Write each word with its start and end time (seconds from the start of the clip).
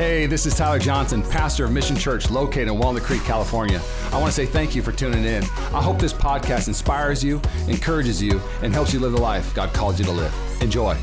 Hey, 0.00 0.24
this 0.24 0.46
is 0.46 0.54
Tyler 0.56 0.78
Johnson, 0.78 1.20
pastor 1.22 1.66
of 1.66 1.72
Mission 1.72 1.94
Church 1.94 2.30
located 2.30 2.68
in 2.68 2.78
Walnut 2.78 3.02
Creek, 3.02 3.22
California. 3.22 3.82
I 4.10 4.18
want 4.18 4.28
to 4.28 4.32
say 4.32 4.46
thank 4.46 4.74
you 4.74 4.80
for 4.80 4.92
tuning 4.92 5.26
in. 5.26 5.42
I 5.74 5.82
hope 5.82 5.98
this 5.98 6.14
podcast 6.14 6.68
inspires 6.68 7.22
you, 7.22 7.38
encourages 7.68 8.22
you, 8.22 8.40
and 8.62 8.72
helps 8.72 8.94
you 8.94 8.98
live 8.98 9.12
the 9.12 9.20
life 9.20 9.54
God 9.54 9.74
called 9.74 9.98
you 9.98 10.06
to 10.06 10.10
live. 10.10 10.34
Enjoy. 10.62 10.96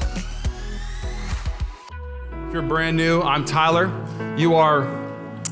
If 2.31 2.53
you're 2.53 2.63
brand 2.63 2.97
new, 2.97 3.21
I'm 3.21 3.45
Tyler. 3.45 3.91
You 4.35 4.55
are 4.55 4.87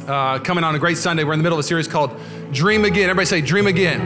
uh, 0.08 0.40
coming 0.40 0.64
on 0.64 0.74
a 0.74 0.80
great 0.80 0.98
Sunday. 0.98 1.24
We're 1.24 1.34
in 1.34 1.40
the 1.40 1.44
middle 1.44 1.60
of 1.60 1.64
a 1.64 1.68
series 1.68 1.88
called 1.88 2.20
Dream 2.52 2.84
Again. 2.84 3.12
Everybody 3.12 3.28
say, 3.28 3.42
Dream 3.42 3.68
Again. 3.68 4.02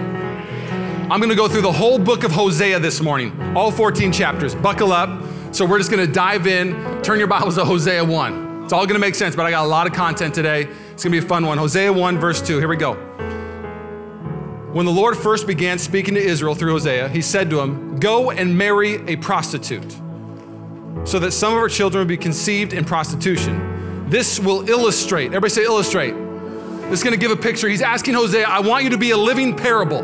I'm 1.10 1.22
going 1.22 1.30
to 1.30 1.38
go 1.38 1.48
through 1.48 1.62
the 1.62 1.72
whole 1.72 1.98
book 1.98 2.26
of 2.26 2.34
Hosea 2.34 2.80
this 2.80 3.00
morning, 3.00 3.56
all 3.56 3.72
14 3.72 4.12
chapters. 4.12 4.54
Buckle 4.54 4.92
up. 4.92 5.24
So 5.56 5.66
we're 5.66 5.78
just 5.78 5.92
going 5.92 6.06
to 6.06 6.12
dive 6.12 6.46
in. 6.46 6.74
Turn 7.04 7.20
your 7.20 7.30
Bibles 7.30 7.56
to 7.56 7.64
Hosea 7.64 8.04
1. 8.04 8.49
It's 8.70 8.74
all 8.76 8.86
to 8.86 9.00
make 9.00 9.16
sense, 9.16 9.36
but 9.36 9.48
I 9.48 9.50
got 9.50 9.66
a 9.66 9.68
lot 9.68 9.88
of 9.88 9.94
content 9.94 10.36
today. 10.36 10.68
It's 10.92 11.02
to 11.02 11.10
be 11.10 11.18
a 11.18 11.24
fun 11.24 11.44
one. 11.44 11.58
Hosea 11.58 11.92
1, 11.92 12.20
verse 12.20 12.40
2. 12.40 12.60
Here 12.60 12.68
we 12.68 12.76
go. 12.76 12.94
When 14.74 14.86
the 14.86 14.92
Lord 14.92 15.18
first 15.18 15.48
began 15.48 15.80
speaking 15.80 16.14
to 16.14 16.22
Israel 16.22 16.54
through 16.54 16.74
Hosea, 16.74 17.10
he 17.10 17.20
said 17.20 17.50
to 17.50 17.62
him, 17.62 18.00
Go 18.00 18.30
and 18.30 18.56
marry 18.56 18.98
a 19.08 19.16
prostitute, 19.16 19.92
so 21.04 21.18
that 21.18 21.32
some 21.32 21.54
of 21.54 21.60
her 21.60 21.68
children 21.68 22.02
will 22.02 22.10
be 22.10 22.16
conceived 22.16 22.74
in 22.74 22.86
prostitution. 22.86 24.08
This 24.08 24.40
will 24.40 24.70
illustrate, 24.70 25.30
everybody 25.30 25.50
say 25.50 25.64
illustrate. 25.64 26.14
This 26.92 27.04
is 27.04 27.10
to 27.10 27.18
give 27.18 27.32
a 27.32 27.36
picture. 27.36 27.68
He's 27.68 27.82
asking 27.82 28.14
Hosea, 28.14 28.46
I 28.48 28.60
want 28.60 28.84
you 28.84 28.92
to 28.92 29.00
be 29.00 29.10
a 29.10 29.18
living 29.18 29.56
parable. 29.56 30.04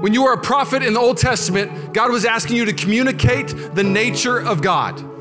When 0.00 0.12
you 0.12 0.24
were 0.24 0.32
a 0.32 0.40
prophet 0.40 0.82
in 0.82 0.94
the 0.94 1.00
Old 1.00 1.16
Testament, 1.16 1.94
God 1.94 2.10
was 2.10 2.24
asking 2.24 2.56
you 2.56 2.64
to 2.64 2.72
communicate 2.72 3.54
the 3.76 3.84
nature 3.84 4.40
of 4.40 4.62
God 4.62 5.15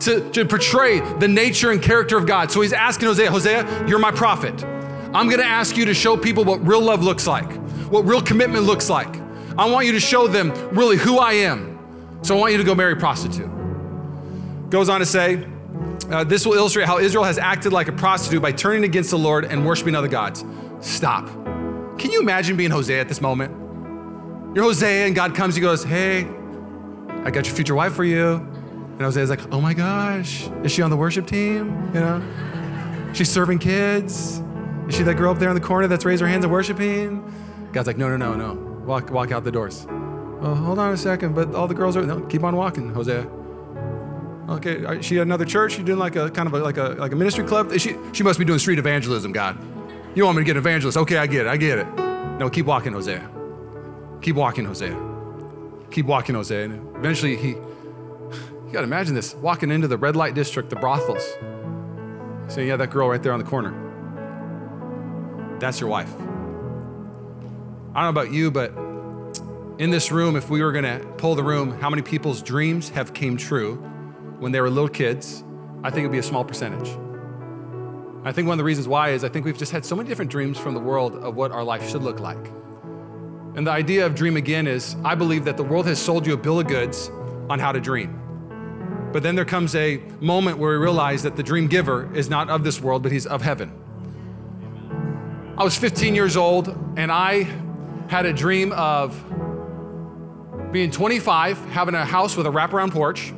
to, 0.00 0.30
to 0.30 0.44
portray 0.44 1.00
the 1.18 1.28
nature 1.28 1.70
and 1.70 1.82
character 1.82 2.16
of 2.16 2.26
God. 2.26 2.50
So 2.50 2.60
he's 2.60 2.72
asking 2.72 3.08
Hosea, 3.08 3.30
Hosea, 3.30 3.86
you're 3.86 3.98
my 3.98 4.12
prophet. 4.12 4.64
I'm 5.14 5.28
gonna 5.28 5.42
ask 5.42 5.76
you 5.76 5.86
to 5.86 5.94
show 5.94 6.16
people 6.16 6.44
what 6.44 6.66
real 6.66 6.80
love 6.80 7.02
looks 7.02 7.26
like, 7.26 7.50
what 7.90 8.04
real 8.04 8.20
commitment 8.20 8.64
looks 8.64 8.90
like. 8.90 9.16
I 9.56 9.68
want 9.68 9.86
you 9.86 9.92
to 9.92 10.00
show 10.00 10.28
them 10.28 10.52
really 10.70 10.96
who 10.96 11.18
I 11.18 11.32
am. 11.32 11.78
So 12.22 12.36
I 12.36 12.40
want 12.40 12.52
you 12.52 12.58
to 12.58 12.64
go 12.64 12.74
marry 12.74 12.92
a 12.92 12.96
prostitute. 12.96 13.50
Goes 14.70 14.88
on 14.88 15.00
to 15.00 15.06
say, 15.06 15.46
uh, 16.10 16.24
this 16.24 16.46
will 16.46 16.54
illustrate 16.54 16.86
how 16.86 16.98
Israel 16.98 17.24
has 17.24 17.38
acted 17.38 17.72
like 17.72 17.88
a 17.88 17.92
prostitute 17.92 18.40
by 18.40 18.52
turning 18.52 18.84
against 18.84 19.10
the 19.10 19.18
Lord 19.18 19.44
and 19.44 19.66
worshiping 19.66 19.94
other 19.94 20.08
gods. 20.08 20.44
Stop. 20.80 21.26
Can 21.98 22.10
you 22.10 22.20
imagine 22.20 22.56
being 22.56 22.70
Hosea 22.70 23.00
at 23.00 23.08
this 23.08 23.20
moment? 23.20 23.52
You're 24.54 24.64
Hosea, 24.64 25.06
and 25.06 25.14
God 25.14 25.34
comes, 25.34 25.54
he 25.54 25.60
goes, 25.60 25.84
Hey, 25.84 26.26
I 27.24 27.30
got 27.30 27.46
your 27.46 27.54
future 27.54 27.74
wife 27.74 27.94
for 27.94 28.04
you. 28.04 28.47
And 28.98 29.06
Hosea's 29.06 29.30
like, 29.30 29.52
oh 29.52 29.60
my 29.60 29.74
gosh, 29.74 30.48
is 30.64 30.72
she 30.72 30.82
on 30.82 30.90
the 30.90 30.96
worship 30.96 31.24
team? 31.24 31.88
You 31.94 32.00
know? 32.00 33.12
She's 33.14 33.30
serving 33.30 33.60
kids. 33.60 34.42
Is 34.88 34.96
she 34.96 35.04
that 35.04 35.14
girl 35.14 35.30
up 35.30 35.38
there 35.38 35.48
in 35.50 35.54
the 35.54 35.60
corner 35.60 35.86
that's 35.86 36.04
raised 36.04 36.20
her 36.20 36.26
hands 36.26 36.44
and 36.44 36.52
worshiping? 36.52 37.22
God's 37.72 37.86
like, 37.86 37.96
no, 37.96 38.08
no, 38.08 38.16
no, 38.16 38.34
no. 38.34 38.54
Walk, 38.84 39.12
walk 39.12 39.30
out 39.30 39.44
the 39.44 39.52
doors. 39.52 39.86
Hold 40.40 40.80
on 40.80 40.92
a 40.92 40.96
second, 40.96 41.36
but 41.36 41.54
all 41.54 41.68
the 41.68 41.74
girls 41.74 41.96
are 41.96 42.02
no, 42.02 42.22
keep 42.22 42.42
on 42.42 42.56
walking, 42.56 42.92
Hosea. 42.92 43.28
Okay, 44.48 44.98
is 44.98 45.04
she 45.04 45.18
at 45.18 45.22
another 45.22 45.44
church? 45.44 45.74
She 45.74 45.82
doing 45.84 45.98
like 45.98 46.16
a 46.16 46.30
kind 46.30 46.48
of 46.48 46.54
a, 46.54 46.58
like 46.58 46.76
a 46.76 46.90
like 46.98 47.12
a 47.12 47.16
ministry 47.16 47.44
club? 47.44 47.72
She 47.78 47.96
she 48.12 48.22
must 48.22 48.38
be 48.38 48.44
doing 48.44 48.58
street 48.58 48.78
evangelism, 48.78 49.30
God. 49.30 49.58
You 50.14 50.24
want 50.24 50.36
me 50.36 50.40
to 50.40 50.44
get 50.44 50.52
an 50.52 50.58
evangelist? 50.58 50.96
Okay, 50.96 51.18
I 51.18 51.26
get 51.26 51.46
it, 51.46 51.48
I 51.48 51.56
get 51.56 51.78
it. 51.78 51.86
No, 52.38 52.48
keep 52.50 52.66
walking, 52.66 52.92
Hosea. 52.92 53.28
Keep 54.22 54.36
walking, 54.36 54.64
Hosea. 54.64 54.96
Keep 55.90 56.06
walking, 56.06 56.34
Hosea. 56.34 56.64
And 56.64 56.96
eventually 56.96 57.36
he 57.36 57.56
you 58.68 58.74
got 58.74 58.80
to 58.80 58.86
imagine 58.86 59.14
this 59.14 59.34
walking 59.34 59.70
into 59.70 59.88
the 59.88 59.96
red 59.96 60.14
light 60.14 60.34
district, 60.34 60.68
the 60.68 60.76
brothels, 60.76 61.24
saying, 62.48 62.68
Yeah, 62.68 62.76
that 62.76 62.90
girl 62.90 63.08
right 63.08 63.22
there 63.22 63.32
on 63.32 63.38
the 63.38 63.46
corner. 63.46 63.72
That's 65.58 65.80
your 65.80 65.88
wife. 65.88 66.12
I 66.14 66.20
don't 66.20 67.94
know 67.94 68.08
about 68.10 68.30
you, 68.30 68.50
but 68.50 68.72
in 69.80 69.90
this 69.90 70.12
room, 70.12 70.36
if 70.36 70.50
we 70.50 70.62
were 70.62 70.72
going 70.72 70.84
to 70.84 71.02
pull 71.16 71.34
the 71.34 71.42
room, 71.42 71.80
how 71.80 71.88
many 71.88 72.02
people's 72.02 72.42
dreams 72.42 72.90
have 72.90 73.14
came 73.14 73.38
true 73.38 73.76
when 74.38 74.52
they 74.52 74.60
were 74.60 74.68
little 74.68 74.86
kids? 74.86 75.42
I 75.82 75.88
think 75.88 76.00
it'd 76.00 76.12
be 76.12 76.18
a 76.18 76.22
small 76.22 76.44
percentage. 76.44 76.90
I 78.24 78.32
think 78.32 78.48
one 78.48 78.52
of 78.52 78.58
the 78.58 78.64
reasons 78.64 78.86
why 78.86 79.10
is 79.10 79.24
I 79.24 79.30
think 79.30 79.46
we've 79.46 79.56
just 79.56 79.72
had 79.72 79.86
so 79.86 79.96
many 79.96 80.10
different 80.10 80.30
dreams 80.30 80.58
from 80.58 80.74
the 80.74 80.80
world 80.80 81.14
of 81.16 81.36
what 81.36 81.52
our 81.52 81.64
life 81.64 81.88
should 81.88 82.02
look 82.02 82.20
like. 82.20 82.52
And 83.54 83.66
the 83.66 83.70
idea 83.70 84.04
of 84.04 84.14
dream 84.14 84.36
again 84.36 84.66
is 84.66 84.94
I 85.04 85.14
believe 85.14 85.46
that 85.46 85.56
the 85.56 85.64
world 85.64 85.86
has 85.86 85.98
sold 85.98 86.26
you 86.26 86.34
a 86.34 86.36
bill 86.36 86.60
of 86.60 86.66
goods 86.66 87.10
on 87.48 87.58
how 87.58 87.72
to 87.72 87.80
dream. 87.80 88.27
But 89.18 89.24
then 89.24 89.34
there 89.34 89.44
comes 89.44 89.74
a 89.74 90.00
moment 90.20 90.58
where 90.58 90.70
we 90.70 90.76
realize 90.76 91.24
that 91.24 91.34
the 91.34 91.42
dream 91.42 91.66
giver 91.66 92.08
is 92.14 92.30
not 92.30 92.48
of 92.48 92.62
this 92.62 92.80
world, 92.80 93.02
but 93.02 93.10
he's 93.10 93.26
of 93.26 93.42
heaven. 93.42 93.72
I 95.58 95.64
was 95.64 95.76
15 95.76 96.14
years 96.14 96.36
old 96.36 96.68
and 96.96 97.10
I 97.10 97.48
had 98.06 98.26
a 98.26 98.32
dream 98.32 98.70
of 98.70 99.20
being 100.70 100.92
25, 100.92 101.58
having 101.70 101.96
a 101.96 102.04
house 102.04 102.36
with 102.36 102.46
a 102.46 102.50
wraparound 102.50 102.92
porch, 102.92 103.32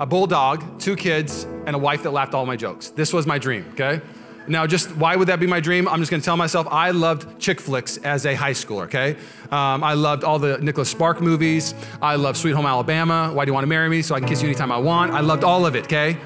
a 0.00 0.06
bulldog, 0.06 0.80
two 0.80 0.96
kids, 0.96 1.44
and 1.66 1.76
a 1.76 1.78
wife 1.78 2.02
that 2.02 2.10
laughed 2.10 2.34
all 2.34 2.44
my 2.44 2.56
jokes. 2.56 2.88
This 2.88 3.12
was 3.12 3.24
my 3.24 3.38
dream, 3.38 3.64
okay? 3.74 4.00
Now, 4.48 4.66
just 4.66 4.94
why 4.96 5.14
would 5.14 5.28
that 5.28 5.38
be 5.38 5.46
my 5.46 5.60
dream? 5.60 5.86
I'm 5.88 6.00
just 6.00 6.10
gonna 6.10 6.22
tell 6.22 6.36
myself 6.36 6.66
I 6.70 6.90
loved 6.90 7.38
chick 7.38 7.60
flicks 7.60 7.96
as 7.98 8.26
a 8.26 8.34
high 8.34 8.52
schooler, 8.52 8.84
okay? 8.84 9.16
Um, 9.50 9.84
I 9.84 9.94
loved 9.94 10.24
all 10.24 10.38
the 10.38 10.58
Nicholas 10.58 10.90
Spark 10.90 11.20
movies. 11.20 11.74
I 12.00 12.16
loved 12.16 12.38
Sweet 12.38 12.52
Home 12.52 12.66
Alabama. 12.66 13.30
Why 13.32 13.44
do 13.44 13.50
you 13.50 13.54
wanna 13.54 13.68
marry 13.68 13.88
me? 13.88 14.02
So 14.02 14.14
I 14.14 14.18
can 14.18 14.28
kiss 14.28 14.42
you 14.42 14.48
anytime 14.48 14.72
I 14.72 14.78
want. 14.78 15.12
I 15.12 15.20
loved 15.20 15.44
all 15.44 15.64
of 15.64 15.76
it, 15.76 15.84
okay? 15.84 16.16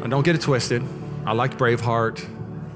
And 0.00 0.10
don't 0.10 0.24
get 0.24 0.34
it 0.34 0.40
twisted. 0.40 0.82
I 1.26 1.32
liked 1.32 1.58
Braveheart. 1.58 2.26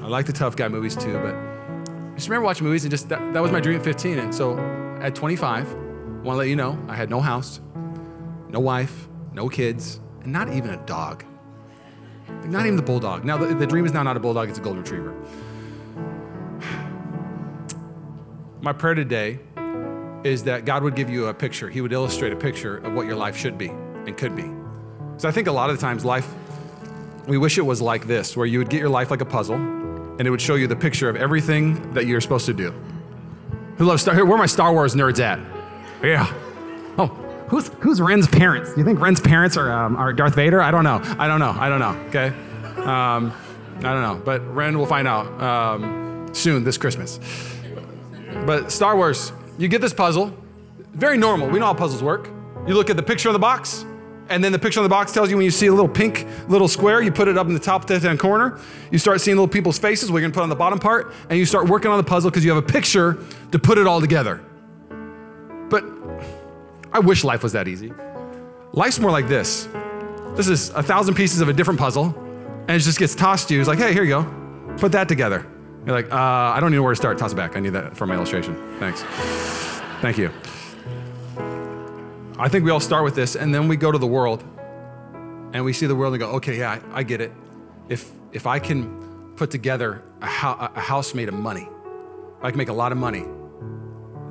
I 0.03 0.06
liked 0.06 0.26
the 0.26 0.32
tough 0.32 0.56
guy 0.56 0.69
movies 0.69 0.97
too, 0.97 1.14
but 1.14 1.34
I 1.34 2.14
just 2.14 2.28
remember 2.28 2.44
watching 2.44 2.66
movies 2.66 2.84
and 2.84 2.91
just 2.91 3.09
that, 3.09 3.32
that 3.32 3.41
was 3.41 3.53
my 3.53 3.60
dream 3.60 3.78
at 3.78 3.84
15. 3.84 4.19
And 4.19 4.34
so 4.34 4.59
at 5.00 5.14
25, 5.14 5.72
I 5.72 5.76
wanna 6.22 6.38
let 6.38 6.48
you 6.48 6.56
know 6.56 6.78
I 6.88 6.94
had 6.94 7.09
no 7.09 7.20
house, 7.20 7.60
no 8.50 8.60
wife, 8.60 9.09
no 9.32 9.48
kids, 9.48 10.00
and 10.22 10.32
not 10.32 10.53
even 10.53 10.70
a 10.70 10.86
dog. 10.86 11.25
Not 12.44 12.66
even 12.66 12.76
the 12.76 12.82
bulldog. 12.82 13.24
Now, 13.24 13.36
the, 13.36 13.54
the 13.54 13.66
dream 13.66 13.86
is 13.86 13.92
now 13.92 14.02
not 14.02 14.16
a 14.16 14.20
bulldog, 14.20 14.48
it's 14.48 14.58
a 14.58 14.62
golden 14.62 14.82
retriever. 14.82 15.14
My 18.60 18.72
prayer 18.72 18.94
today 18.94 19.38
is 20.24 20.44
that 20.44 20.64
God 20.64 20.82
would 20.82 20.94
give 20.94 21.08
you 21.08 21.26
a 21.26 21.34
picture. 21.34 21.70
He 21.70 21.80
would 21.80 21.92
illustrate 21.92 22.32
a 22.32 22.36
picture 22.36 22.78
of 22.78 22.92
what 22.92 23.06
your 23.06 23.16
life 23.16 23.36
should 23.36 23.56
be 23.56 23.68
and 23.68 24.16
could 24.16 24.36
be. 24.36 24.50
So 25.16 25.28
I 25.28 25.32
think 25.32 25.46
a 25.48 25.52
lot 25.52 25.70
of 25.70 25.76
the 25.76 25.80
times 25.80 26.04
life, 26.04 26.28
we 27.26 27.38
wish 27.38 27.56
it 27.58 27.62
was 27.62 27.80
like 27.80 28.06
this, 28.06 28.36
where 28.36 28.47
you 28.47 28.58
would 28.58 28.68
get 28.68 28.80
your 28.80 28.88
life 28.88 29.10
like 29.10 29.20
a 29.20 29.26
puzzle 29.26 29.56
and 29.56 30.26
it 30.26 30.30
would 30.30 30.41
show 30.41 30.56
you 30.56 30.66
the 30.66 30.76
picture 30.76 31.08
of 31.08 31.16
everything 31.16 31.92
that 31.94 32.06
you're 32.06 32.20
supposed 32.20 32.47
to 32.47 32.52
do. 32.52 32.74
Who 33.78 33.86
loves 33.86 34.02
Star? 34.02 34.14
Where 34.14 34.34
are 34.34 34.38
my 34.38 34.44
Star 34.47 34.72
Wars 34.72 34.94
nerds 34.94 35.20
at? 35.20 35.38
Yeah. 36.02 36.30
Oh, 36.98 37.29
Who's, 37.50 37.68
who's 37.80 38.00
Ren's 38.00 38.28
parents? 38.28 38.72
Do 38.72 38.78
you 38.78 38.84
think 38.84 39.00
Ren's 39.00 39.20
parents 39.20 39.56
are, 39.56 39.72
um, 39.72 39.96
are 39.96 40.12
Darth 40.12 40.36
Vader? 40.36 40.62
I 40.62 40.70
don't 40.70 40.84
know. 40.84 41.00
I 41.18 41.26
don't 41.26 41.40
know. 41.40 41.50
I 41.50 41.68
don't 41.68 41.80
know. 41.80 41.98
Okay. 42.08 42.28
Um, 42.76 43.32
I 43.78 43.92
don't 43.92 44.02
know. 44.02 44.22
But 44.24 44.54
Ren 44.54 44.78
will 44.78 44.86
find 44.86 45.08
out 45.08 45.26
um, 45.42 46.30
soon 46.32 46.62
this 46.62 46.78
Christmas. 46.78 47.18
But 48.46 48.70
Star 48.70 48.96
Wars, 48.96 49.32
you 49.58 49.66
get 49.66 49.80
this 49.80 49.92
puzzle. 49.92 50.32
Very 50.92 51.18
normal. 51.18 51.48
We 51.48 51.58
know 51.58 51.66
how 51.66 51.74
puzzles 51.74 52.04
work. 52.04 52.30
You 52.68 52.74
look 52.74 52.88
at 52.88 52.96
the 52.96 53.02
picture 53.02 53.28
on 53.28 53.32
the 53.32 53.40
box, 53.40 53.84
and 54.28 54.44
then 54.44 54.52
the 54.52 54.58
picture 54.58 54.78
on 54.78 54.84
the 54.84 54.88
box 54.88 55.10
tells 55.10 55.28
you 55.28 55.36
when 55.36 55.44
you 55.44 55.50
see 55.50 55.66
a 55.66 55.72
little 55.72 55.88
pink 55.88 56.26
little 56.48 56.68
square, 56.68 57.02
you 57.02 57.10
put 57.10 57.26
it 57.26 57.36
up 57.36 57.48
in 57.48 57.52
the 57.52 57.58
top 57.58 57.90
left 57.90 58.04
hand 58.04 58.20
corner. 58.20 58.60
You 58.92 58.98
start 58.98 59.20
seeing 59.20 59.36
little 59.36 59.48
people's 59.48 59.78
faces, 59.78 60.12
we're 60.12 60.20
gonna 60.20 60.32
put 60.32 60.44
on 60.44 60.50
the 60.50 60.54
bottom 60.56 60.78
part, 60.78 61.12
and 61.28 61.36
you 61.36 61.46
start 61.46 61.68
working 61.68 61.90
on 61.90 61.96
the 61.96 62.04
puzzle 62.04 62.30
because 62.30 62.44
you 62.44 62.52
have 62.52 62.62
a 62.62 62.66
picture 62.66 63.18
to 63.50 63.58
put 63.58 63.76
it 63.76 63.88
all 63.88 64.00
together. 64.00 64.40
I 66.92 66.98
wish 66.98 67.24
life 67.24 67.42
was 67.42 67.52
that 67.52 67.68
easy. 67.68 67.92
Life's 68.72 68.98
more 68.98 69.10
like 69.10 69.28
this. 69.28 69.68
This 70.36 70.48
is 70.48 70.70
a 70.70 70.82
thousand 70.82 71.14
pieces 71.14 71.40
of 71.40 71.48
a 71.48 71.52
different 71.52 71.78
puzzle, 71.78 72.14
and 72.68 72.70
it 72.70 72.80
just 72.80 72.98
gets 72.98 73.14
tossed 73.14 73.48
to 73.48 73.54
you. 73.54 73.60
It's 73.60 73.68
like, 73.68 73.78
hey, 73.78 73.92
here 73.92 74.03
you 74.04 74.10
go. 74.10 74.74
Put 74.78 74.92
that 74.92 75.09
together. 75.09 75.47
You're 75.86 75.94
like, 75.94 76.12
uh, 76.12 76.16
I 76.16 76.60
don't 76.60 76.68
even 76.70 76.76
know 76.78 76.82
where 76.82 76.92
to 76.92 76.97
start. 76.97 77.18
Toss 77.18 77.32
it 77.32 77.36
back. 77.36 77.56
I 77.56 77.60
need 77.60 77.70
that 77.70 77.97
for 77.97 78.06
my 78.06 78.15
illustration. 78.15 78.54
Thanks. 78.78 79.03
Thank 80.00 80.18
you. 80.18 80.30
I 82.38 82.48
think 82.48 82.65
we 82.65 82.70
all 82.70 82.80
start 82.80 83.04
with 83.04 83.15
this, 83.15 83.34
and 83.36 83.54
then 83.54 83.68
we 83.68 83.76
go 83.76 83.91
to 83.92 83.98
the 83.98 84.06
world, 84.06 84.42
and 85.53 85.65
we 85.65 85.72
see 85.72 85.86
the 85.86 85.97
world 85.97 86.15
and 86.15 86.20
go, 86.20 86.30
okay, 86.32 86.59
yeah, 86.59 86.80
I, 86.92 87.00
I 87.00 87.03
get 87.03 87.20
it. 87.20 87.32
If 87.88 88.10
if 88.32 88.47
I 88.47 88.59
can 88.60 89.34
put 89.36 89.50
together 89.50 90.03
a, 90.20 90.26
ho- 90.26 90.70
a 90.74 90.80
house 90.80 91.15
made 91.15 91.28
of 91.28 91.34
money, 91.34 91.68
I 92.41 92.50
can 92.50 92.59
make 92.59 92.68
a 92.68 92.72
lot 92.72 92.92
of 92.92 92.98
money, 92.98 93.24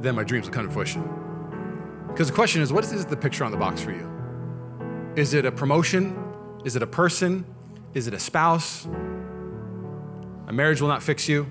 then 0.01 0.16
my 0.16 0.24
dreams 0.24 0.45
will 0.48 0.54
come 0.54 0.66
to 0.68 0.72
fruition. 0.72 1.04
Because 2.10 2.28
the 2.28 2.34
question 2.34 2.62
is, 2.62 2.74
what 2.74 2.84
is 2.84 3.06
the 3.06 3.18
picture 3.18 3.44
on 3.44 3.52
the 3.52 3.58
box 3.58 3.82
for 3.82 3.92
you? 3.92 4.10
Is 5.16 5.34
it 5.34 5.46
a 5.46 5.52
promotion? 5.52 6.18
Is 6.66 6.76
it 6.76 6.84
a 6.84 6.88
person? 6.88 7.46
Is 7.94 8.08
it 8.08 8.14
a 8.14 8.20
spouse? 8.20 8.88
A 10.48 10.54
marriage 10.54 10.82
will 10.82 10.90
not 10.90 11.02
fix 11.04 11.28
you. 11.30 11.48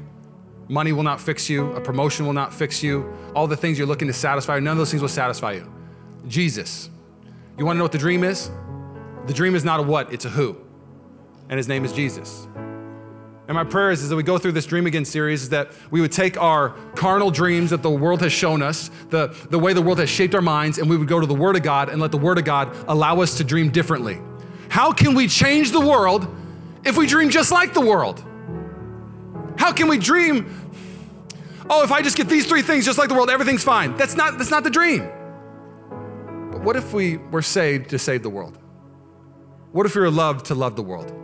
Money 0.69 0.93
will 0.93 1.03
not 1.03 1.21
fix 1.21 1.49
you. 1.49 1.73
A 1.73 1.81
promotion 1.81 2.27
will 2.27 2.33
not 2.33 2.53
fix 2.53 2.83
you. 2.83 3.11
All 3.35 3.47
the 3.47 3.57
things 3.57 3.79
you're 3.79 3.87
looking 3.87 4.09
to 4.09 4.15
satisfy, 4.15 4.59
none 4.59 4.73
of 4.73 4.79
those 4.79 4.91
things 4.91 5.01
will 5.01 5.09
satisfy 5.09 5.53
you. 5.53 5.73
Jesus. 6.27 6.91
You 7.57 7.65
want 7.65 7.77
to 7.77 7.79
know 7.79 7.85
what 7.85 7.93
the 7.93 7.99
dream 7.99 8.23
is? 8.23 8.51
The 9.27 9.33
dream 9.33 9.55
is 9.55 9.65
not 9.65 9.81
a 9.81 9.83
what, 9.83 10.13
it's 10.13 10.25
a 10.25 10.31
who. 10.31 10.57
and 11.49 11.57
his 11.57 11.69
name 11.69 11.85
is 11.85 11.93
Jesus. 11.93 12.47
And 13.49 13.55
my 13.55 13.65
prayer 13.65 13.91
is, 13.91 14.03
is 14.03 14.11
that 14.11 14.17
we 14.17 14.23
go 14.23 14.37
through 14.37 14.53
this 14.53 14.67
Dream 14.67 14.87
Again 14.87 15.07
series, 15.07 15.45
is 15.45 15.49
that 15.49 15.71
we 15.91 16.03
would 16.03 16.13
take 16.13 16.39
our 16.39 16.71
carnal 16.95 17.31
dreams 17.31 17.71
that 17.71 17.83
the 17.83 17.91
world 17.91 18.21
has 18.21 18.31
shown 18.31 18.61
us, 18.61 18.91
the, 19.09 19.35
the 19.49 19.59
way 19.59 19.73
the 19.73 19.81
world 19.81 19.99
has 20.01 20.11
shaped 20.11 20.35
our 20.35 20.43
minds, 20.43 20.77
and 20.77 20.89
we 20.89 20.99
would 20.99 21.09
go 21.09 21.19
to 21.19 21.27
the 21.27 21.35
Word 21.35 21.57
of 21.57 21.63
God 21.63 21.89
and 21.89 21.99
let 21.99 22.13
the 22.13 22.19
Word 22.19 22.37
of 22.37 22.45
God 22.45 22.77
allow 22.87 23.23
us 23.23 23.39
to 23.39 23.45
dream 23.45 23.71
differently. 23.71 24.21
How 24.69 24.93
can 24.93 25.15
we 25.15 25.29
change 25.29 25.73
the 25.73 25.81
world 25.81 26.29
if 26.85 26.99
we 26.99 27.07
dream 27.07 27.31
just 27.31 27.51
like 27.51 27.73
the 27.73 27.81
world? 27.81 28.23
How 29.57 29.73
can 29.73 29.89
we 29.89 29.97
dream, 29.97 30.71
oh, 31.71 31.83
if 31.83 31.91
I 31.91 32.03
just 32.03 32.19
get 32.19 32.29
these 32.29 32.47
three 32.47 32.61
things 32.61 32.85
just 32.85 32.99
like 32.99 33.09
the 33.09 33.15
world, 33.15 33.31
everything's 33.31 33.65
fine? 33.65 33.97
That's 33.97 34.15
not, 34.15 34.37
that's 34.37 34.51
not 34.51 34.63
the 34.63 34.71
dream. 34.71 35.09
But 36.53 36.61
what 36.61 36.77
if 36.77 36.93
we 36.93 37.17
were 37.17 37.41
saved 37.41 37.89
to 37.91 37.99
save 37.99 38.23
the 38.23 38.31
world? 38.31 38.59
What 39.73 39.87
if 39.87 39.95
we 39.95 40.03
were 40.03 40.11
loved 40.11 40.45
to 40.47 40.55
love 40.55 40.77
the 40.77 40.83
world? 40.83 41.15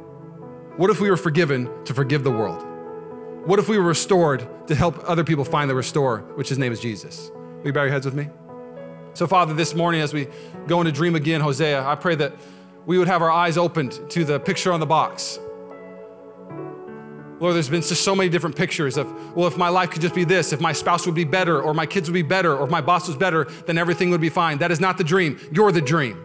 What 0.76 0.90
if 0.90 1.00
we 1.00 1.08
were 1.08 1.16
forgiven 1.16 1.70
to 1.84 1.94
forgive 1.94 2.24
the 2.24 2.32
world? 2.32 2.60
What 3.46 3.60
if 3.60 3.68
we 3.68 3.78
were 3.78 3.84
restored 3.84 4.48
to 4.66 4.74
help 4.74 5.08
other 5.08 5.22
people 5.22 5.44
find 5.44 5.70
the 5.70 5.74
restore, 5.74 6.22
which 6.34 6.48
his 6.48 6.58
name 6.58 6.72
is 6.72 6.80
Jesus? 6.80 7.30
Will 7.58 7.66
you 7.66 7.72
bow 7.72 7.82
your 7.82 7.92
heads 7.92 8.04
with 8.04 8.14
me? 8.14 8.28
So, 9.12 9.28
Father, 9.28 9.54
this 9.54 9.72
morning 9.72 10.00
as 10.00 10.12
we 10.12 10.26
go 10.66 10.80
into 10.80 10.90
Dream 10.90 11.14
Again, 11.14 11.40
Hosea, 11.40 11.86
I 11.86 11.94
pray 11.94 12.16
that 12.16 12.34
we 12.86 12.98
would 12.98 13.06
have 13.06 13.22
our 13.22 13.30
eyes 13.30 13.56
opened 13.56 14.00
to 14.10 14.24
the 14.24 14.40
picture 14.40 14.72
on 14.72 14.80
the 14.80 14.86
box. 14.86 15.38
Lord, 17.38 17.54
there's 17.54 17.68
been 17.68 17.82
just 17.82 18.02
so 18.02 18.16
many 18.16 18.28
different 18.28 18.56
pictures 18.56 18.96
of, 18.96 19.36
well, 19.36 19.46
if 19.46 19.56
my 19.56 19.68
life 19.68 19.90
could 19.90 20.02
just 20.02 20.14
be 20.16 20.24
this, 20.24 20.52
if 20.52 20.60
my 20.60 20.72
spouse 20.72 21.06
would 21.06 21.14
be 21.14 21.22
better, 21.22 21.62
or 21.62 21.72
my 21.72 21.86
kids 21.86 22.08
would 22.08 22.14
be 22.14 22.22
better, 22.22 22.56
or 22.56 22.64
if 22.64 22.70
my 22.70 22.80
boss 22.80 23.06
was 23.06 23.16
better, 23.16 23.44
then 23.66 23.78
everything 23.78 24.10
would 24.10 24.20
be 24.20 24.28
fine. 24.28 24.58
That 24.58 24.72
is 24.72 24.80
not 24.80 24.98
the 24.98 25.04
dream. 25.04 25.38
You're 25.52 25.70
the 25.70 25.80
dream. 25.80 26.23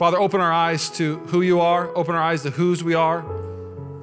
Father, 0.00 0.18
open 0.18 0.40
our 0.40 0.50
eyes 0.50 0.88
to 0.92 1.18
who 1.26 1.42
you 1.42 1.60
are, 1.60 1.94
open 1.94 2.14
our 2.14 2.22
eyes 2.22 2.42
to 2.44 2.50
whose 2.50 2.82
we 2.82 2.94
are. 2.94 3.22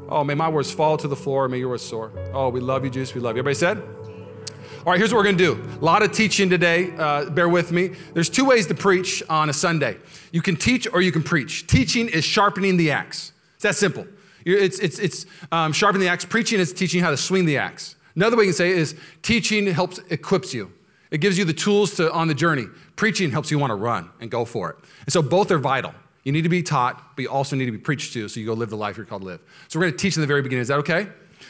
Oh, 0.08 0.24
may 0.24 0.36
my 0.36 0.48
words 0.48 0.72
fall 0.72 0.96
to 0.96 1.08
the 1.08 1.16
floor, 1.16 1.50
may 1.50 1.58
your 1.58 1.70
words 1.70 1.82
soar. 1.82 2.12
Oh, 2.34 2.50
we 2.50 2.60
love 2.60 2.84
you, 2.84 2.92
Jesus, 2.92 3.16
we 3.16 3.20
love 3.20 3.36
you. 3.36 3.40
Everybody 3.40 3.56
said? 3.56 3.80
All 3.80 4.92
right, 4.92 5.00
here's 5.00 5.12
what 5.12 5.18
we're 5.18 5.24
gonna 5.24 5.38
do. 5.38 5.60
A 5.82 5.84
lot 5.84 6.04
of 6.04 6.12
teaching 6.12 6.52
today, 6.52 6.96
uh, 6.98 7.32
bear 7.32 7.50
with 7.50 7.72
me. 7.72 7.96
There's 8.14 8.30
two 8.30 8.46
ways 8.46 8.68
to 8.68 8.76
preach 8.76 9.24
on 9.28 9.50
a 9.50 9.54
Sunday 9.54 9.98
you 10.32 10.44
can 10.44 10.56
teach 10.56 10.88
or 10.94 11.02
you 11.02 11.12
can 11.12 11.24
preach. 11.24 11.66
Teaching 11.66 12.10
is 12.10 12.24
sharpening 12.24 12.78
the 12.78 12.92
axe, 12.92 13.34
it's 13.56 13.64
that 13.64 13.76
simple. 13.76 14.06
It's, 14.46 14.78
it's, 14.78 15.00
it's 15.00 15.26
um, 15.52 15.74
sharpening 15.74 16.06
the 16.06 16.12
axe, 16.12 16.26
preaching 16.26 16.60
is 16.60 16.74
teaching 16.74 17.02
how 17.02 17.10
to 17.10 17.18
swing 17.18 17.46
the 17.46 17.58
axe. 17.58 17.96
Another 18.16 18.38
way 18.38 18.44
you 18.44 18.50
can 18.52 18.56
say 18.56 18.70
it 18.70 18.78
is 18.78 18.96
teaching 19.24 19.66
helps 19.66 19.98
equips 20.12 20.54
you. 20.54 20.72
It 21.12 21.20
gives 21.20 21.38
you 21.38 21.46
the 21.46 21.54
tools 21.54 21.96
to 21.96 22.12
on 22.12 22.28
the 22.28 22.34
journey. 22.34 22.66
Preaching 22.96 23.32
helps 23.32 23.52
you 23.52 23.60
want 23.60 23.72
to 23.72 23.76
run 23.76 24.10
and 24.20 24.30
go 24.30 24.46
for 24.46 24.72
it. 24.72 24.78
And 25.06 25.14
so 25.14 25.22
both 25.22 25.52
are 25.52 25.60
vital. 25.60 25.94
You 26.24 26.32
need 26.34 26.42
to 26.44 26.50
be 26.50 26.62
taught, 26.62 27.16
but 27.16 27.22
you 27.22 27.30
also 27.30 27.56
need 27.56 27.68
to 27.68 27.72
be 27.72 27.78
preached 27.78 28.14
to 28.14 28.28
so 28.28 28.40
you 28.40 28.46
go 28.46 28.54
live 28.54 28.70
the 28.70 28.78
life 28.78 28.98
you're 28.98 29.06
called 29.06 29.22
to 29.22 29.28
live. 29.28 29.42
So 29.70 29.80
we're 29.80 29.86
going 29.86 29.94
to 29.94 29.98
teach 29.98 30.18
in 30.18 30.22
the 30.22 30.28
very 30.28 30.42
beginning. 30.42 30.64
Is 30.64 30.68
that 30.68 30.80
okay? 30.80 31.08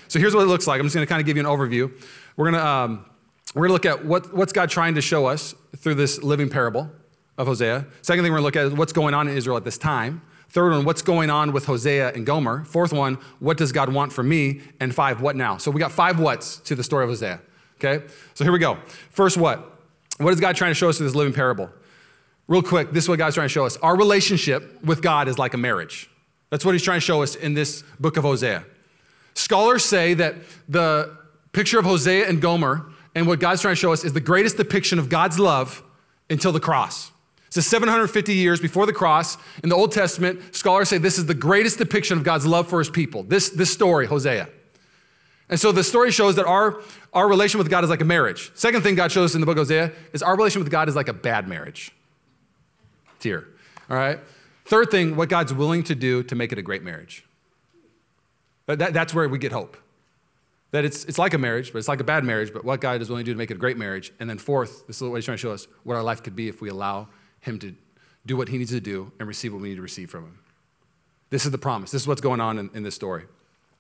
So 0.07 0.19
here's 0.19 0.35
what 0.35 0.43
it 0.43 0.47
looks 0.47 0.67
like. 0.67 0.79
I'm 0.79 0.85
just 0.85 0.95
going 0.95 1.05
to 1.05 1.09
kind 1.09 1.19
of 1.19 1.25
give 1.25 1.37
you 1.37 1.43
an 1.43 1.49
overview. 1.49 1.91
We're 2.35 2.51
going 2.51 2.61
to 2.61 2.67
um, 2.67 3.05
we're 3.55 3.67
going 3.67 3.79
to 3.79 3.89
look 3.89 3.99
at 3.99 4.05
what, 4.05 4.33
what's 4.33 4.53
God 4.53 4.69
trying 4.69 4.95
to 4.95 5.01
show 5.01 5.25
us 5.25 5.55
through 5.75 5.95
this 5.95 6.21
living 6.21 6.49
parable 6.49 6.91
of 7.37 7.47
Hosea. 7.47 7.87
Second 8.01 8.23
thing 8.23 8.31
we're 8.31 8.39
going 8.39 8.51
to 8.51 8.59
look 8.59 8.67
at 8.67 8.71
is 8.71 8.77
what's 8.77 8.93
going 8.93 9.13
on 9.13 9.27
in 9.27 9.37
Israel 9.37 9.57
at 9.57 9.63
this 9.63 9.77
time. 9.77 10.21
Third 10.49 10.71
one, 10.71 10.85
what's 10.85 11.01
going 11.01 11.29
on 11.29 11.51
with 11.51 11.65
Hosea 11.65 12.13
and 12.13 12.25
Gomer. 12.25 12.63
Fourth 12.65 12.93
one, 12.93 13.15
what 13.39 13.57
does 13.57 13.71
God 13.71 13.91
want 13.91 14.13
from 14.13 14.29
me? 14.29 14.61
And 14.79 14.93
five, 14.93 15.21
what 15.21 15.35
now? 15.35 15.57
So 15.57 15.71
we 15.71 15.79
got 15.79 15.91
five 15.91 16.19
what's 16.19 16.57
to 16.57 16.75
the 16.75 16.83
story 16.83 17.03
of 17.03 17.09
Hosea. 17.09 17.41
Okay? 17.83 18.05
So 18.33 18.43
here 18.43 18.51
we 18.51 18.59
go. 18.59 18.77
First, 19.11 19.37
what? 19.37 19.73
What 20.17 20.33
is 20.33 20.39
God 20.39 20.55
trying 20.55 20.71
to 20.71 20.75
show 20.75 20.89
us 20.89 20.97
through 20.97 21.07
this 21.07 21.15
living 21.15 21.33
parable? 21.33 21.69
Real 22.47 22.63
quick, 22.63 22.91
this 22.91 23.03
is 23.03 23.09
what 23.09 23.19
God's 23.19 23.35
trying 23.35 23.45
to 23.45 23.53
show 23.53 23.65
us. 23.65 23.77
Our 23.77 23.97
relationship 23.97 24.81
with 24.83 25.01
God 25.01 25.27
is 25.27 25.37
like 25.37 25.53
a 25.53 25.57
marriage. 25.57 26.09
That's 26.49 26.63
what 26.63 26.73
he's 26.73 26.83
trying 26.83 26.97
to 26.97 27.05
show 27.05 27.21
us 27.21 27.35
in 27.35 27.53
this 27.53 27.83
book 27.99 28.17
of 28.17 28.23
Hosea. 28.23 28.63
Scholars 29.33 29.83
say 29.83 30.13
that 30.15 30.35
the 30.67 31.17
picture 31.51 31.77
of 31.77 31.85
Hosea 31.85 32.27
and 32.27 32.41
Gomer 32.41 32.85
and 33.13 33.27
what 33.27 33.39
God's 33.39 33.61
trying 33.61 33.73
to 33.73 33.79
show 33.79 33.91
us 33.91 34.03
is 34.03 34.13
the 34.13 34.21
greatest 34.21 34.57
depiction 34.57 34.97
of 34.97 35.09
God's 35.09 35.37
love 35.37 35.83
until 36.29 36.51
the 36.51 36.59
cross. 36.59 37.11
So 37.49 37.61
750 37.61 38.33
years 38.33 38.59
before 38.59 38.85
the 38.85 38.93
cross 38.93 39.37
in 39.63 39.69
the 39.69 39.75
Old 39.75 39.91
Testament, 39.91 40.55
scholars 40.55 40.89
say 40.89 40.97
this 40.97 41.17
is 41.17 41.25
the 41.25 41.33
greatest 41.33 41.77
depiction 41.77 42.17
of 42.17 42.23
God's 42.23 42.45
love 42.45 42.67
for 42.67 42.79
his 42.79 42.89
people. 42.89 43.23
This, 43.23 43.49
this 43.49 43.71
story, 43.71 44.05
Hosea. 44.05 44.49
And 45.49 45.59
so 45.59 45.71
the 45.71 45.83
story 45.83 46.11
shows 46.11 46.35
that 46.35 46.45
our, 46.45 46.81
our 47.13 47.27
relation 47.27 47.57
with 47.57 47.69
God 47.69 47.83
is 47.83 47.89
like 47.89 48.01
a 48.01 48.05
marriage. 48.05 48.51
Second 48.53 48.81
thing 48.81 48.95
God 48.95 49.11
shows 49.11 49.31
us 49.31 49.35
in 49.35 49.41
the 49.41 49.45
book 49.45 49.57
of 49.57 49.61
Hosea 49.61 49.93
is 50.11 50.21
our 50.21 50.35
relation 50.35 50.61
with 50.61 50.69
God 50.69 50.89
is 50.89 50.95
like 50.95 51.07
a 51.07 51.13
bad 51.13 51.47
marriage. 51.47 51.91
Tier. 53.19 53.47
All 53.89 53.95
right? 53.95 54.19
Third 54.65 54.91
thing, 54.91 55.15
what 55.15 55.29
God's 55.29 55.53
willing 55.53 55.83
to 55.83 55.95
do 55.95 56.23
to 56.23 56.35
make 56.35 56.51
it 56.51 56.57
a 56.57 56.61
great 56.61 56.83
marriage. 56.83 57.25
That, 58.65 58.93
that's 58.93 59.13
where 59.13 59.29
we 59.29 59.39
get 59.39 59.53
hope. 59.53 59.77
That 60.71 60.83
it's, 60.83 61.05
it's 61.05 61.17
like 61.17 61.33
a 61.33 61.37
marriage, 61.37 61.71
but 61.71 61.79
it's 61.79 61.87
like 61.87 62.01
a 62.01 62.03
bad 62.03 62.25
marriage, 62.25 62.51
but 62.51 62.65
what 62.65 62.81
God 62.81 63.01
is 63.01 63.07
willing 63.07 63.23
to 63.23 63.31
do 63.31 63.33
to 63.33 63.37
make 63.37 63.49
it 63.49 63.55
a 63.55 63.59
great 63.59 63.77
marriage. 63.77 64.11
And 64.19 64.29
then 64.29 64.37
fourth, 64.37 64.85
this 64.85 64.97
is 64.97 65.07
what 65.07 65.15
he's 65.15 65.23
trying 65.23 65.37
to 65.37 65.41
show 65.41 65.53
us, 65.53 65.69
what 65.83 65.95
our 65.95 66.03
life 66.03 66.21
could 66.21 66.35
be 66.35 66.49
if 66.49 66.61
we 66.61 66.67
allow 66.67 67.07
him 67.39 67.57
to 67.59 67.73
do 68.25 68.35
what 68.35 68.49
he 68.49 68.57
needs 68.57 68.71
to 68.71 68.81
do 68.81 69.13
and 69.19 69.27
receive 69.29 69.53
what 69.53 69.61
we 69.61 69.69
need 69.69 69.75
to 69.75 69.81
receive 69.81 70.09
from 70.09 70.25
him. 70.25 70.39
This 71.29 71.45
is 71.45 71.51
the 71.51 71.57
promise. 71.57 71.91
This 71.91 72.01
is 72.01 72.07
what's 72.07 72.19
going 72.19 72.41
on 72.41 72.59
in, 72.59 72.69
in 72.73 72.83
this 72.83 72.95
story. 72.95 73.23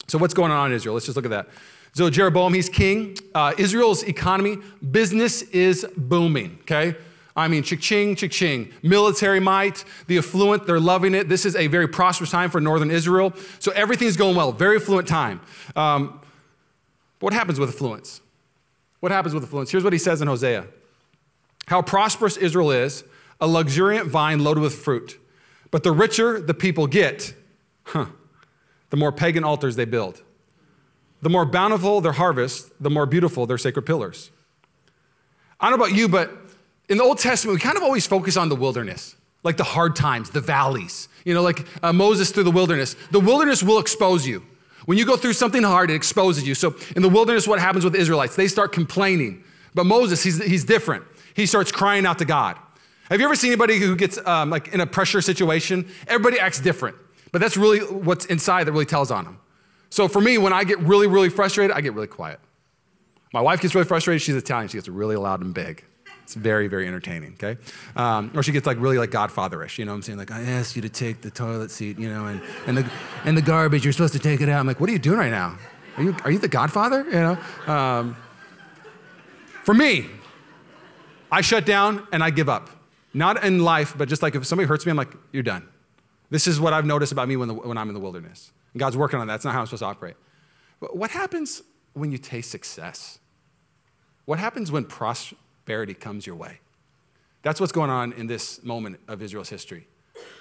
So, 0.07 0.17
what's 0.17 0.33
going 0.33 0.51
on 0.51 0.71
in 0.71 0.75
Israel? 0.75 0.93
Let's 0.93 1.05
just 1.05 1.15
look 1.15 1.25
at 1.25 1.31
that. 1.31 1.49
So, 1.93 2.09
Jeroboam, 2.09 2.53
he's 2.53 2.69
king. 2.69 3.17
Uh, 3.35 3.53
Israel's 3.57 4.03
economy, 4.03 4.57
business 4.91 5.41
is 5.41 5.85
booming, 5.97 6.59
okay? 6.61 6.95
I 7.35 7.47
mean, 7.47 7.63
ching, 7.63 8.15
ching, 8.15 8.29
ching. 8.29 8.73
Military 8.81 9.39
might, 9.39 9.83
the 10.07 10.17
affluent, 10.17 10.65
they're 10.65 10.79
loving 10.79 11.13
it. 11.13 11.29
This 11.29 11.45
is 11.45 11.55
a 11.55 11.67
very 11.67 11.87
prosperous 11.87 12.31
time 12.31 12.49
for 12.49 12.61
northern 12.61 12.89
Israel. 12.89 13.33
So, 13.59 13.71
everything's 13.73 14.15
going 14.15 14.35
well, 14.35 14.51
very 14.51 14.77
affluent 14.77 15.07
time. 15.07 15.41
Um, 15.75 16.21
what 17.19 17.33
happens 17.33 17.59
with 17.59 17.69
affluence? 17.69 18.21
What 18.99 19.11
happens 19.11 19.33
with 19.33 19.43
affluence? 19.43 19.71
Here's 19.71 19.83
what 19.83 19.93
he 19.93 19.99
says 19.99 20.21
in 20.21 20.27
Hosea 20.27 20.67
How 21.67 21.81
prosperous 21.81 22.37
Israel 22.37 22.71
is, 22.71 23.03
a 23.41 23.47
luxuriant 23.47 24.07
vine 24.07 24.43
loaded 24.43 24.61
with 24.61 24.75
fruit. 24.75 25.19
But 25.69 25.83
the 25.83 25.91
richer 25.91 26.39
the 26.39 26.53
people 26.53 26.87
get, 26.87 27.33
huh, 27.83 28.05
the 28.89 28.97
more 28.97 29.11
pagan 29.11 29.43
altars 29.43 29.75
they 29.75 29.85
build. 29.85 30.21
The 31.21 31.29
more 31.29 31.45
bountiful 31.45 32.01
their 32.01 32.13
harvest, 32.13 32.71
the 32.81 32.89
more 32.89 33.05
beautiful 33.05 33.45
their 33.45 33.57
sacred 33.57 33.83
pillars. 33.83 34.31
I 35.59 35.69
don't 35.69 35.79
know 35.79 35.85
about 35.85 35.97
you, 35.97 36.07
but 36.07 36.31
in 36.89 36.97
the 36.97 37.03
Old 37.03 37.17
Testament, 37.17 37.55
we 37.55 37.61
kind 37.61 37.77
of 37.77 37.83
always 37.83 38.05
focus 38.05 38.37
on 38.37 38.49
the 38.49 38.55
wilderness, 38.55 39.15
like 39.43 39.57
the 39.57 39.63
hard 39.63 39.95
times, 39.95 40.29
the 40.29 40.41
valleys. 40.41 41.09
You 41.25 41.33
know, 41.33 41.41
like 41.41 41.65
uh, 41.83 41.91
Moses 41.91 42.31
through 42.31 42.43
the 42.43 42.51
wilderness. 42.51 42.95
The 43.11 43.19
wilderness 43.19 43.63
will 43.63 43.79
expose 43.79 44.25
you. 44.25 44.43
When 44.85 44.97
you 44.97 45.05
go 45.05 45.17
through 45.17 45.33
something 45.33 45.63
hard, 45.63 45.91
it 45.91 45.95
exposes 45.95 46.47
you. 46.47 46.55
So 46.55 46.75
in 46.95 47.01
the 47.01 47.09
wilderness, 47.09 47.45
what 47.47 47.59
happens 47.59 47.83
with 47.83 47.93
the 47.93 47.99
Israelites? 47.99 48.37
They 48.37 48.47
start 48.47 48.71
complaining. 48.71 49.43
But 49.73 49.85
Moses, 49.85 50.23
he's, 50.23 50.41
he's 50.41 50.63
different. 50.63 51.03
He 51.33 51.45
starts 51.45 51.71
crying 51.71 52.05
out 52.05 52.19
to 52.19 52.25
God. 52.25 52.57
Have 53.09 53.19
you 53.19 53.25
ever 53.25 53.35
seen 53.35 53.51
anybody 53.51 53.79
who 53.79 53.95
gets 53.95 54.17
um, 54.25 54.49
like 54.49 54.69
in 54.69 54.79
a 54.79 54.85
pressure 54.85 55.21
situation? 55.21 55.89
Everybody 56.07 56.39
acts 56.39 56.59
different. 56.61 56.95
But 57.31 57.41
that's 57.41 57.57
really 57.57 57.79
what's 57.79 58.25
inside 58.25 58.65
that 58.65 58.71
really 58.71 58.85
tells 58.85 59.11
on 59.11 59.25
them. 59.25 59.39
So 59.89 60.07
for 60.07 60.21
me, 60.21 60.37
when 60.37 60.53
I 60.53 60.63
get 60.63 60.79
really, 60.79 61.07
really 61.07 61.29
frustrated, 61.29 61.75
I 61.75 61.81
get 61.81 61.93
really 61.93 62.07
quiet. 62.07 62.39
My 63.33 63.41
wife 63.41 63.61
gets 63.61 63.75
really 63.75 63.87
frustrated. 63.87 64.21
She's 64.21 64.35
Italian. 64.35 64.69
She 64.69 64.77
gets 64.77 64.87
really 64.87 65.15
loud 65.15 65.41
and 65.41 65.53
big. 65.53 65.83
It's 66.23 66.33
very, 66.33 66.67
very 66.67 66.87
entertaining, 66.87 67.37
okay? 67.41 67.57
Um, 67.95 68.31
or 68.35 68.43
she 68.43 68.51
gets 68.51 68.67
like 68.67 68.77
really 68.81 68.97
like 68.97 69.11
Godfatherish, 69.11 69.77
you 69.77 69.85
know 69.85 69.91
what 69.91 69.97
I'm 69.97 70.01
saying? 70.01 70.17
Like, 70.17 70.31
I 70.31 70.41
asked 70.41 70.75
you 70.75 70.81
to 70.81 70.89
take 70.89 71.21
the 71.21 71.31
toilet 71.31 71.71
seat, 71.71 71.97
you 71.97 72.09
know, 72.09 72.25
and, 72.25 72.41
and, 72.65 72.77
the, 72.77 72.91
and 73.23 73.37
the 73.37 73.41
garbage, 73.41 73.85
you're 73.85 73.93
supposed 73.93 74.11
to 74.11 74.19
take 74.19 74.41
it 74.41 74.49
out. 74.49 74.59
I'm 74.59 74.67
like, 74.67 74.81
what 74.81 74.89
are 74.89 74.93
you 74.93 74.99
doing 74.99 75.19
right 75.19 75.31
now? 75.31 75.57
Are 75.95 76.03
you, 76.03 76.15
are 76.25 76.31
you 76.31 76.37
the 76.37 76.49
Godfather? 76.49 77.05
You 77.05 77.11
know? 77.11 77.73
Um, 77.73 78.17
for 79.63 79.73
me, 79.73 80.07
I 81.31 81.39
shut 81.39 81.65
down 81.65 82.05
and 82.11 82.21
I 82.21 82.29
give 82.29 82.49
up. 82.49 82.69
Not 83.13 83.43
in 83.45 83.59
life, 83.59 83.95
but 83.97 84.09
just 84.09 84.21
like 84.21 84.35
if 84.35 84.45
somebody 84.45 84.67
hurts 84.67 84.85
me, 84.85 84.89
I'm 84.89 84.97
like, 84.97 85.13
you're 85.31 85.43
done. 85.43 85.65
This 86.29 86.47
is 86.47 86.59
what 86.59 86.73
I've 86.73 86.85
noticed 86.85 87.11
about 87.11 87.27
me 87.27 87.37
when, 87.37 87.47
the, 87.47 87.53
when 87.53 87.77
I'm 87.77 87.87
in 87.87 87.93
the 87.93 87.99
wilderness. 87.99 88.51
And 88.73 88.79
God's 88.79 88.97
working 88.97 89.19
on 89.19 89.27
that. 89.27 89.33
That's 89.33 89.45
not 89.45 89.53
how 89.53 89.61
I'm 89.61 89.65
supposed 89.65 89.81
to 89.81 89.87
operate. 89.87 90.15
But 90.79 90.95
what 90.95 91.11
happens 91.11 91.63
when 91.93 92.11
you 92.11 92.17
taste 92.17 92.51
success? 92.51 93.19
What 94.25 94.39
happens 94.39 94.71
when 94.71 94.85
prosperity 94.85 95.93
comes 95.93 96.27
your 96.27 96.35
way? 96.35 96.59
That's 97.43 97.59
what's 97.61 97.71
going 97.71 97.89
on 97.89 98.13
in 98.13 98.27
this 98.27 98.61
moment 98.63 98.99
of 99.07 99.21
Israel's 99.21 99.49
history. 99.49 99.87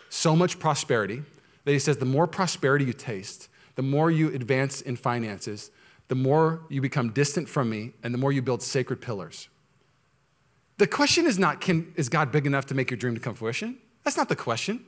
So 0.08 0.34
much 0.34 0.58
prosperity 0.58 1.22
that 1.64 1.72
he 1.72 1.78
says 1.78 1.98
the 1.98 2.04
more 2.04 2.26
prosperity 2.26 2.84
you 2.84 2.92
taste, 2.92 3.48
the 3.76 3.82
more 3.82 4.10
you 4.10 4.34
advance 4.34 4.80
in 4.80 4.96
finances, 4.96 5.70
the 6.08 6.14
more 6.14 6.62
you 6.68 6.80
become 6.80 7.10
distant 7.10 7.48
from 7.48 7.68
me, 7.68 7.92
and 8.02 8.14
the 8.14 8.18
more 8.18 8.32
you 8.32 8.42
build 8.42 8.62
sacred 8.62 9.00
pillars. 9.00 9.48
The 10.78 10.86
question 10.86 11.26
is 11.26 11.38
not, 11.38 11.60
can, 11.60 11.92
is 11.96 12.08
God 12.08 12.30
big 12.30 12.46
enough 12.46 12.66
to 12.66 12.74
make 12.74 12.90
your 12.90 12.98
dream 12.98 13.14
to 13.14 13.20
come 13.20 13.34
fruition? 13.34 13.78
That's 14.04 14.16
not 14.16 14.28
the 14.28 14.36
question. 14.36 14.84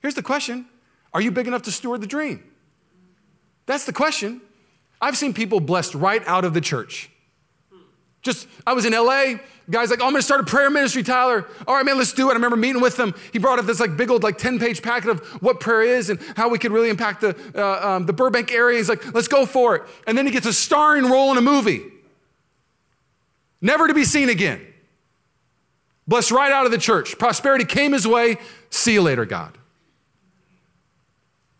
Here's 0.00 0.14
the 0.14 0.22
question 0.22 0.66
Are 1.12 1.20
you 1.20 1.30
big 1.30 1.46
enough 1.46 1.62
to 1.62 1.72
steward 1.72 2.00
the 2.00 2.06
dream? 2.06 2.42
That's 3.66 3.84
the 3.84 3.92
question. 3.92 4.40
I've 5.00 5.16
seen 5.16 5.34
people 5.34 5.60
blessed 5.60 5.94
right 5.94 6.26
out 6.26 6.44
of 6.44 6.54
the 6.54 6.60
church. 6.60 7.10
Just, 8.22 8.48
I 8.66 8.72
was 8.72 8.84
in 8.84 8.92
LA. 8.92 9.34
Guy's 9.70 9.90
like, 9.90 10.00
oh, 10.00 10.06
I'm 10.06 10.12
gonna 10.12 10.22
start 10.22 10.40
a 10.40 10.44
prayer 10.44 10.70
ministry, 10.70 11.02
Tyler. 11.02 11.46
All 11.66 11.76
right, 11.76 11.84
man, 11.84 11.98
let's 11.98 12.12
do 12.12 12.28
it. 12.28 12.32
I 12.32 12.34
remember 12.34 12.56
meeting 12.56 12.80
with 12.80 12.98
him. 12.98 13.14
He 13.32 13.38
brought 13.38 13.58
up 13.58 13.66
this 13.66 13.78
like 13.78 13.96
big 13.96 14.10
old 14.10 14.22
like 14.22 14.38
10 14.38 14.58
page 14.58 14.82
packet 14.82 15.10
of 15.10 15.20
what 15.42 15.60
prayer 15.60 15.82
is 15.82 16.10
and 16.10 16.18
how 16.34 16.48
we 16.48 16.58
could 16.58 16.72
really 16.72 16.88
impact 16.88 17.20
the, 17.20 17.36
uh, 17.54 17.88
um, 17.88 18.06
the 18.06 18.12
Burbank 18.12 18.50
area. 18.50 18.78
He's 18.78 18.88
like, 18.88 19.14
let's 19.14 19.28
go 19.28 19.46
for 19.46 19.76
it. 19.76 19.82
And 20.06 20.16
then 20.16 20.26
he 20.26 20.32
gets 20.32 20.46
a 20.46 20.52
starring 20.52 21.04
role 21.04 21.30
in 21.30 21.38
a 21.38 21.42
movie, 21.42 21.82
never 23.60 23.86
to 23.86 23.94
be 23.94 24.04
seen 24.04 24.30
again. 24.30 24.64
Blessed 26.08 26.30
right 26.30 26.50
out 26.50 26.64
of 26.64 26.72
the 26.72 26.78
church. 26.78 27.18
Prosperity 27.18 27.66
came 27.66 27.92
his 27.92 28.08
way. 28.08 28.38
See 28.70 28.94
you 28.94 29.02
later, 29.02 29.26
God. 29.26 29.57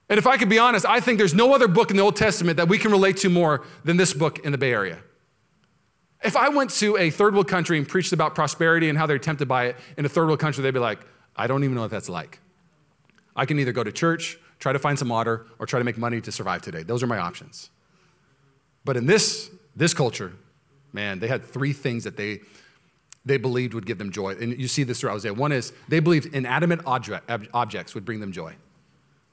And 0.08 0.18
if 0.18 0.26
I 0.26 0.36
could 0.38 0.48
be 0.48 0.58
honest, 0.58 0.86
I 0.86 1.00
think 1.00 1.18
there's 1.18 1.34
no 1.34 1.54
other 1.54 1.68
book 1.68 1.90
in 1.90 1.96
the 1.96 2.02
Old 2.02 2.16
Testament 2.16 2.56
that 2.56 2.68
we 2.68 2.78
can 2.78 2.90
relate 2.90 3.18
to 3.18 3.28
more 3.28 3.64
than 3.84 3.96
this 3.96 4.14
book 4.14 4.38
in 4.38 4.52
the 4.52 4.58
Bay 4.58 4.72
Area. 4.72 4.98
If 6.22 6.34
I 6.34 6.48
went 6.48 6.70
to 6.70 6.96
a 6.96 7.10
third 7.10 7.34
world 7.34 7.48
country 7.48 7.78
and 7.78 7.86
preached 7.86 8.12
about 8.12 8.34
prosperity 8.34 8.88
and 8.88 8.98
how 8.98 9.06
they're 9.06 9.18
tempted 9.18 9.46
by 9.46 9.66
it 9.66 9.76
in 9.96 10.04
a 10.04 10.08
third 10.08 10.26
world 10.26 10.40
country, 10.40 10.62
they'd 10.62 10.72
be 10.72 10.80
like, 10.80 11.00
I 11.36 11.46
don't 11.46 11.62
even 11.62 11.76
know 11.76 11.82
what 11.82 11.90
that's 11.90 12.08
like. 12.08 12.40
I 13.36 13.46
can 13.46 13.58
either 13.58 13.70
go 13.70 13.84
to 13.84 13.92
church, 13.92 14.38
try 14.58 14.72
to 14.72 14.78
find 14.78 14.98
some 14.98 15.08
water, 15.08 15.46
or 15.58 15.66
try 15.66 15.78
to 15.78 15.84
make 15.84 15.98
money 15.98 16.20
to 16.22 16.32
survive 16.32 16.62
today. 16.62 16.82
Those 16.82 17.02
are 17.02 17.06
my 17.06 17.18
options. 17.18 17.70
But 18.84 18.96
in 18.96 19.06
this, 19.06 19.50
this 19.76 19.94
culture, 19.94 20.32
man, 20.92 21.20
they 21.20 21.28
had 21.28 21.44
three 21.44 21.72
things 21.72 22.02
that 22.04 22.16
they, 22.16 22.40
they 23.24 23.36
believed 23.36 23.74
would 23.74 23.86
give 23.86 23.98
them 23.98 24.10
joy. 24.10 24.32
And 24.32 24.58
you 24.58 24.66
see 24.66 24.82
this 24.82 25.00
throughout 25.00 25.16
Isaiah. 25.16 25.34
One 25.34 25.52
is 25.52 25.72
they 25.88 26.00
believed 26.00 26.34
inanimate 26.34 26.80
object, 26.86 27.30
objects 27.52 27.94
would 27.94 28.04
bring 28.04 28.18
them 28.18 28.32
joy. 28.32 28.56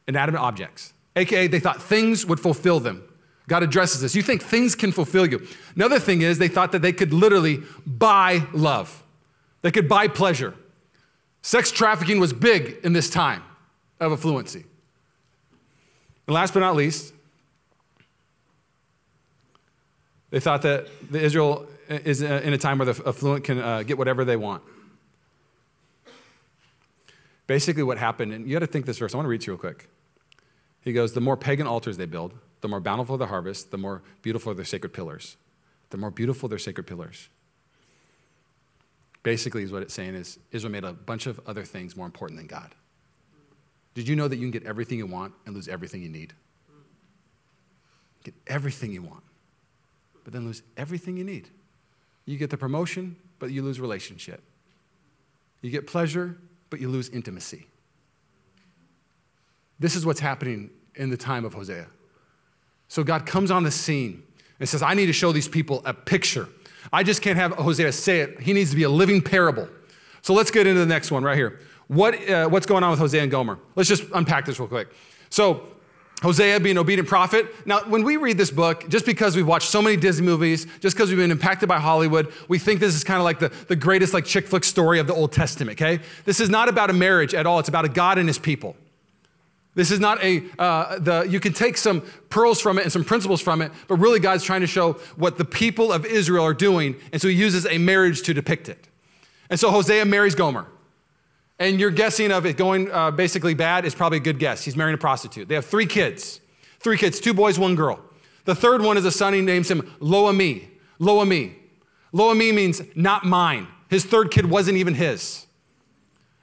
Inanimate 0.08 0.42
objects. 0.42 0.94
AKA, 1.16 1.48
they 1.48 1.60
thought 1.60 1.82
things 1.82 2.26
would 2.26 2.40
fulfill 2.40 2.80
them. 2.80 3.04
God 3.48 3.64
addresses 3.64 4.02
this. 4.02 4.16
You 4.16 4.22
think 4.22 4.42
things 4.42 4.76
can 4.76 4.92
fulfill 4.92 5.26
you. 5.26 5.46
Another 5.76 6.00
thing 6.00 6.22
is 6.22 6.38
they 6.38 6.48
thought 6.48 6.72
that 6.72 6.82
they 6.82 6.94
could 6.94 7.14
literally 7.14 7.64
buy 7.86 8.46
love, 8.54 9.04
they 9.62 9.72
could 9.72 9.88
buy 9.88 10.08
pleasure. 10.08 10.54
Sex 11.42 11.72
trafficking 11.72 12.20
was 12.20 12.34
big 12.34 12.78
in 12.84 12.94
this 12.94 13.08
time 13.08 13.44
of 14.00 14.20
affluency. 14.20 14.64
And 16.26 16.34
last 16.34 16.56
but 16.56 16.62
not 16.62 16.76
least, 16.76 17.14
they 20.32 20.40
thought 20.40 20.64
that 20.64 20.88
Israel 21.14 21.68
is 21.88 22.24
in 22.24 22.52
a 22.52 22.58
time 22.58 22.80
where 22.80 22.92
the 22.92 23.08
affluent 23.08 23.44
can 23.44 23.60
uh, 23.60 23.84
get 23.84 23.98
whatever 23.98 24.26
they 24.26 24.36
want. 24.36 24.64
Basically, 27.46 27.84
what 27.84 28.00
happened, 28.00 28.34
and 28.34 28.48
you 28.48 28.54
got 28.54 28.60
to 28.60 28.68
think 28.68 28.88
this 28.88 28.98
verse, 28.98 29.14
I 29.14 29.18
want 29.18 29.26
to 29.26 29.30
read 29.30 29.42
to 29.42 29.52
you 29.52 29.54
real 29.54 29.60
quick. 29.60 29.88
He 30.86 30.94
goes, 30.94 31.12
The 31.12 31.22
more 31.22 31.36
pagan 31.36 31.68
altars 31.68 31.98
they 31.98 32.06
build, 32.06 32.34
the 32.62 32.70
more 32.70 32.80
bountiful 32.80 33.18
the 33.18 33.28
harvest, 33.28 33.72
the 33.72 33.78
more 33.78 34.04
beautiful 34.22 34.54
their 34.54 34.64
sacred 34.64 34.94
pillars. 34.94 35.36
The 35.90 35.98
more 35.98 36.12
beautiful 36.12 36.48
their 36.48 36.60
sacred 36.60 36.88
pillars. 36.88 37.28
Basically, 39.24 39.64
is 39.64 39.72
what 39.72 39.82
it's 39.82 39.94
saying 39.94 40.16
is 40.16 40.40
Israel 40.52 40.72
made 40.72 40.84
a 40.84 40.94
bunch 40.94 41.26
of 41.26 41.42
other 41.48 41.64
things 41.64 41.98
more 41.98 42.06
important 42.06 42.38
than 42.38 42.48
God. 42.48 42.76
Did 43.96 44.08
you 44.08 44.16
know 44.16 44.28
that 44.28 44.36
you 44.36 44.44
can 44.44 44.52
get 44.52 44.66
everything 44.66 45.00
you 45.00 45.08
want 45.08 45.34
and 45.46 45.56
lose 45.56 45.68
everything 45.68 46.04
you 46.04 46.10
need? 46.10 46.34
Get 48.24 48.36
everything 48.48 48.92
you 48.92 49.02
want, 49.02 49.24
but 50.24 50.34
then 50.34 50.46
lose 50.46 50.62
everything 50.78 51.18
you 51.18 51.24
need. 51.24 51.50
You 52.26 52.38
get 52.38 52.50
the 52.50 52.58
promotion, 52.58 53.16
but 53.40 53.52
you 53.52 53.64
lose 53.64 53.80
relationship. 53.80 54.44
You 55.62 55.72
get 55.72 55.88
pleasure, 55.88 56.38
but 56.70 56.80
you 56.80 56.90
lose 56.90 57.10
intimacy. 57.10 57.68
This 59.80 59.96
is 59.96 60.06
what's 60.06 60.20
happening 60.20 60.70
in 60.96 61.10
the 61.10 61.18
time 61.18 61.46
of 61.46 61.54
Hosea. 61.54 61.88
So 62.88 63.04
God 63.04 63.26
comes 63.26 63.52
on 63.52 63.64
the 63.64 63.72
scene 63.72 64.24
and 64.60 64.70
says, 64.70 64.82
I 64.82 64.94
need 64.94 65.08
to 65.08 65.14
show 65.14 65.32
these 65.32 65.48
people 65.48 65.82
a 65.86 65.94
picture. 65.94 66.48
I 66.94 67.04
just 67.04 67.22
can't 67.22 67.38
have 67.38 67.52
Hosea 67.54 67.92
say 67.92 68.22
it. 68.22 68.40
He 68.40 68.54
needs 68.54 68.70
to 68.70 68.76
be 68.76 68.84
a 68.84 68.90
living 68.90 69.22
parable. 69.22 69.68
So 70.22 70.34
let's 70.34 70.52
get 70.52 70.68
into 70.68 70.80
the 70.80 70.86
next 70.86 71.12
one 71.12 71.24
right 71.24 71.38
here. 71.38 71.60
What, 71.88 72.30
uh, 72.30 72.48
what's 72.48 72.66
going 72.66 72.84
on 72.84 72.92
with 72.92 73.00
Hosea 73.00 73.22
and 73.22 73.32
Gomer? 73.32 73.60
Let's 73.76 73.90
just 73.90 74.04
unpack 74.14 74.46
this 74.46 74.60
real 74.60 74.68
quick. 74.68 74.88
So, 75.30 75.68
Hosea 76.24 76.60
being 76.62 76.78
an 76.78 76.80
obedient 76.80 77.10
prophet. 77.10 77.54
Now, 77.68 77.82
when 77.82 78.04
we 78.04 78.18
read 78.18 78.38
this 78.38 78.50
book, 78.50 78.88
just 78.90 79.06
because 79.06 79.36
we've 79.36 79.46
watched 79.46 79.70
so 79.70 79.82
many 79.82 79.98
Disney 79.98 80.26
movies, 80.26 80.66
just 80.80 80.96
because 80.96 81.10
we've 81.10 81.20
been 81.20 81.30
impacted 81.30 81.68
by 81.68 81.78
Hollywood, 81.78 82.32
we 82.48 82.58
think 82.58 82.80
this 82.80 82.96
is 82.96 83.04
kind 83.04 83.20
of 83.20 83.26
like 83.26 83.40
the, 83.40 83.50
the 83.68 83.76
greatest 83.76 84.14
like 84.14 84.26
chick 84.26 84.48
flick 84.48 84.64
story 84.64 85.00
of 85.00 85.08
the 85.08 85.14
Old 85.14 85.34
Testament, 85.34 85.80
okay? 85.80 86.02
This 86.24 86.40
is 86.40 86.50
not 86.50 86.70
about 86.70 86.90
a 86.90 86.94
marriage 86.94 87.36
at 87.36 87.46
all. 87.46 87.60
It's 87.60 87.70
about 87.70 87.86
a 87.86 87.90
God 87.90 88.18
and 88.18 88.30
his 88.30 88.40
people. 88.40 88.78
This 89.76 89.92
is 89.92 90.00
not 90.00 90.24
a, 90.24 90.44
uh, 90.58 91.00
the, 91.00 91.28
you 91.30 91.40
can 91.40 91.54
take 91.54 91.78
some 91.78 92.02
pearls 92.30 92.62
from 92.62 92.78
it 92.78 92.84
and 92.84 92.92
some 92.92 93.04
principles 93.04 93.42
from 93.42 93.62
it, 93.62 93.72
but 93.88 93.98
really 93.98 94.20
God's 94.20 94.44
trying 94.44 94.62
to 94.62 94.68
show 94.68 94.94
what 95.18 95.38
the 95.38 95.46
people 95.46 95.92
of 95.92 96.06
Israel 96.06 96.46
are 96.46 96.54
doing. 96.54 96.96
And 97.12 97.22
so 97.22 97.28
he 97.28 97.36
uses 97.36 97.66
a 97.68 97.78
marriage 97.78 98.22
to 98.24 98.34
depict 98.34 98.70
it. 98.70 98.88
And 99.50 99.60
so 99.60 99.70
Hosea 99.70 100.06
marries 100.06 100.34
Gomer. 100.34 100.68
And 101.60 101.80
your 101.80 101.92
guessing 101.92 102.32
of 102.32 102.46
it 102.46 102.58
going 102.58 102.90
uh, 102.92 103.12
basically 103.12 103.54
bad 103.54 103.86
is 103.86 103.94
probably 103.94 104.18
a 104.18 104.22
good 104.22 104.40
guess. 104.40 104.64
He's 104.64 104.76
marrying 104.76 104.96
a 104.96 104.98
prostitute. 104.98 105.48
They 105.48 105.56
have 105.56 105.66
three 105.66 105.86
kids. 105.86 106.42
Three 106.80 106.98
kids, 106.98 107.20
two 107.20 107.34
boys, 107.34 107.58
one 107.60 107.76
girl. 107.76 108.00
The 108.46 108.56
third 108.56 108.82
one 108.82 108.96
is 108.98 109.06
a 109.06 109.12
son, 109.12 109.34
he 109.34 109.42
names 109.42 109.70
him 109.70 109.94
Lo-ammi. 110.00 110.68
Lo-ammi. 111.00 111.54
Lo-ammi 112.12 112.54
means 112.54 112.82
not 112.96 113.26
mine. 113.26 113.68
His 113.90 114.06
third 114.06 114.32
kid 114.32 114.46
wasn't 114.50 114.78
even 114.78 114.94
his. 114.94 115.45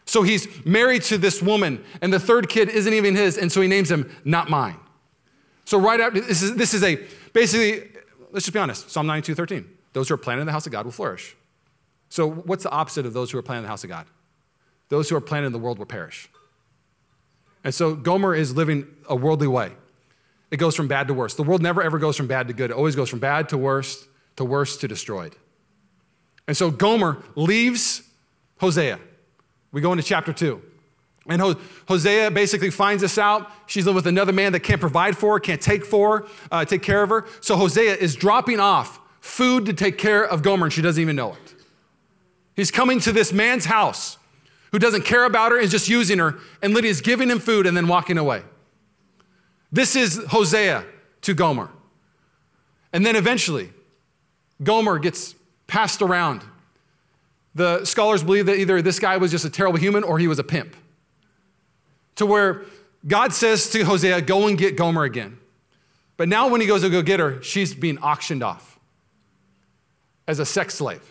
So 0.04 0.22
he's 0.22 0.64
married 0.66 1.02
to 1.04 1.18
this 1.18 1.40
woman, 1.40 1.84
and 2.00 2.12
the 2.12 2.20
third 2.20 2.48
kid 2.48 2.68
isn't 2.68 2.92
even 2.92 3.14
his, 3.14 3.38
and 3.38 3.50
so 3.50 3.60
he 3.60 3.68
names 3.68 3.90
him 3.90 4.10
Not 4.24 4.50
Mine. 4.50 4.76
So 5.64 5.78
right 5.78 6.00
after, 6.00 6.20
this 6.20 6.42
is, 6.42 6.56
this 6.56 6.74
is 6.74 6.82
a, 6.82 6.98
basically, 7.32 7.88
let's 8.30 8.44
just 8.44 8.52
be 8.52 8.58
honest, 8.58 8.90
Psalm 8.90 9.06
92, 9.06 9.34
13. 9.34 9.68
Those 9.92 10.08
who 10.08 10.14
are 10.14 10.18
planted 10.18 10.42
in 10.42 10.46
the 10.46 10.52
house 10.52 10.66
of 10.66 10.72
God 10.72 10.84
will 10.84 10.92
flourish. 10.92 11.36
So 12.08 12.28
what's 12.30 12.64
the 12.64 12.70
opposite 12.70 13.06
of 13.06 13.12
those 13.12 13.30
who 13.30 13.38
are 13.38 13.42
planted 13.42 13.60
in 13.60 13.64
the 13.64 13.68
house 13.68 13.84
of 13.84 13.90
God? 13.90 14.06
Those 14.88 15.08
who 15.08 15.16
are 15.16 15.20
planted 15.20 15.46
in 15.46 15.52
the 15.52 15.58
world 15.58 15.78
will 15.78 15.86
perish. 15.86 16.28
And 17.64 17.74
so 17.74 17.94
Gomer 17.94 18.34
is 18.34 18.54
living 18.56 18.86
a 19.08 19.14
worldly 19.14 19.46
way. 19.46 19.72
It 20.50 20.58
goes 20.58 20.76
from 20.76 20.88
bad 20.88 21.08
to 21.08 21.14
worse. 21.14 21.34
The 21.34 21.42
world 21.42 21.62
never 21.62 21.82
ever 21.82 21.98
goes 21.98 22.16
from 22.16 22.26
bad 22.26 22.48
to 22.48 22.54
good. 22.54 22.70
It 22.70 22.76
always 22.76 22.96
goes 22.96 23.08
from 23.08 23.20
bad 23.20 23.48
to 23.50 23.56
worse, 23.56 24.06
to 24.36 24.44
worse 24.44 24.76
to 24.78 24.88
destroyed. 24.88 25.34
And 26.46 26.56
so 26.56 26.70
Gomer 26.70 27.22
leaves 27.34 28.02
Hosea. 28.58 28.98
We 29.72 29.80
go 29.80 29.92
into 29.92 30.04
chapter 30.04 30.32
two. 30.32 30.62
And 31.28 31.40
Hosea 31.86 32.30
basically 32.32 32.70
finds 32.70 33.00
this 33.00 33.16
out. 33.16 33.50
She's 33.66 33.86
living 33.86 33.96
with 33.96 34.06
another 34.06 34.32
man 34.32 34.52
that 34.52 34.60
can't 34.60 34.80
provide 34.80 35.16
for 35.16 35.34
her, 35.34 35.40
can't 35.40 35.60
take 35.60 35.84
for 35.84 36.18
her, 36.18 36.26
uh, 36.50 36.64
take 36.64 36.82
care 36.82 37.02
of 37.02 37.10
her. 37.10 37.26
So 37.40 37.56
Hosea 37.56 37.94
is 37.94 38.16
dropping 38.16 38.58
off 38.58 39.00
food 39.20 39.66
to 39.66 39.72
take 39.72 39.98
care 39.98 40.24
of 40.24 40.42
Gomer, 40.42 40.66
and 40.66 40.72
she 40.72 40.82
doesn't 40.82 41.00
even 41.00 41.14
know 41.14 41.32
it. 41.32 41.54
He's 42.56 42.72
coming 42.72 42.98
to 43.00 43.12
this 43.12 43.32
man's 43.32 43.66
house 43.66 44.18
who 44.72 44.80
doesn't 44.80 45.04
care 45.04 45.24
about 45.24 45.52
her, 45.52 45.58
is 45.58 45.70
just 45.70 45.88
using 45.88 46.18
her, 46.18 46.38
and 46.60 46.74
Lydia's 46.74 47.00
giving 47.00 47.30
him 47.30 47.38
food 47.38 47.66
and 47.66 47.76
then 47.76 47.86
walking 47.86 48.18
away. 48.18 48.42
This 49.70 49.94
is 49.94 50.22
Hosea 50.30 50.84
to 51.22 51.34
Gomer. 51.34 51.70
And 52.92 53.06
then 53.06 53.14
eventually, 53.14 53.72
Gomer 54.62 54.98
gets 54.98 55.34
passed 55.66 56.02
around 56.02 56.42
the 57.54 57.84
scholars 57.84 58.22
believe 58.22 58.46
that 58.46 58.58
either 58.58 58.80
this 58.80 58.98
guy 58.98 59.16
was 59.16 59.30
just 59.30 59.44
a 59.44 59.50
terrible 59.50 59.78
human 59.78 60.04
or 60.04 60.18
he 60.18 60.28
was 60.28 60.38
a 60.38 60.44
pimp. 60.44 60.74
To 62.16 62.26
where 62.26 62.62
God 63.06 63.32
says 63.32 63.70
to 63.70 63.84
Hosea, 63.84 64.22
Go 64.22 64.48
and 64.48 64.56
get 64.56 64.76
Gomer 64.76 65.04
again. 65.04 65.38
But 66.16 66.28
now, 66.28 66.48
when 66.48 66.60
he 66.60 66.66
goes 66.66 66.82
to 66.82 66.90
go 66.90 67.02
get 67.02 67.20
her, 67.20 67.42
she's 67.42 67.74
being 67.74 67.98
auctioned 67.98 68.42
off 68.42 68.78
as 70.28 70.38
a 70.38 70.46
sex 70.46 70.74
slave. 70.74 71.02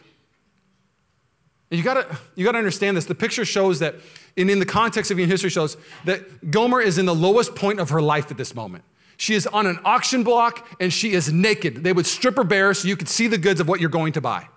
And 1.70 1.78
you 1.78 1.84
gotta, 1.84 2.18
you 2.36 2.46
gotta 2.46 2.58
understand 2.58 2.96
this. 2.98 3.06
The 3.06 3.16
picture 3.16 3.46
shows 3.46 3.80
that, 3.80 3.96
and 4.38 4.50
in 4.50 4.60
the 4.60 4.66
context 4.66 5.12
of 5.12 5.18
human 5.18 5.32
history, 5.32 5.50
shows 5.50 5.78
that 6.06 6.52
Gomer 6.52 6.82
is 6.82 6.98
in 6.98 7.06
the 7.06 7.16
lowest 7.16 7.56
point 7.56 7.80
of 7.80 7.90
her 7.90 8.02
life 8.02 8.32
at 8.32 8.38
this 8.38 8.54
moment. 8.54 8.84
She 9.18 9.36
is 9.36 9.48
on 9.48 9.68
an 9.68 9.80
auction 9.86 10.24
block 10.24 10.68
and 10.80 10.92
she 10.92 11.12
is 11.12 11.32
naked. 11.32 11.84
They 11.84 11.94
would 11.94 12.06
strip 12.06 12.38
her 12.38 12.44
bare 12.44 12.74
so 12.74 12.88
you 12.88 12.98
could 12.98 13.08
see 13.08 13.28
the 13.28 13.38
goods 13.38 13.60
of 13.60 13.68
what 13.68 13.80
you're 13.80 13.90
going 13.90 14.14
to 14.14 14.22
buy. 14.22 14.48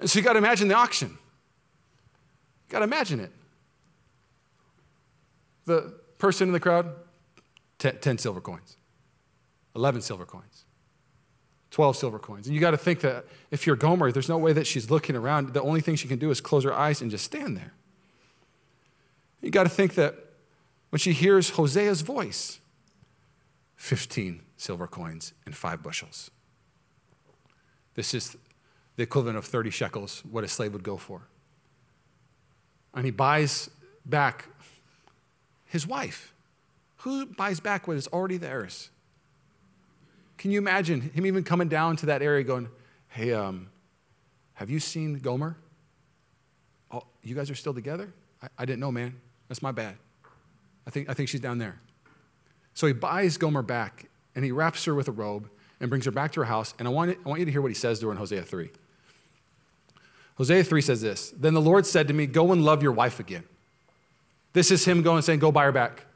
And 0.00 0.08
so 0.08 0.18
you 0.18 0.24
got 0.24 0.32
to 0.32 0.38
imagine 0.38 0.68
the 0.68 0.74
auction. 0.74 1.10
You 1.10 2.72
got 2.72 2.78
to 2.78 2.84
imagine 2.84 3.20
it. 3.20 3.30
The 5.66 5.94
person 6.18 6.48
in 6.48 6.52
the 6.52 6.60
crowd, 6.60 6.90
10, 7.78 7.98
10 7.98 8.18
silver 8.18 8.40
coins, 8.40 8.76
11 9.76 10.00
silver 10.00 10.24
coins, 10.24 10.64
12 11.70 11.96
silver 11.96 12.18
coins. 12.18 12.46
And 12.46 12.54
you 12.54 12.60
got 12.60 12.72
to 12.72 12.78
think 12.78 13.00
that 13.00 13.26
if 13.50 13.66
you're 13.66 13.76
Gomer, 13.76 14.10
there's 14.10 14.28
no 14.28 14.38
way 14.38 14.52
that 14.54 14.66
she's 14.66 14.90
looking 14.90 15.16
around. 15.16 15.52
The 15.52 15.62
only 15.62 15.82
thing 15.82 15.96
she 15.96 16.08
can 16.08 16.18
do 16.18 16.30
is 16.30 16.40
close 16.40 16.64
her 16.64 16.72
eyes 16.72 17.02
and 17.02 17.10
just 17.10 17.24
stand 17.24 17.56
there. 17.56 17.74
You 19.42 19.50
got 19.50 19.64
to 19.64 19.68
think 19.68 19.94
that 19.94 20.16
when 20.88 20.98
she 20.98 21.12
hears 21.12 21.52
Hosea's 21.52 22.00
voice, 22.00 22.60
15 23.76 24.42
silver 24.56 24.86
coins 24.86 25.32
and 25.46 25.54
five 25.54 25.82
bushels. 25.82 26.30
This 27.94 28.12
is 28.14 28.36
the 29.00 29.04
equivalent 29.04 29.38
of 29.38 29.46
30 29.46 29.70
shekels, 29.70 30.22
what 30.30 30.44
a 30.44 30.48
slave 30.48 30.74
would 30.74 30.82
go 30.82 30.98
for. 30.98 31.22
And 32.92 33.06
he 33.06 33.10
buys 33.10 33.70
back 34.04 34.46
his 35.64 35.86
wife. 35.86 36.34
Who 36.98 37.24
buys 37.24 37.60
back 37.60 37.88
what 37.88 37.96
is 37.96 38.08
already 38.08 38.36
theirs? 38.36 38.90
Can 40.36 40.50
you 40.50 40.58
imagine 40.58 41.00
him 41.00 41.24
even 41.24 41.44
coming 41.44 41.68
down 41.68 41.96
to 41.96 42.06
that 42.06 42.20
area 42.20 42.44
going, 42.44 42.68
Hey, 43.08 43.32
um, 43.32 43.70
have 44.52 44.68
you 44.68 44.78
seen 44.78 45.14
Gomer? 45.14 45.56
Oh, 46.90 47.04
you 47.22 47.34
guys 47.34 47.50
are 47.50 47.54
still 47.54 47.72
together? 47.72 48.12
I, 48.42 48.48
I 48.58 48.64
didn't 48.66 48.80
know, 48.80 48.92
man. 48.92 49.18
That's 49.48 49.62
my 49.62 49.72
bad. 49.72 49.96
I 50.86 50.90
think, 50.90 51.08
I 51.08 51.14
think 51.14 51.30
she's 51.30 51.40
down 51.40 51.56
there. 51.56 51.80
So 52.74 52.86
he 52.86 52.92
buys 52.92 53.38
Gomer 53.38 53.62
back 53.62 54.10
and 54.34 54.44
he 54.44 54.52
wraps 54.52 54.84
her 54.84 54.94
with 54.94 55.08
a 55.08 55.12
robe 55.12 55.48
and 55.80 55.88
brings 55.88 56.04
her 56.04 56.10
back 56.10 56.32
to 56.32 56.40
her 56.40 56.46
house. 56.46 56.74
And 56.78 56.86
I 56.86 56.90
want, 56.90 57.16
I 57.24 57.28
want 57.30 57.38
you 57.38 57.46
to 57.46 57.50
hear 57.50 57.62
what 57.62 57.70
he 57.70 57.74
says 57.74 57.98
to 58.00 58.06
her 58.08 58.12
in 58.12 58.18
Hosea 58.18 58.42
3. 58.42 58.68
Hosea 60.40 60.64
3 60.64 60.80
says 60.80 61.02
this 61.02 61.34
Then 61.36 61.52
the 61.52 61.60
Lord 61.60 61.84
said 61.84 62.08
to 62.08 62.14
me, 62.14 62.26
Go 62.26 62.50
and 62.50 62.64
love 62.64 62.82
your 62.82 62.92
wife 62.92 63.20
again. 63.20 63.44
This 64.54 64.70
is 64.70 64.86
him 64.86 65.02
going 65.02 65.20
saying, 65.20 65.38
Go 65.38 65.52
buy 65.52 65.64
her 65.64 65.72
back. 65.72 66.06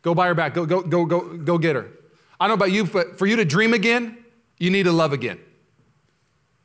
Go 0.00 0.14
buy 0.14 0.26
her 0.28 0.34
back. 0.34 0.54
Go, 0.54 0.64
go, 0.64 0.80
go, 0.80 1.04
go, 1.04 1.36
go 1.36 1.58
get 1.58 1.76
her. 1.76 1.90
I 2.40 2.48
don't 2.48 2.56
know 2.56 2.64
about 2.64 2.72
you, 2.72 2.86
but 2.86 3.18
for 3.18 3.26
you 3.26 3.36
to 3.36 3.44
dream 3.44 3.74
again, 3.74 4.24
you 4.58 4.70
need 4.70 4.84
to 4.84 4.92
love 4.92 5.12
again. 5.12 5.38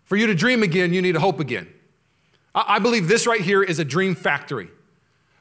For 0.05 0.15
you 0.15 0.27
to 0.27 0.33
dream 0.33 0.63
again, 0.63 0.93
you 0.93 1.01
need 1.01 1.11
to 1.11 1.19
hope 1.19 1.41
again. 1.41 1.67
I, 2.55 2.75
I 2.75 2.79
believe 2.79 3.09
this 3.09 3.27
right 3.27 3.41
here 3.41 3.63
is 3.63 3.79
a 3.79 3.85
dream 3.85 4.15
factory. 4.15 4.69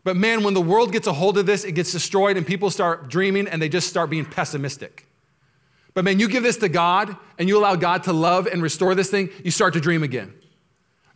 But 0.03 0.17
man, 0.17 0.43
when 0.43 0.55
the 0.55 0.61
world 0.61 0.91
gets 0.91 1.07
a 1.07 1.13
hold 1.13 1.39
of 1.39 1.47
this, 1.47 1.63
it 1.63 1.73
gets 1.73 1.93
destroyed 1.93 2.37
and 2.37 2.45
people 2.45 2.71
start 2.71 3.09
dreaming 3.09 3.47
and 3.47 3.63
they 3.63 3.69
just 3.69 3.89
start 3.89 4.11
being 4.11 4.25
pessimistic. 4.25 5.07
But 5.95 6.05
man, 6.05 6.19
you 6.19 6.27
give 6.27 6.43
this 6.43 6.57
to 6.57 6.69
God 6.69 7.17
and 7.39 7.49
you 7.49 7.57
allow 7.57 7.77
God 7.77 8.03
to 8.05 8.13
love 8.13 8.49
and 8.49 8.65
restore 8.65 8.97
this 8.97 9.13
thing, 9.13 9.31
you 9.45 9.53
start 9.53 9.75
to 9.75 9.81
dream 9.81 10.03
again 10.03 10.35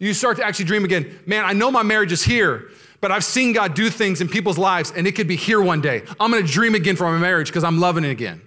you 0.02 0.14
start 0.14 0.36
to 0.38 0.44
actually 0.44 0.64
dream 0.64 0.84
again. 0.84 1.18
Man, 1.26 1.44
I 1.44 1.52
know 1.52 1.70
my 1.70 1.84
marriage 1.84 2.10
is 2.10 2.24
here, 2.24 2.70
but 3.00 3.12
I've 3.12 3.24
seen 3.24 3.52
God 3.52 3.74
do 3.74 3.88
things 3.88 4.20
in 4.20 4.28
people's 4.28 4.58
lives, 4.58 4.92
and 4.94 5.06
it 5.06 5.12
could 5.12 5.28
be 5.28 5.36
here 5.36 5.60
one 5.60 5.80
day. 5.80 6.02
I'm 6.18 6.32
gonna 6.32 6.42
dream 6.42 6.74
again 6.74 6.96
for 6.96 7.04
my 7.04 7.18
marriage 7.18 7.46
because 7.46 7.62
I'm 7.62 7.78
loving 7.78 8.02
it 8.02 8.10
again. 8.10 8.40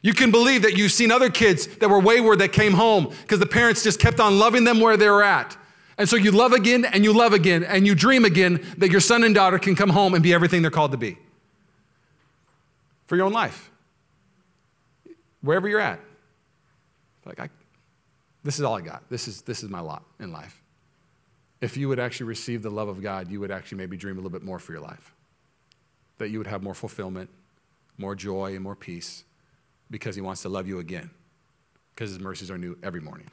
You 0.00 0.12
can 0.14 0.30
believe 0.30 0.62
that 0.62 0.76
you've 0.76 0.92
seen 0.92 1.10
other 1.10 1.28
kids 1.28 1.66
that 1.78 1.90
were 1.90 1.98
wayward 1.98 2.38
that 2.38 2.52
came 2.52 2.72
home 2.72 3.12
because 3.22 3.40
the 3.40 3.46
parents 3.46 3.82
just 3.82 3.98
kept 3.98 4.20
on 4.20 4.38
loving 4.38 4.62
them 4.62 4.78
where 4.78 4.96
they 4.96 5.10
were 5.10 5.24
at. 5.24 5.56
And 5.98 6.08
so 6.08 6.14
you 6.14 6.30
love 6.30 6.52
again 6.52 6.84
and 6.84 7.02
you 7.02 7.12
love 7.12 7.32
again 7.32 7.64
and 7.64 7.84
you 7.84 7.96
dream 7.96 8.24
again 8.24 8.64
that 8.78 8.92
your 8.92 9.00
son 9.00 9.24
and 9.24 9.34
daughter 9.34 9.58
can 9.58 9.74
come 9.74 9.90
home 9.90 10.14
and 10.14 10.22
be 10.22 10.32
everything 10.32 10.62
they're 10.62 10.70
called 10.70 10.92
to 10.92 10.98
be 10.98 11.18
for 13.08 13.16
your 13.16 13.26
own 13.26 13.32
life. 13.32 13.72
Wherever 15.40 15.68
you're 15.68 15.80
at. 15.80 15.98
Like, 17.26 17.40
I, 17.40 17.48
this 18.48 18.58
is 18.58 18.64
all 18.64 18.78
I 18.78 18.80
got. 18.80 19.02
This 19.10 19.28
is, 19.28 19.42
this 19.42 19.62
is 19.62 19.68
my 19.68 19.80
lot 19.80 20.04
in 20.18 20.32
life. 20.32 20.62
If 21.60 21.76
you 21.76 21.86
would 21.90 21.98
actually 21.98 22.28
receive 22.28 22.62
the 22.62 22.70
love 22.70 22.88
of 22.88 23.02
God, 23.02 23.30
you 23.30 23.40
would 23.40 23.50
actually 23.50 23.76
maybe 23.76 23.98
dream 23.98 24.14
a 24.14 24.20
little 24.20 24.30
bit 24.30 24.42
more 24.42 24.58
for 24.58 24.72
your 24.72 24.80
life. 24.80 25.12
That 26.16 26.30
you 26.30 26.38
would 26.38 26.46
have 26.46 26.62
more 26.62 26.72
fulfillment, 26.72 27.28
more 27.98 28.14
joy, 28.14 28.54
and 28.54 28.62
more 28.62 28.74
peace 28.74 29.24
because 29.90 30.14
He 30.14 30.22
wants 30.22 30.40
to 30.42 30.48
love 30.48 30.66
you 30.66 30.78
again 30.78 31.10
because 31.94 32.08
His 32.08 32.20
mercies 32.20 32.50
are 32.50 32.56
new 32.56 32.78
every 32.82 33.02
morning. 33.02 33.28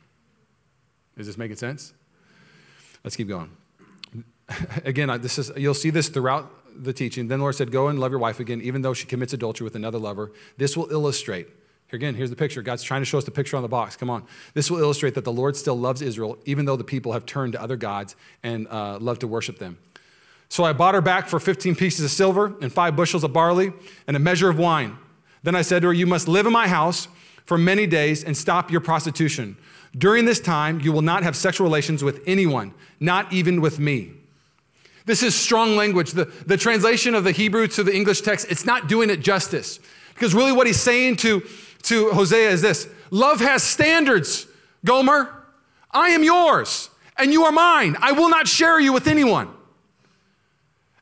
Is 1.16 1.28
this 1.28 1.38
making 1.38 1.56
sense? 1.56 1.94
Let's 3.06 3.16
keep 3.16 3.30
going. 3.30 3.56
again, 4.84 5.22
this 5.22 5.40
is, 5.40 5.50
you'll 5.56 5.76
see 5.76 5.92
this 5.92 6.10
throughout 6.10 6.52
the 6.84 6.92
teaching. 6.92 7.30
Then 7.30 7.40
the 7.40 7.44
Lord 7.44 7.56
said, 7.56 7.72
Go 7.72 7.88
and 7.88 8.00
love 8.00 8.12
your 8.12 8.20
wife 8.20 8.42
again, 8.42 8.60
even 8.62 8.82
though 8.82 8.94
she 8.94 9.08
commits 9.08 9.32
adultery 9.32 9.64
with 9.64 9.78
another 9.78 9.98
lover. 9.98 10.34
This 10.58 10.76
will 10.76 10.92
illustrate 10.92 11.48
here 11.88 11.98
again, 11.98 12.16
here's 12.16 12.32
the 12.32 12.36
picture. 12.36 12.62
God's 12.62 12.82
trying 12.82 13.02
to 13.02 13.06
show 13.06 13.18
us 13.18 13.26
the 13.26 13.32
picture 13.32 13.56
on 13.56 13.64
the 13.64 13.70
box. 13.70 13.96
Come 13.96 14.10
on. 14.10 14.24
This 14.54 14.72
will 14.72 14.80
illustrate 14.80 15.14
that 15.14 15.24
the 15.24 15.32
Lord 15.32 15.56
still 15.56 15.78
loves 15.78 16.02
Israel, 16.02 16.38
even 16.46 16.66
though 16.66 16.76
the 16.76 16.84
people 16.84 17.14
have 17.14 17.26
turned 17.26 17.54
to 17.54 17.62
other 17.62 17.76
gods 17.76 18.16
and 18.42 18.68
uh, 18.70 18.98
love 19.00 19.20
to 19.20 19.28
worship 19.28 19.60
them. 19.60 19.78
So 20.50 20.64
I 20.64 20.74
bought 20.74 20.96
her 20.96 21.02
back 21.02 21.28
for 21.28 21.40
15 21.40 21.76
pieces 21.76 22.04
of 22.06 22.12
silver 22.12 22.56
and 22.62 22.72
five 22.72 22.96
bushels 22.96 23.24
of 23.24 23.34
barley 23.34 23.72
and 24.08 24.18
a 24.18 24.20
measure 24.20 24.50
of 24.50 24.58
wine. 24.58 24.98
Then 25.44 25.56
I 25.56 25.62
said 25.62 25.82
to 25.82 25.88
her, 25.88 25.94
You 25.94 26.08
must 26.08 26.28
live 26.28 26.48
in 26.48 26.54
my 26.54 26.68
house 26.68 27.08
for 27.46 27.58
many 27.58 27.86
days 27.86 28.24
and 28.24 28.36
stop 28.36 28.72
your 28.72 28.82
prostitution. 28.82 29.56
During 29.96 30.26
this 30.26 30.40
time, 30.40 30.82
you 30.82 30.92
will 30.92 31.04
not 31.04 31.24
have 31.24 31.36
sexual 31.36 31.66
relations 31.66 32.04
with 32.04 32.24
anyone, 32.26 32.74
not 33.00 33.32
even 33.32 33.62
with 33.62 33.80
me. 33.80 34.12
This 35.06 35.22
is 35.22 35.36
strong 35.36 35.76
language. 35.76 36.12
The, 36.12 36.26
the 36.46 36.58
translation 36.58 37.14
of 37.14 37.24
the 37.24 37.32
Hebrew 37.32 37.68
to 37.68 37.84
the 37.84 37.96
English 37.96 38.22
text, 38.22 38.48
it's 38.50 38.66
not 38.66 38.88
doing 38.88 39.10
it 39.10 39.20
justice. 39.20 39.80
Because 40.14 40.34
really, 40.34 40.52
what 40.52 40.66
he's 40.68 40.80
saying 40.80 41.18
to 41.18 41.44
to 41.86 42.12
Hosea 42.12 42.50
is 42.50 42.62
this 42.62 42.88
Love 43.12 43.40
has 43.40 43.64
standards, 43.64 44.48
Gomer. 44.84 45.32
I 45.92 46.10
am 46.10 46.24
yours, 46.24 46.90
and 47.18 47.32
you 47.32 47.44
are 47.44 47.52
mine. 47.52 47.96
I 48.02 48.12
will 48.12 48.30
not 48.30 48.48
share 48.48 48.80
you 48.80 48.92
with 48.92 49.08
anyone. 49.08 49.50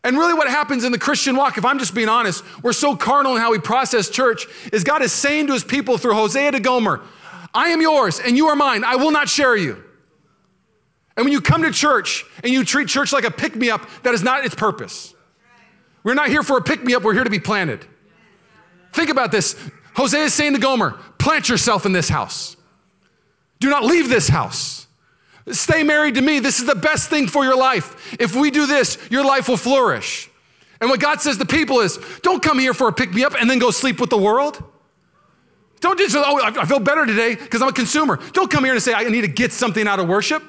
And 0.03 0.17
really, 0.17 0.33
what 0.33 0.49
happens 0.49 0.83
in 0.83 0.91
the 0.91 0.99
Christian 0.99 1.35
walk, 1.35 1.57
if 1.57 1.63
I'm 1.63 1.79
just 1.79 1.95
being 1.95 2.09
honest, 2.09 2.43
we're 2.61 2.73
so 2.73 2.95
carnal 2.95 3.35
in 3.35 3.41
how 3.41 3.51
we 3.51 3.59
process 3.59 4.09
church, 4.09 4.45
is 4.71 4.83
God 4.83 5.01
is 5.01 5.13
saying 5.13 5.47
to 5.47 5.53
his 5.53 5.63
people 5.63 5.97
through 5.97 6.13
Hosea 6.13 6.51
to 6.51 6.59
Gomer, 6.59 7.01
I 7.53 7.69
am 7.69 7.81
yours 7.81 8.19
and 8.19 8.35
you 8.35 8.47
are 8.47 8.55
mine. 8.55 8.83
I 8.83 8.95
will 8.95 9.11
not 9.11 9.29
share 9.29 9.55
you. 9.55 9.83
And 11.15 11.25
when 11.25 11.31
you 11.31 11.41
come 11.41 11.61
to 11.61 11.71
church 11.71 12.25
and 12.43 12.51
you 12.51 12.65
treat 12.65 12.87
church 12.87 13.13
like 13.13 13.23
a 13.23 13.31
pick 13.31 13.55
me 13.55 13.69
up, 13.69 13.87
that 14.01 14.13
is 14.13 14.23
not 14.23 14.45
its 14.45 14.55
purpose. 14.55 15.13
We're 16.03 16.15
not 16.15 16.29
here 16.29 16.43
for 16.43 16.57
a 16.57 16.61
pick 16.61 16.83
me 16.83 16.95
up, 16.95 17.03
we're 17.03 17.13
here 17.13 17.23
to 17.23 17.29
be 17.29 17.39
planted. 17.39 17.85
Think 18.91 19.09
about 19.09 19.31
this. 19.31 19.55
Hosea 19.95 20.23
is 20.23 20.33
saying 20.33 20.53
to 20.53 20.59
Gomer, 20.59 20.91
plant 21.17 21.49
yourself 21.49 21.85
in 21.85 21.91
this 21.91 22.09
house. 22.09 22.57
Do 23.59 23.69
not 23.69 23.83
leave 23.83 24.09
this 24.09 24.27
house. 24.27 24.87
Stay 25.51 25.83
married 25.83 26.15
to 26.15 26.21
me. 26.21 26.39
This 26.39 26.59
is 26.59 26.65
the 26.65 26.75
best 26.75 27.09
thing 27.09 27.27
for 27.27 27.43
your 27.43 27.57
life. 27.57 28.15
If 28.19 28.35
we 28.35 28.49
do 28.49 28.65
this, 28.65 28.97
your 29.09 29.25
life 29.25 29.49
will 29.49 29.57
flourish. 29.57 30.29
And 30.79 30.89
what 30.89 30.99
God 30.99 31.21
says 31.21 31.37
to 31.37 31.45
people 31.45 31.79
is 31.79 31.99
don't 32.21 32.41
come 32.41 32.59
here 32.59 32.73
for 32.73 32.87
a 32.87 32.93
pick 32.93 33.13
me 33.13 33.23
up 33.23 33.35
and 33.39 33.49
then 33.49 33.59
go 33.59 33.71
sleep 33.71 33.99
with 33.99 34.09
the 34.09 34.17
world. 34.17 34.61
Don't 35.79 35.97
just, 35.99 36.15
oh, 36.15 36.41
I 36.41 36.65
feel 36.65 36.79
better 36.79 37.05
today 37.05 37.35
because 37.35 37.61
I'm 37.61 37.67
a 37.67 37.73
consumer. 37.73 38.19
Don't 38.31 38.49
come 38.49 38.63
here 38.63 38.73
and 38.73 38.81
say, 38.81 38.93
I 38.93 39.03
need 39.03 39.21
to 39.21 39.27
get 39.27 39.51
something 39.51 39.85
out 39.85 39.99
of 39.99 40.07
worship. 40.07 40.41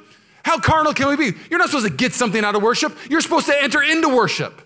How 0.44 0.60
carnal 0.60 0.92
can 0.92 1.08
we 1.08 1.16
be? 1.16 1.36
You're 1.50 1.58
not 1.58 1.70
supposed 1.70 1.86
to 1.86 1.92
get 1.92 2.12
something 2.12 2.44
out 2.44 2.54
of 2.54 2.62
worship. 2.62 2.96
You're 3.08 3.20
supposed 3.20 3.46
to 3.46 3.62
enter 3.62 3.82
into 3.82 4.08
worship. 4.08 4.60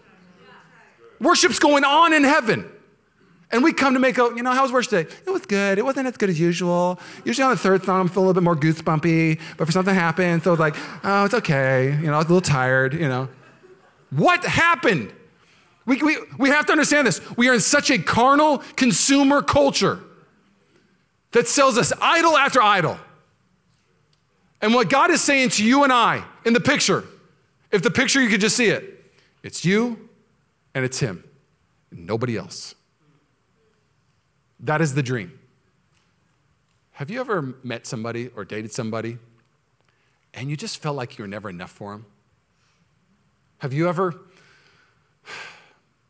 Worship's 1.20 1.58
going 1.58 1.84
on 1.84 2.12
in 2.12 2.24
heaven. 2.24 2.70
And 3.50 3.64
we 3.64 3.72
come 3.72 3.94
to 3.94 4.00
make 4.00 4.18
a, 4.18 4.30
you 4.36 4.42
know, 4.42 4.52
how 4.52 4.62
was 4.62 4.72
worship 4.72 4.90
today? 4.90 5.16
It 5.26 5.30
was 5.30 5.46
good. 5.46 5.78
It 5.78 5.84
wasn't 5.84 6.06
as 6.06 6.16
good 6.18 6.28
as 6.28 6.38
usual. 6.38 7.00
Usually 7.24 7.44
on 7.44 7.50
the 7.50 7.56
third 7.56 7.82
song, 7.82 8.00
I'm 8.00 8.08
feeling 8.08 8.26
a 8.26 8.28
little 8.28 8.34
bit 8.34 8.44
more 8.44 8.56
goosebumpy, 8.56 9.40
but 9.56 9.64
for 9.64 9.72
something 9.72 9.94
happened, 9.94 10.42
so 10.42 10.52
it's 10.52 10.60
like, 10.60 10.76
oh, 11.02 11.24
it's 11.24 11.34
okay. 11.34 11.96
You 11.98 12.08
know, 12.08 12.14
I 12.14 12.18
was 12.18 12.26
a 12.26 12.28
little 12.28 12.40
tired, 12.42 12.92
you 12.92 13.08
know. 13.08 13.28
What 14.10 14.44
happened? 14.44 15.12
We, 15.86 16.02
we, 16.02 16.18
we 16.38 16.50
have 16.50 16.66
to 16.66 16.72
understand 16.72 17.06
this. 17.06 17.20
We 17.36 17.48
are 17.48 17.54
in 17.54 17.60
such 17.60 17.90
a 17.90 17.98
carnal 17.98 18.58
consumer 18.76 19.40
culture 19.40 20.00
that 21.32 21.48
sells 21.48 21.78
us 21.78 21.92
idol 22.00 22.36
after 22.36 22.62
idol. 22.62 22.98
And 24.60 24.74
what 24.74 24.90
God 24.90 25.10
is 25.10 25.22
saying 25.22 25.50
to 25.50 25.64
you 25.64 25.84
and 25.84 25.92
I 25.92 26.24
in 26.44 26.52
the 26.52 26.60
picture, 26.60 27.04
if 27.70 27.82
the 27.82 27.90
picture 27.90 28.20
you 28.20 28.28
could 28.28 28.40
just 28.40 28.56
see 28.56 28.66
it, 28.66 29.04
it's 29.42 29.64
you 29.64 30.08
and 30.74 30.84
it's 30.84 30.98
Him, 30.98 31.24
nobody 31.90 32.36
else. 32.36 32.74
That 34.60 34.80
is 34.80 34.94
the 34.94 35.02
dream. 35.02 35.38
Have 36.92 37.10
you 37.10 37.20
ever 37.20 37.54
met 37.62 37.86
somebody 37.86 38.28
or 38.34 38.44
dated 38.44 38.72
somebody 38.72 39.18
and 40.34 40.50
you 40.50 40.56
just 40.56 40.78
felt 40.78 40.96
like 40.96 41.16
you 41.16 41.22
were 41.22 41.28
never 41.28 41.48
enough 41.48 41.70
for 41.70 41.92
them? 41.92 42.06
Have 43.58 43.72
you 43.72 43.88
ever 43.88 44.14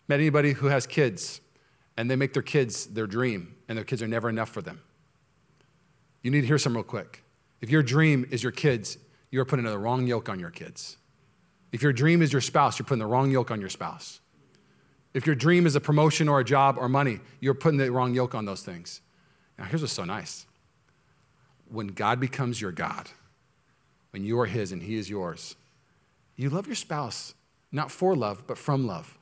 met 0.09 0.21
anybody 0.21 0.53
who 0.53 0.67
has 0.69 0.87
kids 0.87 1.41
and 1.97 2.11
they 2.11 2.17
make 2.17 2.33
their 2.33 2.43
kids 2.43 2.87
their 2.87 3.07
dream 3.07 3.55
and 3.69 3.77
their 3.77 3.85
kids 3.85 4.03
are 4.03 4.09
never 4.09 4.29
enough 4.29 4.49
for 4.49 4.63
them? 4.63 4.81
You 6.23 6.31
need 6.31 6.43
to 6.43 6.47
hear 6.47 6.59
some 6.59 6.75
real 6.75 6.85
quick. 6.85 7.23
If 7.61 7.71
your 7.71 7.83
dream 7.83 8.27
is 8.31 8.43
your 8.43 8.53
kids, 8.53 8.99
you're 9.31 9.45
putting 9.45 9.65
the 9.65 9.79
wrong 9.79 10.07
yoke 10.07 10.29
on 10.29 10.39
your 10.39 10.51
kids. 10.51 10.97
If 11.73 11.83
your 11.83 11.93
dream 11.93 12.23
is 12.23 12.33
your 12.33 12.41
spouse, 12.41 12.79
you're 12.79 12.87
putting 12.87 13.01
the 13.01 13.07
wrong 13.07 13.31
yoke 13.31 13.51
on 13.51 13.61
your 13.61 13.69
spouse. 13.69 14.21
If 15.15 15.27
your 15.27 15.35
dream 15.35 15.67
is 15.67 15.75
a 15.75 15.81
promotion 15.81 16.29
or 16.29 16.41
a 16.41 16.45
job 16.45 16.77
or 16.79 16.89
money, 16.89 17.21
you're 17.41 17.55
putting 17.55 17.79
the 17.79 17.91
wrong 17.91 18.15
yoke 18.15 18.35
on 18.35 18.45
those 18.45 18.63
things. 18.63 19.01
Now, 19.59 19.65
here's 19.65 19.81
what's 19.81 19.93
so 19.93 20.05
nice 20.05 20.47
when 21.71 21.89
God 21.89 22.19
becomes 22.21 22.61
your 22.61 22.73
God, 22.73 23.11
when 24.11 24.25
you 24.25 24.39
are 24.41 24.47
His 24.47 24.73
and 24.73 24.83
He 24.83 24.97
is 24.97 25.11
yours, 25.11 25.57
you 26.37 26.51
love 26.51 26.67
your 26.67 26.77
spouse 26.77 27.35
not 27.71 27.91
for 27.91 28.17
love, 28.17 28.47
but 28.47 28.57
from 28.57 28.87
love. 28.87 29.19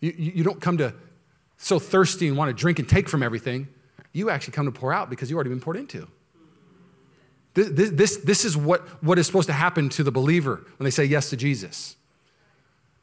You, 0.00 0.12
you 0.16 0.44
don't 0.44 0.60
come 0.60 0.78
to 0.78 0.94
so 1.56 1.78
thirsty 1.78 2.28
and 2.28 2.36
want 2.36 2.48
to 2.48 2.54
drink 2.54 2.78
and 2.78 2.88
take 2.88 3.08
from 3.08 3.22
everything. 3.22 3.68
You 4.12 4.30
actually 4.30 4.52
come 4.52 4.66
to 4.66 4.72
pour 4.72 4.92
out 4.92 5.08
because 5.08 5.30
you've 5.30 5.36
already 5.36 5.50
been 5.50 5.60
poured 5.60 5.76
into. 5.76 6.08
This, 7.54 7.90
this, 7.90 8.16
this, 8.18 8.44
is 8.44 8.54
what, 8.56 8.82
what 9.02 9.18
is 9.18 9.26
supposed 9.26 9.46
to 9.46 9.54
happen 9.54 9.88
to 9.90 10.02
the 10.02 10.12
believer 10.12 10.66
when 10.76 10.84
they 10.84 10.90
say 10.90 11.04
yes 11.04 11.30
to 11.30 11.36
Jesus. 11.36 11.96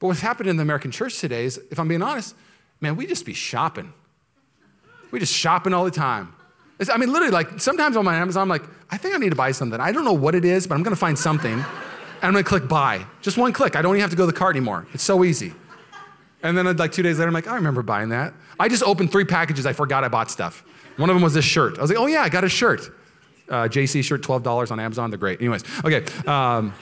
But 0.04 0.08
what's 0.08 0.20
happened 0.20 0.50
in 0.50 0.58
the 0.58 0.64
American 0.64 0.92
church 0.92 1.22
today 1.22 1.46
is, 1.46 1.62
if 1.72 1.80
I'm 1.80 1.88
being 1.88 2.02
honest, 2.02 2.36
man, 2.82 2.98
we 2.98 3.08
just 3.08 3.26
be 3.26 3.34
shopping. 3.34 3.94
We 5.12 5.20
just 5.22 5.34
shopping 5.34 5.74
all 5.74 5.86
the 5.86 5.92
time. 5.92 6.36
It's, 6.78 6.90
I 6.90 6.98
mean, 6.98 7.14
literally, 7.14 7.32
like 7.32 7.62
sometimes 7.62 7.96
on 7.96 8.04
my 8.04 8.18
Amazon, 8.18 8.42
I'm 8.42 8.50
like, 8.50 8.64
I 8.92 8.98
think 8.98 9.16
I 9.16 9.18
need 9.18 9.30
to 9.30 9.38
buy 9.38 9.54
something. 9.54 9.80
I 9.80 9.94
don't 9.94 10.04
know 10.04 10.12
what 10.12 10.36
it 10.36 10.44
is, 10.44 10.68
but 10.68 10.76
I'm 10.76 10.84
gonna 10.84 10.98
find 10.98 11.18
something. 11.18 11.54
and 11.54 11.64
I'm 12.22 12.34
gonna 12.34 12.44
click 12.44 12.68
buy. 12.68 13.06
Just 13.22 13.38
one 13.38 13.54
click. 13.54 13.78
I 13.78 13.82
don't 13.82 13.96
even 13.96 14.02
have 14.02 14.10
to 14.10 14.18
go 14.18 14.24
to 14.24 14.32
the 14.34 14.38
cart 14.38 14.58
anymore. 14.58 14.86
It's 14.94 15.04
so 15.04 15.24
easy. 15.24 15.54
And 16.42 16.58
then 16.58 16.76
like 16.76 16.92
two 16.92 17.02
days 17.02 17.18
later, 17.18 17.30
I'm 17.30 17.34
like, 17.34 17.48
I 17.48 17.56
remember 17.56 17.82
buying 17.82 18.10
that. 18.10 18.34
I 18.60 18.68
just 18.68 18.84
opened 18.84 19.10
three 19.10 19.24
packages. 19.24 19.66
I 19.66 19.72
forgot 19.72 20.04
I 20.04 20.10
bought 20.10 20.30
stuff. 20.30 20.66
One 20.98 21.10
of 21.10 21.16
them 21.16 21.24
was 21.24 21.34
this 21.34 21.46
shirt. 21.46 21.78
I 21.78 21.82
was 21.82 21.90
like, 21.90 22.00
oh 22.00 22.08
yeah, 22.08 22.24
I 22.24 22.28
got 22.28 22.44
a 22.44 22.50
shirt. 22.50 22.90
uh, 23.48 23.70
JC 23.70 24.04
shirt, 24.04 24.22
$12 24.22 24.70
on 24.70 24.82
Amazon. 24.82 25.12
They're 25.12 25.18
great. 25.18 25.40
Anyways, 25.40 25.64
okay, 25.86 26.04
um, 26.28 26.74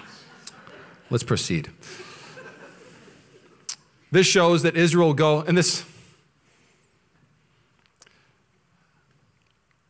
let's 1.12 1.24
proceed. 1.24 1.70
This 4.12 4.28
shows 4.28 4.64
that 4.64 4.76
Israel 4.76 5.14
go, 5.14 5.40
and 5.40 5.58
this, 5.58 5.86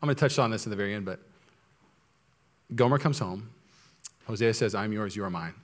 I'm 0.01 0.07
going 0.07 0.15
to 0.15 0.19
touch 0.19 0.37
on 0.37 0.51
this 0.51 0.65
in 0.65 0.69
the 0.69 0.75
very 0.75 0.93
end, 0.93 1.05
but 1.05 1.19
Gomer 2.75 2.99
comes 2.99 3.17
home. 3.17 3.49
Hosea 4.27 4.53
says, 4.53 4.75
I'm 4.75 4.93
yours, 4.93 5.15
you 5.15 5.23
are 5.23 5.29
mine. 5.29 5.55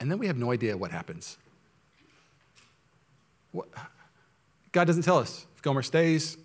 And 0.00 0.10
then 0.10 0.18
we 0.18 0.26
have 0.26 0.36
no 0.36 0.50
idea 0.50 0.76
what 0.76 0.90
happens. 0.90 1.38
What? 3.52 3.68
God 4.72 4.86
doesn't 4.86 5.04
tell 5.04 5.18
us 5.18 5.46
if 5.54 5.62
Gomer 5.62 5.82
stays, 5.82 6.36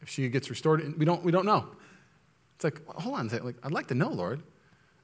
if 0.00 0.08
she 0.08 0.28
gets 0.28 0.48
restored. 0.48 0.96
We 0.96 1.04
don't, 1.04 1.24
we 1.24 1.32
don't 1.32 1.46
know. 1.46 1.66
It's 2.54 2.62
like, 2.62 2.86
hold 2.86 3.16
on. 3.16 3.28
Like, 3.28 3.56
I'd 3.64 3.72
like 3.72 3.88
to 3.88 3.94
know, 3.94 4.10
Lord. 4.10 4.42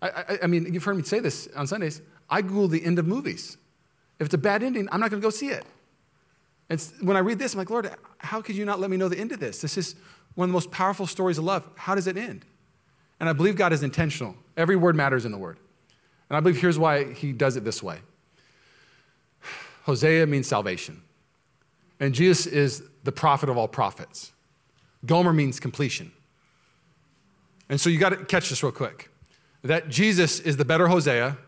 I, 0.01 0.09
I, 0.09 0.39
I 0.45 0.47
mean, 0.47 0.73
you've 0.73 0.85
heard 0.85 0.97
me 0.97 1.03
say 1.03 1.19
this 1.19 1.49
on 1.57 1.67
Sundays. 1.67 2.01
I 2.31 2.41
Google 2.43 2.69
the 2.69 2.85
end 2.85 3.01
of 3.01 3.07
movies. 3.07 3.57
If 4.19 4.27
it's 4.27 4.35
a 4.35 4.39
bad 4.39 4.63
ending, 4.63 4.89
I'm 4.93 5.01
not 5.01 5.11
going 5.11 5.21
to 5.21 5.27
go 5.27 5.31
see 5.31 5.49
it. 5.49 5.65
And 6.71 6.81
when 7.03 7.17
I 7.17 7.21
read 7.21 7.39
this, 7.39 7.55
I'm 7.55 7.59
like, 7.59 7.71
Lord, 7.71 7.91
how 8.19 8.41
could 8.41 8.57
you 8.57 8.65
not 8.65 8.81
let 8.81 8.91
me 8.91 8.97
know 8.97 9.09
the 9.09 9.19
end 9.19 9.33
of 9.33 9.41
this? 9.41 9.61
This 9.61 9.77
is 9.77 9.97
one 10.35 10.47
of 10.47 10.51
the 10.51 10.55
most 10.55 10.71
powerful 10.71 11.07
stories 11.07 11.39
of 11.39 11.45
love. 11.45 11.69
How 11.77 11.95
does 11.95 12.07
it 12.07 12.17
end? 12.17 12.45
And 13.21 13.29
I 13.29 13.33
believe 13.33 13.57
God 13.57 13.73
is 13.73 13.83
intentional. 13.83 14.37
Every 14.57 14.77
word 14.77 14.97
matters 14.97 15.25
in 15.25 15.33
the 15.33 15.39
word. 15.39 15.59
And 16.29 16.37
I 16.37 16.41
believe 16.41 16.61
here's 16.61 16.79
why 16.79 17.13
he 17.13 17.33
does 17.33 17.57
it 17.57 17.65
this 17.65 17.83
way 17.83 17.99
Hosea 19.85 20.27
means 20.27 20.47
salvation. 20.47 21.03
And 22.01 22.15
Jesus 22.15 22.47
is 22.47 22.83
the 23.05 23.13
prophet 23.13 23.49
of 23.49 23.57
all 23.57 23.69
prophets. 23.69 24.33
Gomer 25.07 25.33
means 25.33 25.61
completion. 25.61 26.13
And 27.69 27.81
so 27.81 27.89
you 27.91 27.99
got 27.99 28.11
to 28.11 28.25
catch 28.25 28.49
this 28.49 28.63
real 28.63 28.73
quick 28.73 29.11
that 29.63 29.89
Jesus 29.89 30.41
is 30.41 30.57
the 30.57 30.65
better 30.65 30.89
Hosea. 30.89 31.39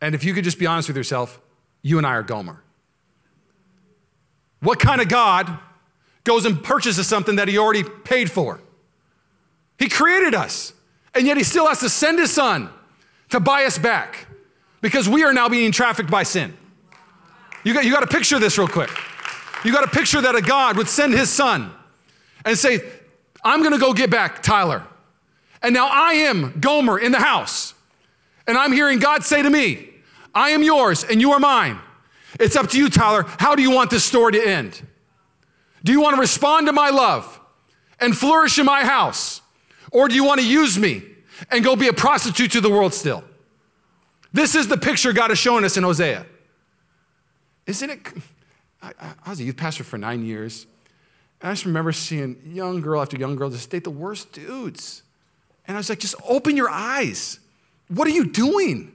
And 0.00 0.14
if 0.14 0.24
you 0.24 0.34
could 0.34 0.44
just 0.44 0.58
be 0.58 0.66
honest 0.66 0.88
with 0.88 0.96
yourself, 0.96 1.40
you 1.82 1.98
and 1.98 2.06
I 2.06 2.10
are 2.10 2.22
Gomer. 2.22 2.62
What 4.60 4.78
kind 4.78 5.00
of 5.00 5.08
God 5.08 5.58
goes 6.24 6.44
and 6.46 6.62
purchases 6.62 7.06
something 7.06 7.36
that 7.36 7.48
he 7.48 7.58
already 7.58 7.82
paid 7.82 8.30
for? 8.30 8.60
He 9.78 9.88
created 9.88 10.34
us, 10.34 10.72
and 11.14 11.26
yet 11.26 11.36
he 11.36 11.42
still 11.42 11.66
has 11.66 11.80
to 11.80 11.88
send 11.88 12.18
his 12.18 12.32
son 12.32 12.70
to 13.30 13.40
buy 13.40 13.64
us 13.64 13.78
back 13.78 14.26
because 14.80 15.08
we 15.08 15.24
are 15.24 15.32
now 15.32 15.48
being 15.48 15.72
trafficked 15.72 16.10
by 16.10 16.22
sin. 16.22 16.56
You 17.64 17.74
got, 17.74 17.84
you 17.84 17.92
got 17.92 18.00
to 18.00 18.06
picture 18.06 18.38
this 18.38 18.58
real 18.58 18.68
quick. 18.68 18.90
You 19.64 19.72
got 19.72 19.82
to 19.82 19.90
picture 19.90 20.20
that 20.20 20.34
a 20.34 20.42
God 20.42 20.76
would 20.76 20.88
send 20.88 21.12
his 21.12 21.30
son 21.30 21.72
and 22.44 22.58
say, 22.58 22.80
I'm 23.44 23.60
going 23.60 23.72
to 23.72 23.78
go 23.78 23.92
get 23.92 24.10
back 24.10 24.42
Tyler. 24.42 24.84
And 25.62 25.74
now 25.74 25.88
I 25.88 26.14
am 26.14 26.58
Gomer 26.60 26.98
in 26.98 27.12
the 27.12 27.20
house. 27.20 27.74
And 28.46 28.58
I'm 28.58 28.72
hearing 28.72 28.98
God 28.98 29.22
say 29.22 29.42
to 29.42 29.50
me, 29.50 29.91
I 30.34 30.50
am 30.50 30.62
yours 30.62 31.04
and 31.04 31.20
you 31.20 31.32
are 31.32 31.38
mine. 31.38 31.78
It's 32.40 32.56
up 32.56 32.70
to 32.70 32.78
you, 32.78 32.88
Tyler. 32.88 33.24
How 33.38 33.54
do 33.54 33.62
you 33.62 33.70
want 33.70 33.90
this 33.90 34.04
story 34.04 34.32
to 34.32 34.46
end? 34.46 34.80
Do 35.84 35.92
you 35.92 36.00
want 36.00 36.14
to 36.14 36.20
respond 36.20 36.66
to 36.66 36.72
my 36.72 36.90
love 36.90 37.40
and 38.00 38.16
flourish 38.16 38.58
in 38.58 38.66
my 38.66 38.84
house? 38.84 39.40
Or 39.90 40.08
do 40.08 40.14
you 40.14 40.24
want 40.24 40.40
to 40.40 40.46
use 40.46 40.78
me 40.78 41.02
and 41.50 41.62
go 41.62 41.76
be 41.76 41.88
a 41.88 41.92
prostitute 41.92 42.52
to 42.52 42.60
the 42.60 42.70
world 42.70 42.94
still? 42.94 43.24
This 44.32 44.54
is 44.54 44.68
the 44.68 44.78
picture 44.78 45.12
God 45.12 45.30
is 45.30 45.38
showing 45.38 45.64
us 45.64 45.76
in 45.76 45.84
Hosea. 45.84 46.24
Isn't 47.66 47.90
it? 47.90 48.00
I, 48.82 48.92
I 49.24 49.30
was 49.30 49.40
a 49.40 49.44
youth 49.44 49.56
pastor 49.56 49.84
for 49.84 49.98
nine 49.98 50.24
years. 50.24 50.66
And 51.40 51.50
I 51.50 51.52
just 51.52 51.66
remember 51.66 51.92
seeing 51.92 52.40
young 52.46 52.80
girl 52.80 53.02
after 53.02 53.16
young 53.16 53.36
girl 53.36 53.50
just 53.50 53.68
date 53.68 53.84
the 53.84 53.90
worst 53.90 54.32
dudes. 54.32 55.02
And 55.66 55.76
I 55.76 55.80
was 55.80 55.88
like, 55.88 55.98
just 55.98 56.14
open 56.26 56.56
your 56.56 56.70
eyes. 56.70 57.38
What 57.88 58.08
are 58.08 58.12
you 58.12 58.24
doing? 58.26 58.92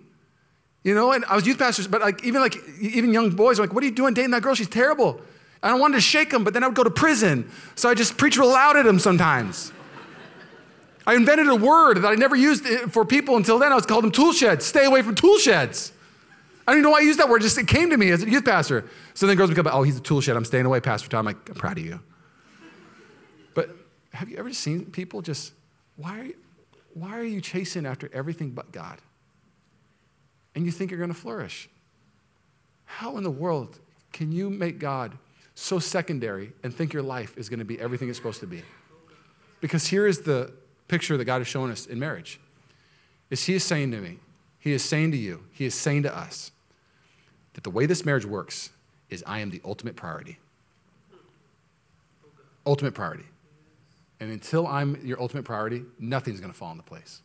You 0.87 0.95
know, 0.95 1.11
and 1.11 1.25
I 1.25 1.35
was 1.35 1.45
youth 1.45 1.59
pastor, 1.59 1.83
but 1.89 1.99
like 1.99 2.23
even 2.23 2.39
like 2.39 2.55
even 2.79 3.11
young 3.11 3.31
boys, 3.31 3.59
like, 3.59 3.73
what 3.73 3.83
are 3.83 3.85
you 3.85 3.91
doing 3.91 4.13
dating 4.13 4.31
that 4.31 4.41
girl? 4.41 4.55
She's 4.55 4.69
terrible. 4.69 5.19
And 5.61 5.73
I 5.73 5.77
wanted 5.77 5.95
to 5.95 6.01
shake 6.01 6.29
them, 6.29 6.45
but 6.45 6.53
then 6.53 6.63
I 6.63 6.67
would 6.67 6.77
go 6.77 6.83
to 6.85 6.89
prison. 6.89 7.51
So 7.75 7.89
I 7.89 7.93
just 7.93 8.17
preach 8.17 8.37
real 8.37 8.47
loud 8.47 8.77
at 8.77 8.85
them 8.85 8.97
sometimes. 8.97 9.73
I 11.05 11.15
invented 11.15 11.49
a 11.49 11.55
word 11.57 12.03
that 12.03 12.07
I 12.07 12.15
never 12.15 12.37
used 12.37 12.65
eh, 12.65 12.87
for 12.87 13.03
people 13.03 13.35
until 13.35 13.59
then. 13.59 13.73
I 13.73 13.75
was 13.75 13.85
called 13.85 14.05
them 14.05 14.13
tool 14.13 14.31
sheds. 14.31 14.65
Stay 14.65 14.85
away 14.85 15.01
from 15.01 15.13
tool 15.13 15.37
sheds. 15.39 15.91
I 16.65 16.71
don't 16.71 16.79
even 16.79 16.83
know 16.83 16.91
why 16.91 16.99
I 16.99 17.01
used 17.01 17.19
that 17.19 17.27
word. 17.27 17.41
Just 17.41 17.57
it 17.57 17.67
came 17.67 17.89
to 17.89 17.97
me 17.97 18.11
as 18.11 18.23
a 18.23 18.29
youth 18.29 18.45
pastor. 18.45 18.85
So 19.13 19.27
then 19.27 19.35
girls 19.35 19.49
become, 19.49 19.67
oh, 19.69 19.83
he's 19.83 19.97
a 19.97 20.01
tool 20.01 20.21
shed. 20.21 20.37
I'm 20.37 20.45
staying 20.45 20.65
away, 20.65 20.79
Pastor 20.79 21.09
Tom. 21.09 21.27
I'm 21.27 21.35
like, 21.35 21.49
I'm 21.49 21.55
proud 21.55 21.79
of 21.79 21.85
you. 21.85 21.99
But 23.53 23.71
have 24.13 24.29
you 24.29 24.37
ever 24.37 24.53
seen 24.53 24.85
people 24.85 25.21
just, 25.21 25.51
why 25.97 26.31
why 26.93 27.19
are 27.19 27.25
you 27.25 27.41
chasing 27.41 27.85
after 27.85 28.09
everything 28.13 28.51
but 28.51 28.71
God? 28.71 29.01
And 30.57 30.65
you 30.65 30.71
think 30.71 30.89
you're 30.89 30.97
going 30.97 31.13
to 31.13 31.15
flourish. 31.15 31.69
How 32.85 33.17
in 33.17 33.23
the 33.23 33.29
world 33.29 33.77
can 34.11 34.31
you 34.31 34.49
make 34.49 34.79
God 34.79 35.15
so 35.53 35.77
secondary 35.77 36.51
and 36.63 36.73
think 36.73 36.93
your 36.93 37.03
life 37.03 37.37
is 37.37 37.47
going 37.47 37.59
to 37.59 37.65
be 37.65 37.79
everything 37.79 38.09
it's 38.09 38.17
supposed 38.17 38.39
to 38.39 38.47
be? 38.47 38.63
Because 39.61 39.85
here 39.85 40.07
is 40.07 40.21
the 40.21 40.51
picture 40.87 41.15
that 41.15 41.25
God 41.25 41.41
has 41.41 41.47
shown 41.47 41.69
us 41.69 41.85
in 41.85 41.99
marriage. 41.99 42.39
Is 43.29 43.45
he 43.45 43.53
is 43.53 43.63
saying 43.63 43.91
to 43.91 44.01
me, 44.01 44.17
he 44.57 44.71
is 44.71 44.83
saying 44.83 45.11
to 45.11 45.17
you, 45.17 45.43
he 45.51 45.63
is 45.65 45.75
saying 45.75 46.01
to 46.03 46.17
us 46.17 46.51
that 47.53 47.63
the 47.63 47.69
way 47.69 47.85
this 47.85 48.03
marriage 48.03 48.25
works 48.25 48.71
is 49.11 49.23
I 49.27 49.41
am 49.41 49.51
the 49.51 49.61
ultimate 49.63 49.95
priority. 49.95 50.39
Ultimate 52.65 52.95
priority. 52.95 53.25
And 54.19 54.31
until 54.31 54.65
I'm 54.65 54.99
your 55.05 55.21
ultimate 55.21 55.45
priority, 55.45 55.83
nothing's 55.99 56.39
going 56.39 56.51
to 56.51 56.57
fall 56.57 56.71
into 56.71 56.81
place. 56.81 57.21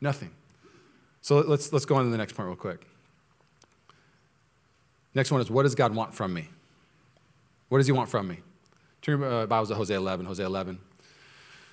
Nothing. 0.00 0.30
So 1.24 1.38
let's, 1.38 1.72
let's 1.72 1.86
go 1.86 1.94
on 1.94 2.04
to 2.04 2.10
the 2.10 2.18
next 2.18 2.34
point 2.34 2.48
real 2.48 2.54
quick. 2.54 2.86
Next 5.14 5.32
one 5.32 5.40
is 5.40 5.50
what 5.50 5.62
does 5.62 5.74
God 5.74 5.94
want 5.94 6.12
from 6.12 6.34
me? 6.34 6.50
What 7.70 7.78
does 7.78 7.86
He 7.86 7.94
want 7.94 8.10
from 8.10 8.28
me? 8.28 8.40
Turn 9.00 9.20
your 9.20 9.32
uh, 9.32 9.46
Bibles 9.46 9.70
to 9.70 9.74
Hosea 9.74 9.96
11, 9.96 10.26
Hosea 10.26 10.44
11. 10.44 10.78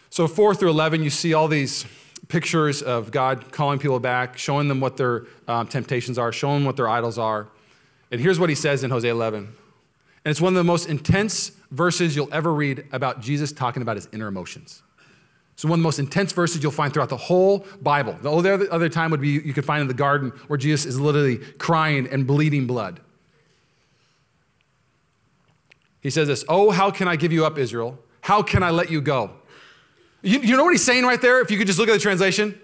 So 0.10 0.26
4 0.26 0.56
through 0.56 0.70
11, 0.70 1.04
you 1.04 1.10
see 1.10 1.34
all 1.34 1.50
these 1.50 1.86
pictures 2.30 2.82
of 2.82 3.12
God 3.12 3.52
calling 3.52 3.78
people 3.78 4.00
back, 4.00 4.38
showing 4.38 4.70
them 4.70 4.80
what 4.80 4.96
their 4.96 5.26
um, 5.50 5.68
temptations 5.68 6.18
are, 6.18 6.32
showing 6.32 6.60
them 6.60 6.66
what 6.66 6.78
their 6.78 6.88
idols 6.88 7.18
are. 7.18 7.50
And 8.10 8.22
here's 8.22 8.40
what 8.40 8.48
He 8.48 8.56
says 8.56 8.86
in 8.86 8.90
Hosea 8.90 9.12
11. 9.12 9.54
And 10.24 10.32
it's 10.32 10.40
one 10.40 10.54
of 10.54 10.58
the 10.58 10.64
most 10.64 10.88
intense 10.88 11.52
verses 11.72 12.16
you'll 12.16 12.34
ever 12.34 12.54
read 12.54 12.86
about 12.94 13.20
Jesus 13.20 13.52
talking 13.52 13.82
about 13.82 13.98
his 13.98 14.08
inner 14.14 14.28
emotions. 14.28 14.82
So 15.62 15.70
one 15.70 15.78
of 15.78 15.82
the 15.82 15.84
most 15.84 16.00
intense 16.00 16.32
verses 16.34 16.64
you'll 16.64 16.72
find 16.72 16.92
throughout 16.92 17.10
the 17.10 17.18
whole 17.18 17.68
Bible. 17.84 18.18
The 18.20 18.32
only 18.32 18.68
other 18.70 18.90
time 18.90 19.12
would 19.12 19.22
be 19.22 19.28
you 19.28 19.54
could 19.54 19.64
find 19.64 19.80
in 19.80 19.88
the 19.88 19.94
garden 19.94 20.32
where 20.48 20.58
Jesus 20.58 20.88
is 20.88 21.00
literally 21.00 21.38
crying 21.38 22.08
and 22.08 22.26
bleeding 22.26 22.66
blood. 22.66 23.00
He 26.02 26.10
says 26.10 26.28
this, 26.28 26.44
Oh, 26.50 26.72
how 26.72 26.90
can 26.90 27.08
I 27.08 27.16
give 27.16 27.32
you 27.32 27.46
up, 27.46 27.60
Israel? 27.60 28.00
How 28.22 28.42
can 28.42 28.64
I 28.64 28.72
let 28.72 28.90
you 28.90 29.02
go? 29.02 29.30
You, 30.24 30.40
you 30.40 30.58
know 30.58 30.64
what 30.64 30.74
he's 30.74 30.84
saying 30.84 31.04
right 31.04 31.22
there? 31.22 31.42
If 31.42 31.52
you 31.52 31.60
could 31.60 31.68
just 31.68 31.78
look 31.78 31.90
at 31.90 31.94
the 31.94 32.00
translation. 32.00 32.60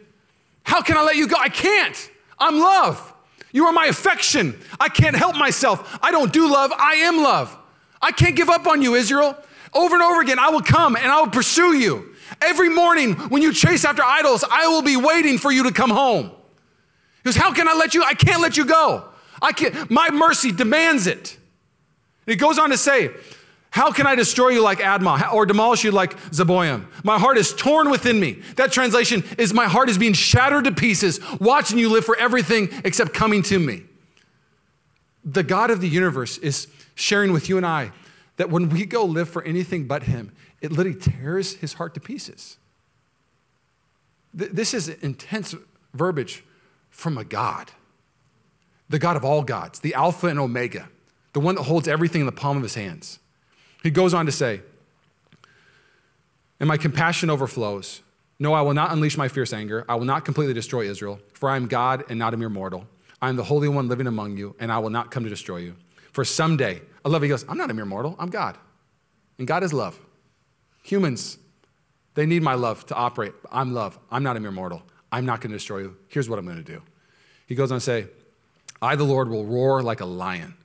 How 0.64 0.82
can 0.82 0.98
I 0.98 1.04
let 1.04 1.18
you 1.18 1.28
go? 1.28 1.36
I 1.40 1.50
can't. 1.50 2.10
I'm 2.40 2.58
love. 2.58 3.14
You 3.52 3.68
are 3.68 3.74
my 3.74 3.86
affection. 3.86 4.60
I 4.80 4.90
can't 4.90 5.16
help 5.16 5.36
myself. 5.36 6.00
I 6.02 6.10
don't 6.10 6.34
do 6.34 6.52
love. 6.52 6.74
I 6.76 6.96
am 6.96 7.18
love. 7.18 7.56
I 8.02 8.12
can't 8.12 8.36
give 8.36 8.50
up 8.50 8.66
on 8.66 8.82
you, 8.82 8.96
Israel. 8.96 9.38
Over 9.72 9.94
and 9.94 10.04
over 10.04 10.20
again, 10.20 10.40
I 10.40 10.50
will 10.50 10.64
come 10.64 10.96
and 10.96 11.06
I 11.06 11.22
will 11.22 11.30
pursue 11.30 11.78
you. 11.78 12.16
Every 12.42 12.70
morning 12.70 13.14
when 13.30 13.42
you 13.42 13.54
chase 13.54 13.84
after 13.86 14.04
idols, 14.04 14.44
I 14.50 14.68
will 14.68 14.82
be 14.82 14.98
waiting 14.98 15.38
for 15.38 15.52
you 15.52 15.64
to 15.64 15.72
come 15.72 15.90
home. 15.90 16.26
He 16.26 17.24
goes, 17.24 17.36
How 17.36 17.54
can 17.54 17.68
I 17.68 17.74
let 17.74 17.94
you? 17.94 18.04
I 18.04 18.14
can't 18.14 18.42
let 18.42 18.58
you 18.58 18.66
go. 18.66 19.06
I 19.42 19.52
can't, 19.52 19.90
my 19.90 20.10
mercy 20.12 20.52
demands 20.52 21.08
it. 21.08 21.38
And 22.26 22.34
he 22.34 22.36
goes 22.36 22.58
on 22.58 22.70
to 22.70 22.78
say, 22.78 23.12
How 23.72 23.92
can 23.92 24.06
I 24.06 24.16
destroy 24.16 24.50
you 24.50 24.62
like 24.62 24.80
Admah 24.80 25.34
or 25.34 25.46
demolish 25.46 25.84
you 25.84 25.92
like 25.92 26.18
Zeboim? 26.32 26.86
My 27.04 27.18
heart 27.18 27.38
is 27.38 27.54
torn 27.54 27.90
within 27.90 28.20
me. 28.20 28.42
That 28.56 28.72
translation 28.72 29.24
is 29.38 29.54
my 29.54 29.66
heart 29.66 29.90
is 29.90 29.98
being 29.98 30.14
shattered 30.14 30.66
to 30.66 30.72
pieces, 30.72 31.20
watching 31.40 31.78
you 31.78 31.90
live 31.90 32.06
for 32.06 32.18
everything 32.18 32.70
except 32.84 33.14
coming 33.14 33.42
to 33.44 33.58
me. 33.58 33.84
The 35.26 35.44
God 35.44 35.72
of 35.72 35.82
the 35.82 35.90
universe 35.90 36.38
is 36.38 36.68
sharing 36.96 37.34
with 37.34 37.50
you 37.50 37.58
and 37.58 37.66
I 37.66 37.92
that 38.38 38.50
when 38.50 38.70
we 38.70 38.86
go 38.86 39.04
live 39.04 39.30
for 39.30 39.44
anything 39.44 39.86
but 39.86 40.04
Him, 40.04 40.32
it 40.62 40.72
literally 40.72 41.00
tears 41.00 41.56
his 41.56 41.74
heart 41.74 41.94
to 41.94 42.00
pieces. 42.00 42.58
This 44.34 44.74
is 44.74 44.90
intense 44.90 45.56
verbiage 45.94 46.44
from 46.90 47.18
a 47.18 47.24
God, 47.24 47.72
the 48.90 49.00
God 49.00 49.16
of 49.16 49.24
all 49.24 49.44
gods, 49.44 49.80
the 49.80 49.94
Alpha 49.94 50.28
and 50.28 50.40
Omega, 50.40 50.90
the 51.34 51.40
one 51.40 51.56
that 51.56 51.64
holds 51.64 51.88
everything 51.88 52.22
in 52.22 52.26
the 52.26 52.32
palm 52.32 52.58
of 52.58 52.64
his 52.64 52.76
hands. 52.76 53.20
He 53.84 53.90
goes 53.90 54.14
on 54.14 54.26
to 54.26 54.32
say, 54.32 54.62
And 56.60 56.68
my 56.68 56.78
compassion 56.78 57.30
overflows. 57.30 58.02
No, 58.40 58.54
I 58.54 58.62
will 58.62 58.76
not 58.76 58.92
unleash 58.92 59.18
my 59.18 59.28
fierce 59.28 59.54
anger. 59.54 59.84
I 59.90 59.96
will 59.96 60.06
not 60.06 60.24
completely 60.24 60.54
destroy 60.54 60.88
Israel, 60.88 61.20
for 61.34 61.50
I 61.50 61.56
am 61.56 61.68
God 61.68 62.04
and 62.10 62.20
not 62.20 62.36
a 62.36 62.38
mere 62.38 62.50
mortal. 62.50 62.88
I 63.20 63.30
am 63.30 63.36
the 63.36 63.44
Holy 63.44 63.68
One 63.68 63.88
living 63.88 64.06
among 64.06 64.38
you, 64.38 64.56
and 64.60 64.72
I 64.72 64.78
will 64.78 64.92
not 64.92 65.10
come 65.10 65.24
to 65.24 65.30
destroy 65.30 65.58
you. 65.58 65.76
For 66.12 66.24
someday, 66.24 66.82
I 67.04 67.10
love 67.10 67.24
it. 67.24 67.28
He 67.28 67.30
goes, 67.30 67.46
I'm 67.48 67.58
not 67.58 67.70
a 67.70 67.74
mere 67.74 67.86
mortal, 67.86 68.16
I'm 68.20 68.30
God. 68.30 68.58
And 69.38 69.48
God 69.48 69.64
is 69.64 69.74
love. 69.74 70.00
Humans, 70.84 71.38
They 72.18 72.26
need 72.26 72.42
my 72.42 72.56
love 72.56 72.84
to 72.88 72.96
operate. 72.96 73.34
I'm 73.52 73.76
love. 73.76 74.00
I'm 74.10 74.24
not 74.24 74.38
a 74.38 74.40
mere 74.40 74.52
mortal. 74.52 74.82
I'm 75.12 75.24
not 75.28 75.40
going 75.40 75.52
to 75.52 75.56
destroy 75.56 75.82
you. 75.82 75.98
Here's 76.08 76.28
what 76.28 76.40
I'm 76.40 76.46
going 76.46 76.58
to 76.58 76.64
do. 76.64 76.82
He 77.46 77.54
goes 77.54 77.72
on 77.72 77.78
to 77.78 77.80
say, 77.80 78.08
I, 78.82 78.96
the 78.96 79.04
Lord, 79.04 79.30
will 79.30 79.46
roar 79.46 79.84
like 79.84 80.02
a 80.02 80.06
lion. 80.06 80.56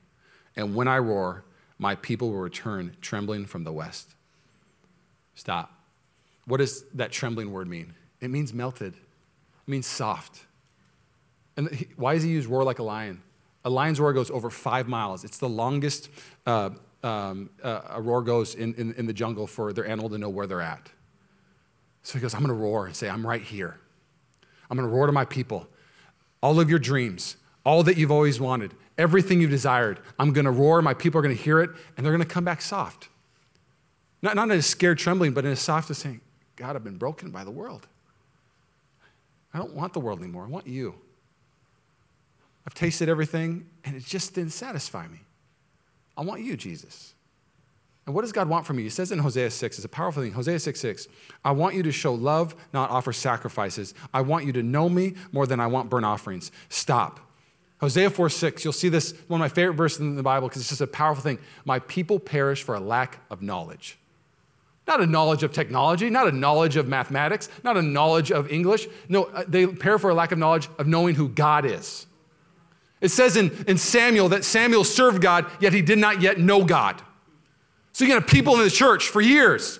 And 0.56 0.74
when 0.74 0.88
I 0.88 0.96
roar, 0.96 1.44
my 1.78 1.94
people 1.96 2.30
will 2.30 2.38
return 2.38 2.96
trembling 3.02 3.44
from 3.44 3.64
the 3.64 3.72
west. 3.72 4.14
Stop. 5.34 5.78
What 6.46 6.56
does 6.56 6.84
that 6.94 7.12
trembling 7.12 7.52
word 7.52 7.68
mean? 7.68 7.92
It 8.22 8.28
means 8.28 8.54
melted, 8.54 8.94
it 8.94 9.70
means 9.70 9.86
soft. 9.86 10.46
And 11.58 11.86
why 11.96 12.14
does 12.14 12.22
he 12.22 12.30
use 12.30 12.46
roar 12.46 12.64
like 12.64 12.78
a 12.78 12.82
lion? 12.82 13.20
A 13.64 13.70
lion's 13.70 14.00
roar 14.00 14.12
goes 14.12 14.30
over 14.30 14.50
five 14.50 14.88
miles. 14.88 15.24
It's 15.24 15.38
the 15.38 15.48
longest 15.48 16.08
uh, 16.46 16.70
um, 17.02 17.50
uh, 17.62 17.80
a 17.90 18.00
roar 18.00 18.22
goes 18.22 18.54
in, 18.54 18.74
in, 18.74 18.94
in 18.94 19.06
the 19.06 19.12
jungle 19.12 19.46
for 19.46 19.72
their 19.72 19.86
animal 19.86 20.08
to 20.10 20.18
know 20.18 20.28
where 20.28 20.46
they're 20.46 20.60
at. 20.60 20.88
So 22.02 22.14
he 22.14 22.20
goes, 22.20 22.34
I'm 22.34 22.40
going 22.40 22.48
to 22.48 22.60
roar 22.60 22.86
and 22.86 22.94
say, 22.94 23.08
I'm 23.08 23.26
right 23.26 23.42
here. 23.42 23.78
I'm 24.70 24.76
going 24.76 24.88
to 24.88 24.94
roar 24.94 25.06
to 25.06 25.12
my 25.12 25.24
people. 25.24 25.66
All 26.42 26.58
of 26.58 26.70
your 26.70 26.78
dreams, 26.78 27.36
all 27.64 27.82
that 27.84 27.96
you've 27.96 28.10
always 28.10 28.40
wanted, 28.40 28.74
everything 28.98 29.40
you've 29.40 29.50
desired, 29.50 30.00
I'm 30.18 30.32
going 30.32 30.44
to 30.44 30.50
roar. 30.50 30.82
My 30.82 30.94
people 30.94 31.18
are 31.18 31.22
going 31.22 31.36
to 31.36 31.42
hear 31.42 31.60
it, 31.60 31.70
and 31.96 32.04
they're 32.04 32.12
going 32.12 32.26
to 32.26 32.34
come 32.34 32.44
back 32.44 32.60
soft. 32.60 33.08
Not, 34.20 34.36
not 34.36 34.50
in 34.50 34.58
a 34.58 34.62
scared 34.62 34.98
trembling, 34.98 35.32
but 35.32 35.44
in 35.44 35.52
a 35.52 35.56
soft 35.56 35.90
of 35.90 35.96
saying, 35.96 36.20
God, 36.56 36.76
I've 36.76 36.84
been 36.84 36.96
broken 36.96 37.30
by 37.30 37.44
the 37.44 37.50
world. 37.50 37.86
I 39.54 39.58
don't 39.58 39.74
want 39.74 39.92
the 39.92 40.00
world 40.00 40.20
anymore. 40.20 40.44
I 40.44 40.48
want 40.48 40.66
you. 40.66 40.94
I've 42.66 42.74
tasted 42.74 43.08
everything, 43.08 43.66
and 43.84 43.96
it 43.96 44.04
just 44.04 44.34
didn't 44.34 44.52
satisfy 44.52 45.06
me. 45.08 45.20
I 46.16 46.22
want 46.22 46.42
you, 46.42 46.56
Jesus. 46.56 47.14
And 48.06 48.14
what 48.14 48.22
does 48.22 48.32
God 48.32 48.48
want 48.48 48.66
from 48.66 48.78
you? 48.78 48.84
He 48.84 48.90
says 48.90 49.12
in 49.12 49.20
Hosea 49.20 49.50
6, 49.50 49.78
it's 49.78 49.84
a 49.84 49.88
powerful 49.88 50.22
thing. 50.22 50.32
Hosea 50.32 50.58
6 50.58 50.80
6, 50.80 51.08
I 51.44 51.52
want 51.52 51.74
you 51.76 51.82
to 51.84 51.92
show 51.92 52.14
love, 52.14 52.54
not 52.72 52.90
offer 52.90 53.12
sacrifices. 53.12 53.94
I 54.12 54.22
want 54.22 54.44
you 54.44 54.52
to 54.54 54.62
know 54.62 54.88
me 54.88 55.14
more 55.30 55.46
than 55.46 55.60
I 55.60 55.68
want 55.68 55.88
burnt 55.88 56.04
offerings. 56.04 56.50
Stop. 56.68 57.20
Hosea 57.80 58.10
4 58.10 58.28
6, 58.28 58.64
you'll 58.64 58.72
see 58.72 58.88
this, 58.88 59.12
one 59.28 59.40
of 59.40 59.44
my 59.44 59.48
favorite 59.48 59.74
verses 59.74 60.00
in 60.00 60.16
the 60.16 60.22
Bible 60.22 60.48
because 60.48 60.62
it's 60.62 60.70
just 60.70 60.80
a 60.80 60.86
powerful 60.86 61.22
thing. 61.22 61.38
My 61.64 61.78
people 61.80 62.18
perish 62.18 62.62
for 62.62 62.74
a 62.74 62.80
lack 62.80 63.18
of 63.30 63.42
knowledge. 63.42 63.98
Not 64.86 65.00
a 65.00 65.06
knowledge 65.06 65.44
of 65.44 65.52
technology, 65.52 66.10
not 66.10 66.26
a 66.26 66.32
knowledge 66.32 66.76
of 66.76 66.88
mathematics, 66.88 67.48
not 67.62 67.76
a 67.76 67.82
knowledge 67.82 68.32
of 68.32 68.50
English. 68.50 68.88
No, 69.08 69.24
uh, 69.24 69.44
they 69.46 69.66
perish 69.66 70.00
for 70.00 70.10
a 70.10 70.14
lack 70.14 70.32
of 70.32 70.38
knowledge 70.38 70.68
of 70.78 70.88
knowing 70.88 71.14
who 71.14 71.28
God 71.28 71.64
is. 71.64 72.06
It 73.02 73.10
says 73.10 73.36
in, 73.36 73.64
in 73.66 73.76
Samuel 73.76 74.30
that 74.30 74.44
Samuel 74.44 74.84
served 74.84 75.20
God, 75.20 75.44
yet 75.60 75.74
he 75.74 75.82
did 75.82 75.98
not 75.98 76.22
yet 76.22 76.38
know 76.38 76.64
God. 76.64 77.02
So 77.92 78.06
you 78.06 78.14
have 78.14 78.26
people 78.26 78.54
in 78.54 78.60
the 78.60 78.70
church 78.70 79.08
for 79.08 79.20
years, 79.20 79.78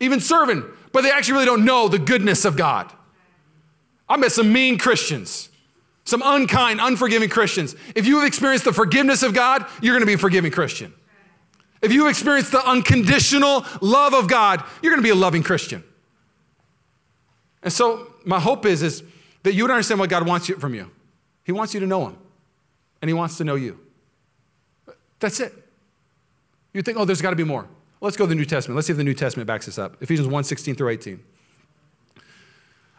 even 0.00 0.20
serving, 0.20 0.64
but 0.92 1.02
they 1.02 1.10
actually 1.10 1.34
really 1.34 1.46
don't 1.46 1.64
know 1.64 1.88
the 1.88 1.98
goodness 1.98 2.44
of 2.44 2.56
God. 2.56 2.92
I 4.08 4.16
met 4.16 4.32
some 4.32 4.52
mean 4.52 4.76
Christians, 4.76 5.48
some 6.04 6.20
unkind, 6.24 6.80
unforgiving 6.80 7.30
Christians. 7.30 7.74
If 7.94 8.06
you 8.06 8.18
have 8.18 8.26
experienced 8.26 8.64
the 8.64 8.72
forgiveness 8.72 9.22
of 9.22 9.32
God, 9.32 9.64
you're 9.80 9.94
going 9.94 10.02
to 10.02 10.06
be 10.06 10.14
a 10.14 10.18
forgiving 10.18 10.50
Christian. 10.50 10.92
If 11.80 11.92
you 11.92 12.02
have 12.02 12.10
experienced 12.10 12.52
the 12.52 12.66
unconditional 12.66 13.64
love 13.80 14.14
of 14.14 14.26
God, 14.26 14.64
you're 14.82 14.92
going 14.92 15.02
to 15.02 15.06
be 15.06 15.10
a 15.10 15.14
loving 15.14 15.42
Christian. 15.44 15.84
And 17.62 17.72
so 17.72 18.14
my 18.24 18.40
hope 18.40 18.66
is, 18.66 18.82
is 18.82 19.02
that 19.44 19.54
you 19.54 19.62
would 19.62 19.70
understand 19.70 20.00
what 20.00 20.10
God 20.10 20.26
wants 20.26 20.48
from 20.48 20.74
you. 20.74 20.90
He 21.44 21.52
wants 21.52 21.72
you 21.74 21.80
to 21.80 21.86
know 21.86 22.08
Him, 22.08 22.16
and 23.00 23.08
He 23.08 23.14
wants 23.14 23.36
to 23.38 23.44
know 23.44 23.54
you. 23.54 23.78
That's 25.20 25.40
it. 25.40 25.52
You 26.72 26.82
think, 26.82 26.98
oh, 26.98 27.04
there's 27.04 27.22
got 27.22 27.30
to 27.30 27.36
be 27.36 27.44
more. 27.44 27.66
Let's 28.00 28.16
go 28.16 28.24
to 28.24 28.28
the 28.28 28.34
New 28.34 28.44
Testament. 28.44 28.76
Let's 28.76 28.86
see 28.86 28.92
if 28.92 28.96
the 28.96 29.04
New 29.04 29.14
Testament 29.14 29.46
backs 29.46 29.66
this 29.66 29.78
up. 29.78 30.00
Ephesians 30.00 30.28
1 30.28 30.44
16 30.44 30.74
through 30.76 30.90
18. 30.90 31.20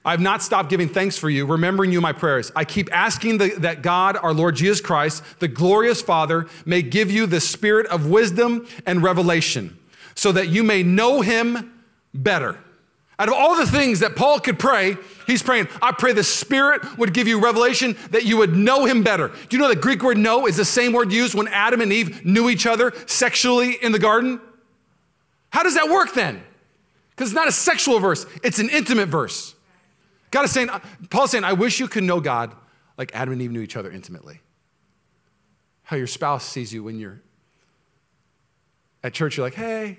I 0.03 0.11
have 0.11 0.21
not 0.21 0.41
stopped 0.41 0.69
giving 0.69 0.87
thanks 0.87 1.17
for 1.17 1.29
you, 1.29 1.45
remembering 1.45 1.91
you 1.91 1.99
in 1.99 2.01
my 2.01 2.13
prayers. 2.13 2.51
I 2.55 2.65
keep 2.65 2.89
asking 2.93 3.37
the, 3.37 3.49
that 3.59 3.81
God, 3.81 4.17
our 4.17 4.33
Lord 4.33 4.55
Jesus 4.55 4.81
Christ, 4.81 5.23
the 5.39 5.47
glorious 5.47 6.01
Father, 6.01 6.47
may 6.65 6.81
give 6.81 7.11
you 7.11 7.25
the 7.25 7.41
spirit 7.41 7.85
of 7.87 8.07
wisdom 8.07 8.65
and 8.85 9.03
revelation, 9.03 9.77
so 10.15 10.31
that 10.31 10.47
you 10.47 10.63
may 10.63 10.83
know 10.83 11.21
him 11.21 11.81
better. 12.13 12.57
Out 13.19 13.27
of 13.27 13.33
all 13.33 13.57
the 13.57 13.67
things 13.67 13.99
that 13.99 14.15
Paul 14.15 14.39
could 14.39 14.57
pray, 14.57 14.95
he's 15.27 15.43
praying, 15.43 15.67
I 15.81 15.91
pray 15.91 16.13
the 16.13 16.23
Spirit 16.23 16.97
would 16.97 17.13
give 17.13 17.27
you 17.27 17.43
revelation 17.43 17.97
that 18.11 18.23
you 18.23 18.37
would 18.37 18.55
know 18.55 18.85
him 18.85 19.03
better. 19.03 19.27
Do 19.27 19.57
you 19.57 19.61
know 19.61 19.67
the 19.67 19.75
Greek 19.75 20.01
word 20.01 20.17
know 20.17 20.47
is 20.47 20.55
the 20.55 20.63
same 20.63 20.93
word 20.93 21.11
used 21.11 21.35
when 21.35 21.49
Adam 21.49 21.81
and 21.81 21.91
Eve 21.91 22.25
knew 22.25 22.49
each 22.49 22.65
other 22.65 22.93
sexually 23.07 23.73
in 23.81 23.91
the 23.91 23.99
garden? 23.99 24.39
How 25.49 25.63
does 25.63 25.75
that 25.75 25.89
work 25.89 26.13
then? 26.13 26.41
Because 27.09 27.31
it's 27.31 27.35
not 27.35 27.49
a 27.49 27.51
sexual 27.51 27.99
verse, 27.99 28.25
it's 28.41 28.59
an 28.59 28.69
intimate 28.69 29.09
verse. 29.09 29.53
God 30.31 30.45
is 30.45 30.51
saying, 30.51 30.69
Paul's 31.09 31.31
saying, 31.31 31.43
I 31.43 31.53
wish 31.53 31.81
you 31.81 31.89
could 31.89 32.05
know 32.05 32.21
God 32.21 32.55
like 32.97 33.11
Adam 33.13 33.33
and 33.33 33.41
Eve 33.41 33.51
knew 33.51 33.61
each 33.61 33.75
other 33.75 33.91
intimately. 33.91 34.39
How 35.83 35.97
your 35.97 36.07
spouse 36.07 36.45
sees 36.45 36.71
you 36.71 36.83
when 36.83 36.99
you're 36.99 37.19
at 39.03 39.13
church, 39.13 39.35
you're 39.35 39.45
like, 39.45 39.55
hey, 39.55 39.97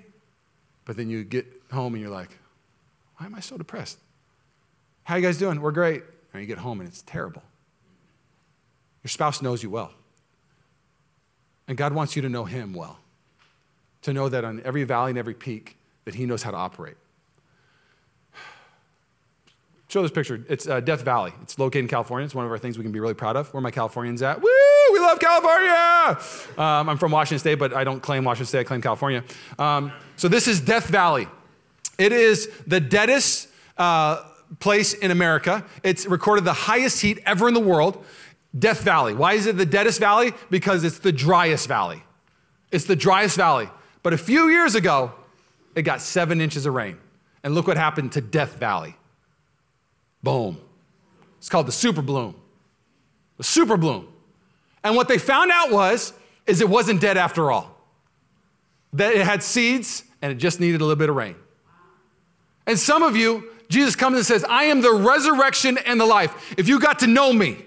but 0.87 0.97
then 0.97 1.11
you 1.11 1.25
get 1.25 1.47
home 1.71 1.93
and 1.93 2.03
you're 2.03 2.13
like, 2.13 2.31
why 3.21 3.27
am 3.27 3.35
I 3.35 3.41
so 3.41 3.59
depressed? 3.59 3.99
How 5.05 5.17
you 5.17 5.23
guys 5.23 5.37
doing? 5.37 5.61
We're 5.61 5.73
great. 5.73 6.03
And 6.33 6.41
you 6.41 6.47
get 6.47 6.57
home 6.57 6.81
and 6.81 6.89
it's 6.89 7.03
terrible. 7.03 7.43
Your 9.05 9.11
spouse 9.11 9.43
knows 9.43 9.63
you 9.63 9.69
well. 9.69 9.93
And 11.69 11.77
God 11.77 11.93
wants 11.93 12.17
you 12.17 12.23
to 12.23 12.31
know 12.31 12.47
him 12.47 12.73
well. 12.73 12.99
To 14.03 14.15
know 14.15 14.31
that 14.31 14.43
on 14.43 14.63
every 14.65 14.85
valley 14.85 15.11
and 15.11 15.19
every 15.19 15.35
peak 15.35 15.77
that 16.07 16.15
he 16.15 16.25
knows 16.25 16.43
how 16.43 16.51
to 16.51 16.57
operate. 16.57 16.97
Show 19.89 20.01
this 20.01 20.11
picture. 20.11 20.43
It's 20.49 20.67
uh, 20.67 20.81
Death 20.81 21.03
Valley. 21.03 21.35
It's 21.43 21.59
located 21.59 21.85
in 21.85 21.89
California. 21.89 22.25
It's 22.25 22.35
one 22.35 22.47
of 22.47 22.51
our 22.51 22.59
things 22.59 22.79
we 22.79 22.85
can 22.85 22.93
be 22.93 23.01
really 23.01 23.13
proud 23.13 23.37
of. 23.37 23.53
Where 23.53 23.61
my 23.61 23.71
Californians 23.71 24.23
at? 24.23 24.41
Woo! 24.41 24.49
We 24.95 24.99
love 24.99 25.19
California. 25.19 26.19
Um, 26.57 26.89
I'm 26.89 26.97
from 26.97 27.13
Washington 27.13 27.39
State, 27.39 27.57
but 27.57 27.75
I 27.75 27.85
don't 27.85 28.01
claim 28.01 28.25
Washington 28.25 28.47
State. 28.47 28.61
I 28.61 28.65
claim 28.65 28.81
California. 28.81 29.25
Um, 29.59 29.93
so 30.17 30.27
this 30.27 30.49
is 30.49 30.59
Death 30.59 30.87
Valley. 30.87 31.29
It 32.01 32.13
is 32.13 32.49
the 32.67 32.81
deadest 32.81 33.47
uh, 33.77 34.25
place 34.59 34.95
in 34.95 35.11
America. 35.11 35.67
It's 35.83 36.07
recorded 36.07 36.47
the 36.47 36.55
highest 36.55 37.03
heat 37.03 37.19
ever 37.27 37.47
in 37.47 37.53
the 37.53 37.61
world. 37.61 38.03
Death 38.59 38.81
Valley. 38.81 39.13
Why 39.13 39.35
is 39.35 39.45
it 39.45 39.59
the 39.59 39.67
deadest 39.67 40.01
valley? 40.01 40.33
Because 40.49 40.83
it's 40.83 41.01
the 41.01 41.13
driest 41.13 41.69
valley. 41.69 42.03
It's 42.73 42.87
the 42.87 42.97
driest 42.97 43.37
valley. 43.37 43.69
But 44.03 44.15
a 44.15 44.19
few 44.19 44.49
years 44.49 44.75
ago, 44.75 45.13
it 45.75 45.83
got 45.83 46.01
seven 46.01 46.41
inches 46.41 46.65
of 46.65 46.73
rain. 46.73 46.97
And 47.45 47.55
look 47.55 47.67
what 47.67 47.77
happened 47.77 48.13
to 48.13 48.23
Death 48.23 48.57
Valley. 48.57 48.97
Boom. 50.23 50.59
It's 51.37 51.51
called 51.51 51.69
the 51.69 51.73
super 51.73 52.01
bloom. 52.01 52.35
The 53.37 53.45
super 53.45 53.77
bloom. 53.77 54.09
And 54.83 54.97
what 54.97 55.07
they 55.07 55.19
found 55.19 55.51
out 55.51 55.71
was, 55.71 56.15
is 56.47 56.63
it 56.63 56.69
wasn't 56.69 57.03
dead 57.03 57.19
after 57.19 57.51
all. 57.51 57.77
That 58.95 59.13
it 59.13 59.27
had 59.27 59.43
seeds 59.43 60.03
and 60.23 60.33
it 60.33 60.37
just 60.37 60.61
needed 60.61 60.81
a 60.81 60.85
little 60.85 60.97
bit 60.97 61.11
of 61.11 61.17
rain. 61.17 61.37
And 62.67 62.79
some 62.79 63.03
of 63.03 63.17
you, 63.17 63.51
Jesus 63.69 63.97
comes 63.97 64.17
and 64.17 64.27
says, 64.27 64.45
I 64.49 64.65
am 64.65 64.81
the 64.81 64.93
resurrection 64.93 65.79
and 65.79 66.01
the 66.01 66.07
life. 66.07 66.55
If 66.59 66.69
you 66.69 66.81
got 66.81 67.01
to 67.01 67.07
know 67.07 67.33
me, 67.33 67.65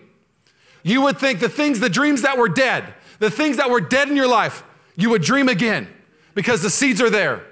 you 0.84 1.02
would 1.02 1.18
think 1.18 1.40
the 1.40 1.50
things, 1.50 1.80
the 1.80 1.90
dreams 1.90 2.22
that 2.24 2.38
were 2.38 2.50
dead, 2.50 2.94
the 3.20 3.32
things 3.32 3.58
that 3.58 3.70
were 3.70 3.82
dead 3.82 4.10
in 4.10 4.16
your 4.16 4.28
life, 4.28 4.64
you 4.96 5.10
would 5.10 5.22
dream 5.22 5.50
again 5.50 5.88
because 6.36 6.62
the 6.62 6.70
seeds 6.70 7.02
are 7.02 7.10
there. 7.10 7.46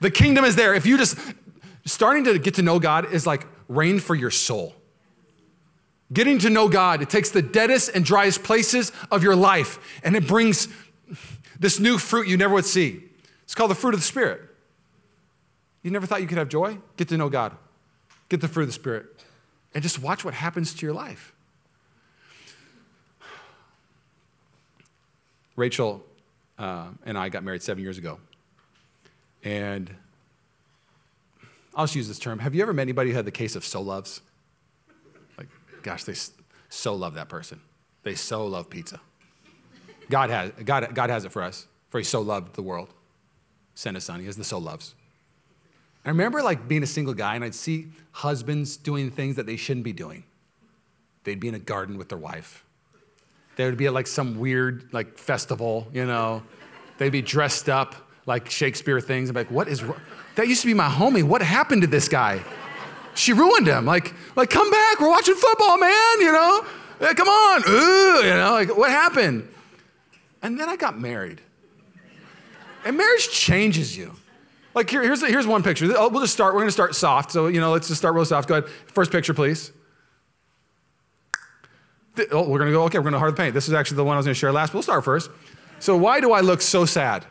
The 0.00 0.10
kingdom 0.10 0.44
is 0.44 0.56
there. 0.56 0.74
If 0.74 0.86
you 0.86 0.98
just, 0.98 1.16
starting 1.84 2.24
to 2.24 2.38
get 2.38 2.54
to 2.54 2.62
know 2.62 2.78
God 2.78 3.12
is 3.12 3.26
like 3.26 3.46
rain 3.68 4.00
for 4.00 4.14
your 4.14 4.30
soul. 4.30 4.74
Getting 6.12 6.38
to 6.40 6.50
know 6.50 6.68
God, 6.68 7.02
it 7.02 7.10
takes 7.10 7.30
the 7.30 7.42
deadest 7.42 7.90
and 7.94 8.04
driest 8.04 8.42
places 8.42 8.92
of 9.10 9.22
your 9.22 9.36
life 9.36 10.00
and 10.02 10.16
it 10.16 10.26
brings 10.26 10.68
this 11.58 11.78
new 11.78 11.98
fruit 11.98 12.28
you 12.28 12.36
never 12.36 12.54
would 12.54 12.64
see. 12.64 13.02
It's 13.44 13.54
called 13.54 13.70
the 13.70 13.74
fruit 13.74 13.94
of 13.94 14.00
the 14.00 14.06
Spirit. 14.06 14.47
You 15.82 15.90
never 15.90 16.06
thought 16.06 16.20
you 16.20 16.26
could 16.26 16.38
have 16.38 16.48
joy? 16.48 16.78
Get 16.96 17.08
to 17.08 17.16
know 17.16 17.28
God, 17.28 17.56
get 18.28 18.40
the 18.40 18.48
fruit 18.48 18.64
of 18.64 18.68
the 18.68 18.72
Spirit, 18.72 19.06
and 19.74 19.82
just 19.82 20.00
watch 20.00 20.24
what 20.24 20.34
happens 20.34 20.74
to 20.74 20.86
your 20.86 20.94
life. 20.94 21.32
Rachel 25.56 26.04
uh, 26.58 26.88
and 27.04 27.16
I 27.16 27.28
got 27.28 27.44
married 27.44 27.62
seven 27.62 27.82
years 27.82 27.98
ago. 27.98 28.18
And 29.44 29.94
I'll 31.74 31.84
just 31.84 31.94
use 31.94 32.08
this 32.08 32.18
term. 32.18 32.40
Have 32.40 32.54
you 32.54 32.62
ever 32.62 32.72
met 32.72 32.82
anybody 32.82 33.10
who 33.10 33.16
had 33.16 33.24
the 33.24 33.30
case 33.30 33.54
of 33.54 33.64
so 33.64 33.80
loves? 33.80 34.20
Like, 35.36 35.48
gosh, 35.82 36.04
they 36.04 36.14
so 36.68 36.94
love 36.94 37.14
that 37.14 37.28
person. 37.28 37.60
They 38.02 38.16
so 38.16 38.46
love 38.46 38.68
pizza. 38.68 39.00
God 40.10 40.30
has, 40.30 40.52
God, 40.64 40.94
God 40.94 41.10
has 41.10 41.24
it 41.24 41.32
for 41.32 41.42
us, 41.42 41.66
for 41.90 41.98
he 41.98 42.04
so 42.04 42.20
loved 42.20 42.54
the 42.54 42.62
world. 42.62 42.88
Send 43.74 43.96
his 43.96 44.04
son. 44.04 44.18
He 44.20 44.26
has 44.26 44.36
the 44.36 44.44
so 44.44 44.58
loves. 44.58 44.94
I 46.04 46.08
remember 46.08 46.42
like 46.42 46.68
being 46.68 46.82
a 46.82 46.86
single 46.86 47.14
guy 47.14 47.34
and 47.34 47.44
I'd 47.44 47.54
see 47.54 47.88
husbands 48.12 48.76
doing 48.76 49.10
things 49.10 49.36
that 49.36 49.46
they 49.46 49.56
shouldn't 49.56 49.84
be 49.84 49.92
doing. 49.92 50.24
They'd 51.24 51.40
be 51.40 51.48
in 51.48 51.54
a 51.54 51.58
garden 51.58 51.98
with 51.98 52.08
their 52.08 52.18
wife. 52.18 52.64
They 53.56 53.64
would 53.64 53.76
be 53.76 53.86
at 53.86 53.92
like 53.92 54.06
some 54.06 54.38
weird 54.38 54.88
like 54.92 55.18
festival, 55.18 55.88
you 55.92 56.06
know. 56.06 56.42
They'd 56.98 57.10
be 57.10 57.22
dressed 57.22 57.68
up 57.68 57.94
like 58.24 58.50
Shakespeare 58.50 59.00
things. 59.00 59.30
I'm 59.30 59.36
like, 59.36 59.50
what 59.50 59.68
is, 59.68 59.82
that 60.36 60.48
used 60.48 60.62
to 60.62 60.66
be 60.66 60.74
my 60.74 60.88
homie. 60.88 61.24
What 61.24 61.42
happened 61.42 61.82
to 61.82 61.88
this 61.88 62.08
guy? 62.08 62.40
She 63.14 63.32
ruined 63.32 63.66
him. 63.66 63.84
Like, 63.84 64.14
like 64.36 64.48
come 64.48 64.70
back. 64.70 65.00
We're 65.00 65.10
watching 65.10 65.34
football, 65.34 65.76
man. 65.78 66.20
You 66.20 66.32
know, 66.32 66.64
come 67.00 67.28
on. 67.28 67.62
Ooh, 67.68 68.24
you 68.24 68.34
know, 68.34 68.52
like 68.52 68.76
what 68.76 68.90
happened? 68.90 69.48
And 70.40 70.58
then 70.58 70.68
I 70.68 70.76
got 70.76 70.98
married. 70.98 71.40
And 72.84 72.96
marriage 72.96 73.28
changes 73.30 73.96
you. 73.96 74.14
Like 74.74 74.90
here, 74.90 75.02
here's, 75.02 75.26
here's 75.26 75.46
one 75.46 75.62
picture. 75.62 75.86
We'll 75.86 76.20
just 76.20 76.32
start. 76.32 76.54
We're 76.54 76.60
going 76.60 76.68
to 76.68 76.72
start 76.72 76.94
soft. 76.94 77.32
So, 77.32 77.46
you 77.46 77.60
know, 77.60 77.72
let's 77.72 77.88
just 77.88 77.98
start 77.98 78.14
real 78.14 78.24
soft. 78.24 78.48
Go 78.48 78.58
ahead. 78.58 78.70
First 78.86 79.10
picture, 79.10 79.34
please. 79.34 79.72
Oh, 82.32 82.48
we're 82.48 82.58
going 82.58 82.70
to 82.70 82.72
go, 82.72 82.84
okay, 82.84 82.98
we're 82.98 83.04
going 83.04 83.12
to 83.12 83.18
hard 83.18 83.36
paint. 83.36 83.54
This 83.54 83.68
is 83.68 83.74
actually 83.74 83.96
the 83.96 84.04
one 84.04 84.14
I 84.14 84.18
was 84.18 84.26
going 84.26 84.34
to 84.34 84.38
share 84.38 84.52
last, 84.52 84.70
but 84.70 84.74
we'll 84.74 84.82
start 84.82 85.04
first. 85.04 85.30
So, 85.78 85.96
why 85.96 86.20
do 86.20 86.32
I 86.32 86.40
look 86.40 86.60
so 86.60 86.84
sad? 86.84 87.24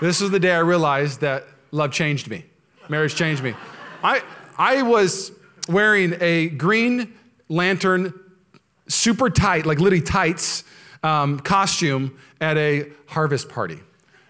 This 0.00 0.20
is 0.20 0.30
the 0.30 0.40
day 0.40 0.52
I 0.52 0.60
realized 0.60 1.20
that 1.20 1.44
love 1.70 1.90
changed 1.90 2.28
me. 2.28 2.44
Marriage 2.88 3.14
changed 3.14 3.42
me. 3.42 3.54
I, 4.02 4.22
I 4.58 4.82
was 4.82 5.32
wearing 5.68 6.14
a 6.20 6.48
green 6.50 7.14
lantern, 7.48 8.14
super 8.88 9.30
tight, 9.30 9.66
like 9.66 9.80
literally 9.80 10.04
tights, 10.04 10.64
um, 11.02 11.40
costume 11.40 12.16
at 12.40 12.56
a 12.56 12.90
harvest 13.06 13.48
party. 13.48 13.76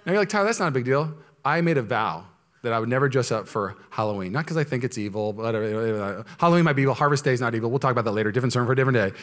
Now 0.06 0.12
you're 0.12 0.20
like, 0.20 0.28
Tyler, 0.28 0.46
that's 0.46 0.60
not 0.60 0.68
a 0.68 0.72
big 0.72 0.84
deal. 0.84 1.14
I 1.44 1.60
made 1.60 1.78
a 1.78 1.82
vow 1.82 2.24
that 2.62 2.72
I 2.72 2.80
would 2.80 2.88
never 2.88 3.08
dress 3.08 3.30
up 3.30 3.46
for 3.46 3.76
Halloween. 3.90 4.32
Not 4.32 4.44
because 4.44 4.56
I 4.56 4.64
think 4.64 4.84
it's 4.84 4.96
evil, 4.96 5.32
but 5.32 5.54
uh, 5.54 6.22
Halloween 6.38 6.64
might 6.64 6.72
be 6.72 6.82
evil. 6.82 6.94
Harvest 6.94 7.22
Day 7.24 7.32
is 7.32 7.40
not 7.40 7.54
evil. 7.54 7.70
We'll 7.70 7.78
talk 7.78 7.92
about 7.92 8.04
that 8.06 8.12
later. 8.12 8.32
Different 8.32 8.52
sermon 8.52 8.66
for 8.66 8.72
a 8.72 8.76
different 8.76 8.96
day. 8.96 9.18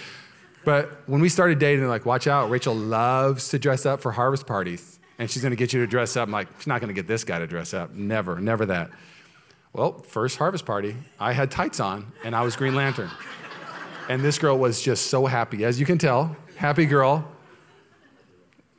But 0.64 1.02
when 1.08 1.22
we 1.22 1.30
started 1.30 1.58
dating, 1.58 1.88
like, 1.88 2.06
watch 2.06 2.28
out, 2.28 2.52
Rachel 2.52 2.76
loves 2.76 3.50
to 3.50 3.58
dress 3.58 3.86
up 3.88 4.00
for 4.00 4.12
harvest 4.12 4.46
parties. 4.46 5.00
And 5.18 5.30
she's 5.30 5.42
gonna 5.42 5.56
get 5.56 5.74
you 5.74 5.82
to 5.82 5.88
dress 5.88 6.16
up. 6.16 6.28
I'm 6.28 6.32
like, 6.32 6.48
she's 6.60 6.68
not 6.68 6.82
gonna 6.82 6.94
get 6.94 7.08
this 7.08 7.24
guy 7.24 7.40
to 7.40 7.48
dress 7.48 7.74
up. 7.74 7.94
Never, 7.94 8.40
never 8.40 8.68
that. 8.68 8.92
Well, 9.74 10.00
first 10.02 10.38
harvest 10.38 10.66
party, 10.66 10.96
I 11.20 11.34
had 11.34 11.50
tights 11.50 11.80
on 11.80 12.12
and 12.24 12.36
I 12.36 12.42
was 12.42 12.56
Green 12.56 12.76
Lantern. 12.76 13.10
And 14.10 14.22
this 14.22 14.38
girl 14.38 14.58
was 14.58 14.82
just 14.82 15.08
so 15.08 15.26
happy. 15.26 15.64
As 15.64 15.80
you 15.80 15.86
can 15.86 15.98
tell, 15.98 16.36
happy 16.58 16.86
girl. 16.86 17.26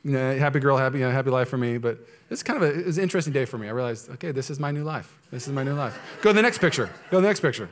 You 0.03 0.11
know, 0.11 0.37
happy 0.37 0.59
girl, 0.59 0.77
happy, 0.77 0.99
you 0.99 1.05
know, 1.05 1.11
happy 1.11 1.29
life 1.29 1.47
for 1.47 1.57
me. 1.57 1.77
But 1.77 1.99
it's 2.29 2.43
kind 2.43 2.61
of 2.61 2.69
a, 2.69 2.89
an 2.89 2.99
interesting 2.99 3.31
day 3.31 3.45
for 3.45 3.57
me. 3.57 3.67
I 3.67 3.71
realized, 3.71 4.09
okay, 4.11 4.31
this 4.31 4.49
is 4.49 4.59
my 4.59 4.71
new 4.71 4.83
life. 4.83 5.17
This 5.31 5.47
is 5.47 5.53
my 5.53 5.63
new 5.63 5.73
life. 5.73 5.97
Go 6.21 6.31
to 6.31 6.33
the 6.33 6.41
next 6.41 6.57
picture. 6.57 6.87
Go 7.09 7.17
to 7.17 7.21
the 7.21 7.27
next 7.27 7.39
picture. 7.39 7.69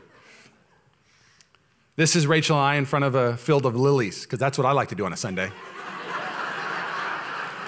This 1.97 2.15
is 2.15 2.25
Rachel 2.25 2.55
and 2.55 2.65
I 2.65 2.75
in 2.75 2.85
front 2.85 3.03
of 3.03 3.15
a 3.15 3.35
field 3.35 3.65
of 3.65 3.75
lilies, 3.75 4.23
because 4.23 4.39
that's 4.39 4.57
what 4.57 4.65
I 4.65 4.71
like 4.71 4.89
to 4.89 4.95
do 4.95 5.05
on 5.05 5.11
a 5.11 5.17
Sunday. 5.17 5.51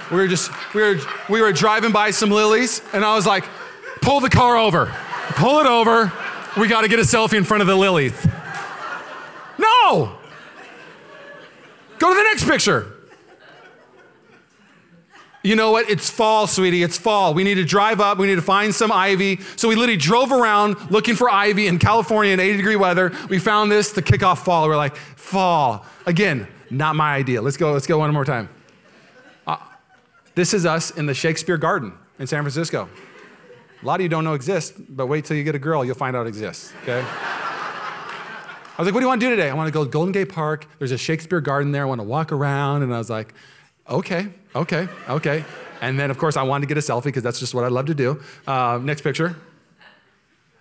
we 0.09 0.17
were 0.17 0.29
just, 0.29 0.49
we 0.73 0.81
were, 0.81 0.97
we 1.29 1.41
were 1.41 1.51
driving 1.51 1.91
by 1.91 2.11
some 2.11 2.31
lilies, 2.31 2.81
and 2.93 3.03
I 3.03 3.15
was 3.15 3.25
like, 3.25 3.43
pull 4.01 4.21
the 4.21 4.29
car 4.29 4.55
over. 4.55 4.85
Pull 5.35 5.59
it 5.59 5.67
over. 5.67 6.11
We 6.57 6.67
got 6.69 6.81
to 6.81 6.87
get 6.87 6.99
a 6.99 7.03
selfie 7.03 7.37
in 7.37 7.43
front 7.43 7.61
of 7.61 7.67
the 7.67 7.75
lilies. 7.75 8.13
No! 9.57 10.17
Go 11.99 12.09
to 12.09 12.15
the 12.15 12.23
next 12.23 12.45
picture. 12.45 12.92
You 15.43 15.57
know 15.57 15.71
what? 15.71 15.89
It's 15.89 16.09
fall, 16.09 16.47
sweetie. 16.47 16.83
It's 16.83 16.97
fall. 16.97 17.33
We 17.33 17.43
need 17.43 17.55
to 17.55 17.65
drive 17.65 17.99
up. 17.99 18.17
We 18.17 18.27
need 18.27 18.35
to 18.35 18.41
find 18.41 18.73
some 18.73 18.93
ivy. 18.93 19.41
So 19.57 19.67
we 19.67 19.75
literally 19.75 19.97
drove 19.97 20.31
around 20.31 20.89
looking 20.89 21.15
for 21.15 21.29
ivy 21.29 21.67
in 21.67 21.79
California 21.79 22.31
in 22.31 22.39
80 22.39 22.57
degree 22.57 22.75
weather. 22.77 23.11
We 23.29 23.39
found 23.39 23.69
this 23.69 23.91
to 23.93 24.01
kick 24.01 24.23
off 24.23 24.45
fall. 24.45 24.67
We're 24.69 24.77
like, 24.77 24.95
fall. 24.95 25.85
Again, 26.05 26.47
not 26.69 26.95
my 26.95 27.13
idea. 27.13 27.41
Let's 27.41 27.57
go. 27.57 27.73
Let's 27.73 27.87
go 27.87 27.99
one 27.99 28.13
more 28.13 28.23
time. 28.23 28.47
Uh, 29.45 29.57
this 30.33 30.53
is 30.53 30.65
us 30.65 30.91
in 30.91 31.07
the 31.07 31.13
Shakespeare 31.13 31.57
Garden 31.57 31.93
in 32.19 32.27
San 32.27 32.41
Francisco. 32.41 32.87
A 33.81 33.85
lot 33.85 33.95
of 33.95 34.01
you 34.01 34.09
don't 34.09 34.23
know 34.23 34.33
exists, 34.35 34.71
but 34.87 35.07
wait 35.07 35.25
till 35.25 35.35
you 35.35 35.43
get 35.43 35.55
a 35.55 35.59
girl, 35.59 35.83
you'll 35.83 35.93
find 35.93 36.15
out 36.15 36.25
exists. 36.25 36.71
Okay. 36.83 37.03
I 38.75 38.81
was 38.81 38.87
like, 38.87 38.93
what 38.93 39.01
do 39.01 39.03
you 39.03 39.09
want 39.09 39.19
to 39.19 39.27
do 39.27 39.35
today? 39.35 39.49
I 39.49 39.53
want 39.53 39.67
to 39.67 39.73
go 39.73 39.83
to 39.83 39.89
Golden 39.89 40.13
Gate 40.13 40.29
Park. 40.29 40.67
There's 40.79 40.91
a 40.91 40.97
Shakespeare 40.97 41.41
garden 41.41 41.73
there. 41.73 41.83
I 41.83 41.85
want 41.85 41.99
to 41.99 42.05
walk 42.05 42.31
around. 42.31 42.81
And 42.81 42.93
I 42.93 42.97
was 42.97 43.09
like, 43.09 43.33
okay, 43.89 44.29
okay, 44.55 44.87
okay. 45.09 45.45
And 45.81 45.99
then, 45.99 46.09
of 46.11 46.17
course, 46.17 46.37
I 46.37 46.43
wanted 46.43 46.67
to 46.67 46.73
get 46.73 46.77
a 46.77 46.85
selfie 46.85 47.05
because 47.05 47.23
that's 47.23 47.39
just 47.39 47.53
what 47.53 47.63
I 47.63 47.67
love 47.67 47.87
to 47.87 47.93
do. 47.93 48.21
Uh, 48.47 48.79
next 48.81 49.01
picture. 49.01 49.35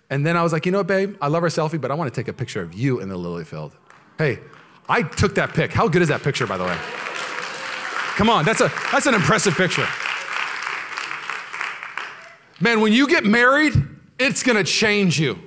And 0.09 0.25
then 0.25 0.35
I 0.35 0.43
was 0.43 0.51
like, 0.51 0.65
you 0.65 0.71
know 0.71 0.79
what, 0.79 0.87
babe? 0.87 1.15
I 1.21 1.27
love 1.27 1.43
our 1.43 1.49
selfie, 1.49 1.79
but 1.79 1.89
I 1.89 1.95
want 1.95 2.13
to 2.13 2.21
take 2.21 2.27
a 2.27 2.33
picture 2.33 2.61
of 2.61 2.73
you 2.73 2.99
in 2.99 3.09
the 3.09 3.17
lily 3.17 3.45
field. 3.45 3.75
Hey, 4.17 4.39
I 4.87 5.01
took 5.01 5.35
that 5.35 5.53
pic. 5.53 5.71
How 5.71 5.87
good 5.87 6.01
is 6.01 6.09
that 6.09 6.21
picture, 6.23 6.45
by 6.45 6.57
the 6.57 6.65
way? 6.65 6.77
Come 8.15 8.29
on, 8.29 8.45
that's, 8.45 8.61
a, 8.61 8.71
that's 8.91 9.05
an 9.05 9.15
impressive 9.15 9.55
picture. 9.55 9.87
Man, 12.61 12.81
when 12.81 12.93
you 12.93 13.07
get 13.07 13.25
married, 13.25 13.73
it's 14.19 14.43
gonna 14.43 14.63
change 14.63 15.19
you. 15.19 15.39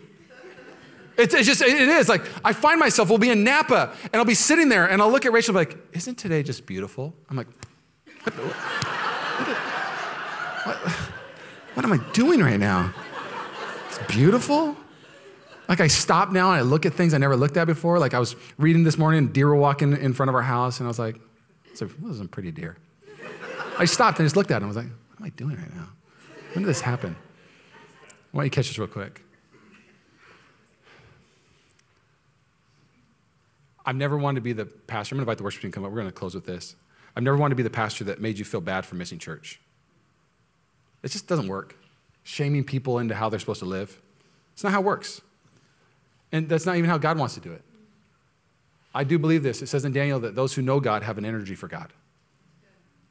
It's, 1.17 1.33
it's, 1.33 1.47
just, 1.47 1.63
it 1.63 1.89
is. 1.89 2.09
Like, 2.09 2.23
I 2.45 2.53
find 2.53 2.81
myself, 2.81 3.09
we'll 3.09 3.19
be 3.19 3.31
in 3.31 3.45
Napa, 3.45 3.95
and 4.03 4.17
I'll 4.17 4.25
be 4.25 4.35
sitting 4.35 4.69
there, 4.69 4.87
and 4.87 5.01
I'll 5.01 5.11
look 5.11 5.25
at 5.25 5.33
Rachel 5.33 5.57
and 5.57 5.69
be 5.69 5.75
like, 5.75 5.87
Isn't 5.93 6.17
today 6.17 6.43
just 6.43 6.67
beautiful? 6.67 7.15
I'm 7.31 7.37
like, 7.37 7.47
what, 8.35 8.67
what, 10.65 10.77
what 11.75 11.85
am 11.85 11.93
I 11.93 11.99
doing 12.13 12.41
right 12.41 12.59
now? 12.59 12.93
It's 13.89 13.99
beautiful. 14.13 14.77
Like 15.69 15.81
I 15.81 15.87
stop 15.89 16.31
now 16.31 16.51
and 16.53 16.59
I 16.59 16.63
look 16.63 16.87
at 16.87 16.95
things 16.95 17.15
I 17.15 17.19
never 17.19 17.37
looked 17.37 17.57
at 17.57 17.67
before. 17.67 17.99
Like 17.99 18.15
I 18.15 18.19
was 18.19 18.37
reading 18.59 18.85
this 18.85 18.99
morning, 18.99 19.29
deer 19.29 19.49
were 19.49 19.57
walking 19.57 19.97
in 19.97 20.13
front 20.13 20.29
of 20.29 20.35
our 20.35 20.43
house, 20.43 20.79
and 20.79 20.87
I 20.87 20.89
was 20.89 20.99
like, 20.99 21.17
"Those 21.79 21.83
are 21.83 22.15
some 22.19 22.29
pretty 22.29 22.53
deer." 22.53 22.77
I 23.79 23.85
stopped 23.85 24.19
and 24.19 24.27
just 24.27 24.37
looked 24.37 24.51
at 24.51 24.61
them. 24.61 24.65
I 24.65 24.69
was 24.69 24.77
like, 24.77 24.87
"What 24.87 25.21
am 25.21 25.27
I 25.27 25.31
doing 25.31 25.57
right 25.57 25.75
now? 25.75 25.89
When 26.55 26.63
did 26.63 26.69
this 26.69 26.81
happen?" 26.81 27.17
Why 28.33 28.43
don't 28.43 28.47
you 28.47 28.51
catch 28.51 28.69
this 28.69 28.79
real 28.79 28.87
quick? 28.87 29.23
I've 33.87 33.97
never 33.97 34.19
wanted 34.19 34.37
to 34.37 34.41
be 34.43 34.53
the 34.53 34.67
pastor. 34.67 35.15
I'm 35.15 35.19
going 35.19 35.25
to 35.27 35.31
invite 35.31 35.39
the 35.39 35.45
worship 35.45 35.63
team 35.63 35.71
to 35.71 35.75
come 35.75 35.85
up. 35.85 35.91
We're 35.91 36.01
going 36.01 36.09
to 36.09 36.13
close 36.13 36.35
with 36.35 36.45
this. 36.45 36.77
I've 37.17 37.23
never 37.23 37.37
wanted 37.37 37.53
to 37.53 37.57
be 37.57 37.63
the 37.63 37.71
pastor 37.71 38.05
that 38.05 38.21
made 38.21 38.39
you 38.39 38.45
feel 38.45 38.61
bad 38.61 38.85
for 38.85 38.95
missing 38.95 39.19
church. 39.19 39.59
It 41.03 41.11
just 41.11 41.27
doesn't 41.27 41.49
work. 41.49 41.77
Shaming 42.25 42.63
people 42.63 42.99
into 42.99 43.15
how 43.15 43.31
they're 43.31 43.41
supposed 43.41 43.61
to 43.61 43.67
live. 43.67 44.01
It's 44.53 44.63
not 44.63 44.73
how 44.73 44.81
it 44.81 44.85
works. 44.85 45.23
And 46.33 46.49
that's 46.49 46.67
not 46.67 46.77
even 46.77 46.91
how 46.91 46.99
God 46.99 47.19
wants 47.19 47.35
to 47.35 47.41
do 47.41 47.53
it. 47.53 47.63
I 48.95 49.05
do 49.05 49.19
believe 49.19 49.43
this. 49.43 49.63
It 49.63 49.69
says 49.69 49.85
in 49.85 49.93
Daniel 49.93 50.21
that 50.21 50.35
those 50.35 50.55
who 50.55 50.63
know 50.63 50.81
God 50.81 51.03
have 51.03 51.19
an 51.19 51.25
energy 51.25 51.55
for 51.55 51.69
God. 51.69 51.93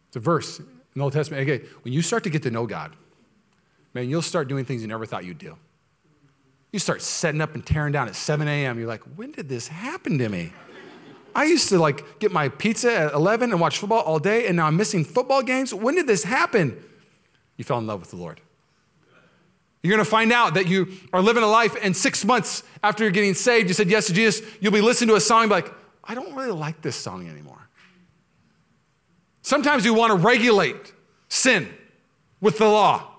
It's 0.07 0.17
a 0.17 0.19
verse 0.19 0.59
in 0.59 0.65
the 0.95 1.01
Old 1.01 1.13
Testament. 1.13 1.47
Okay, 1.47 1.65
when 1.83 1.93
you 1.93 2.01
start 2.01 2.23
to 2.25 2.29
get 2.29 2.43
to 2.43 2.51
know 2.51 2.65
God, 2.65 2.95
man, 3.93 4.09
you'll 4.09 4.21
start 4.21 4.47
doing 4.47 4.65
things 4.65 4.81
you 4.81 4.87
never 4.87 5.05
thought 5.05 5.25
you'd 5.25 5.37
do. 5.37 5.57
You 6.71 6.79
start 6.79 7.01
setting 7.01 7.39
up 7.39 7.55
and 7.55 7.65
tearing 7.65 7.93
down 7.93 8.07
at 8.07 8.15
7 8.15 8.47
a.m. 8.47 8.77
You're 8.77 8.87
like, 8.87 9.03
when 9.15 9.31
did 9.31 9.47
this 9.47 9.67
happen 9.67 10.17
to 10.17 10.27
me? 10.27 10.51
I 11.35 11.43
used 11.43 11.67
to 11.69 11.77
like 11.77 12.19
get 12.19 12.31
my 12.31 12.47
pizza 12.47 12.91
at 12.91 13.13
11 13.13 13.51
and 13.51 13.59
watch 13.59 13.77
football 13.77 14.01
all 14.01 14.19
day, 14.19 14.47
and 14.47 14.55
now 14.55 14.67
I'm 14.67 14.77
missing 14.77 15.03
football 15.03 15.43
games. 15.43 15.73
When 15.73 15.93
did 15.95 16.07
this 16.07 16.23
happen? 16.23 16.81
You 17.57 17.65
fell 17.65 17.77
in 17.77 17.85
love 17.85 17.99
with 17.99 18.09
the 18.09 18.15
Lord. 18.15 18.39
You're 19.83 19.93
going 19.93 20.03
to 20.03 20.09
find 20.09 20.31
out 20.31 20.55
that 20.55 20.67
you 20.67 20.87
are 21.13 21.21
living 21.21 21.43
a 21.43 21.47
life, 21.47 21.75
and 21.83 21.95
six 21.95 22.25
months 22.25 22.63
after 22.81 23.03
you're 23.03 23.11
getting 23.11 23.33
saved, 23.33 23.67
you 23.67 23.73
said 23.73 23.89
yes 23.89 24.07
to 24.07 24.13
Jesus, 24.13 24.41
you'll 24.59 24.71
be 24.71 24.81
listening 24.81 25.09
to 25.09 25.15
a 25.15 25.21
song 25.21 25.49
like, 25.49 25.71
I 26.03 26.15
don't 26.15 26.33
really 26.33 26.53
like 26.53 26.81
this 26.81 26.95
song 26.95 27.27
anymore. 27.27 27.69
Sometimes 29.41 29.83
we 29.83 29.91
want 29.91 30.11
to 30.11 30.17
regulate 30.17 30.93
sin 31.29 31.71
with 32.41 32.57
the 32.57 32.65
law. 32.65 33.11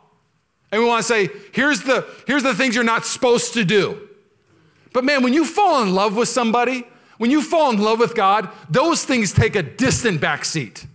And 0.73 0.83
we 0.83 0.89
want 0.89 1.03
to 1.03 1.09
say, 1.09 1.29
here's 1.53 1.83
the, 1.83 2.05
here's 2.27 2.43
the 2.43 2.55
things 2.55 2.75
you're 2.75 2.83
not 2.83 3.05
supposed 3.05 3.55
to 3.55 3.65
do. 3.65 4.09
But 4.93 5.05
man, 5.05 5.23
when 5.23 5.35
you 5.35 5.45
fall 5.45 5.83
in 5.83 5.95
love 5.95 6.17
with 6.17 6.29
somebody, 6.29 6.85
when 7.19 7.31
you 7.31 7.43
fall 7.43 7.71
in 7.71 7.81
love 7.81 7.99
with 7.99 8.15
God, 8.15 8.51
those 8.69 9.05
things 9.05 9.33
take 9.33 9.57
a 9.57 9.63
distant 9.63 10.21
backseat. 10.21 10.87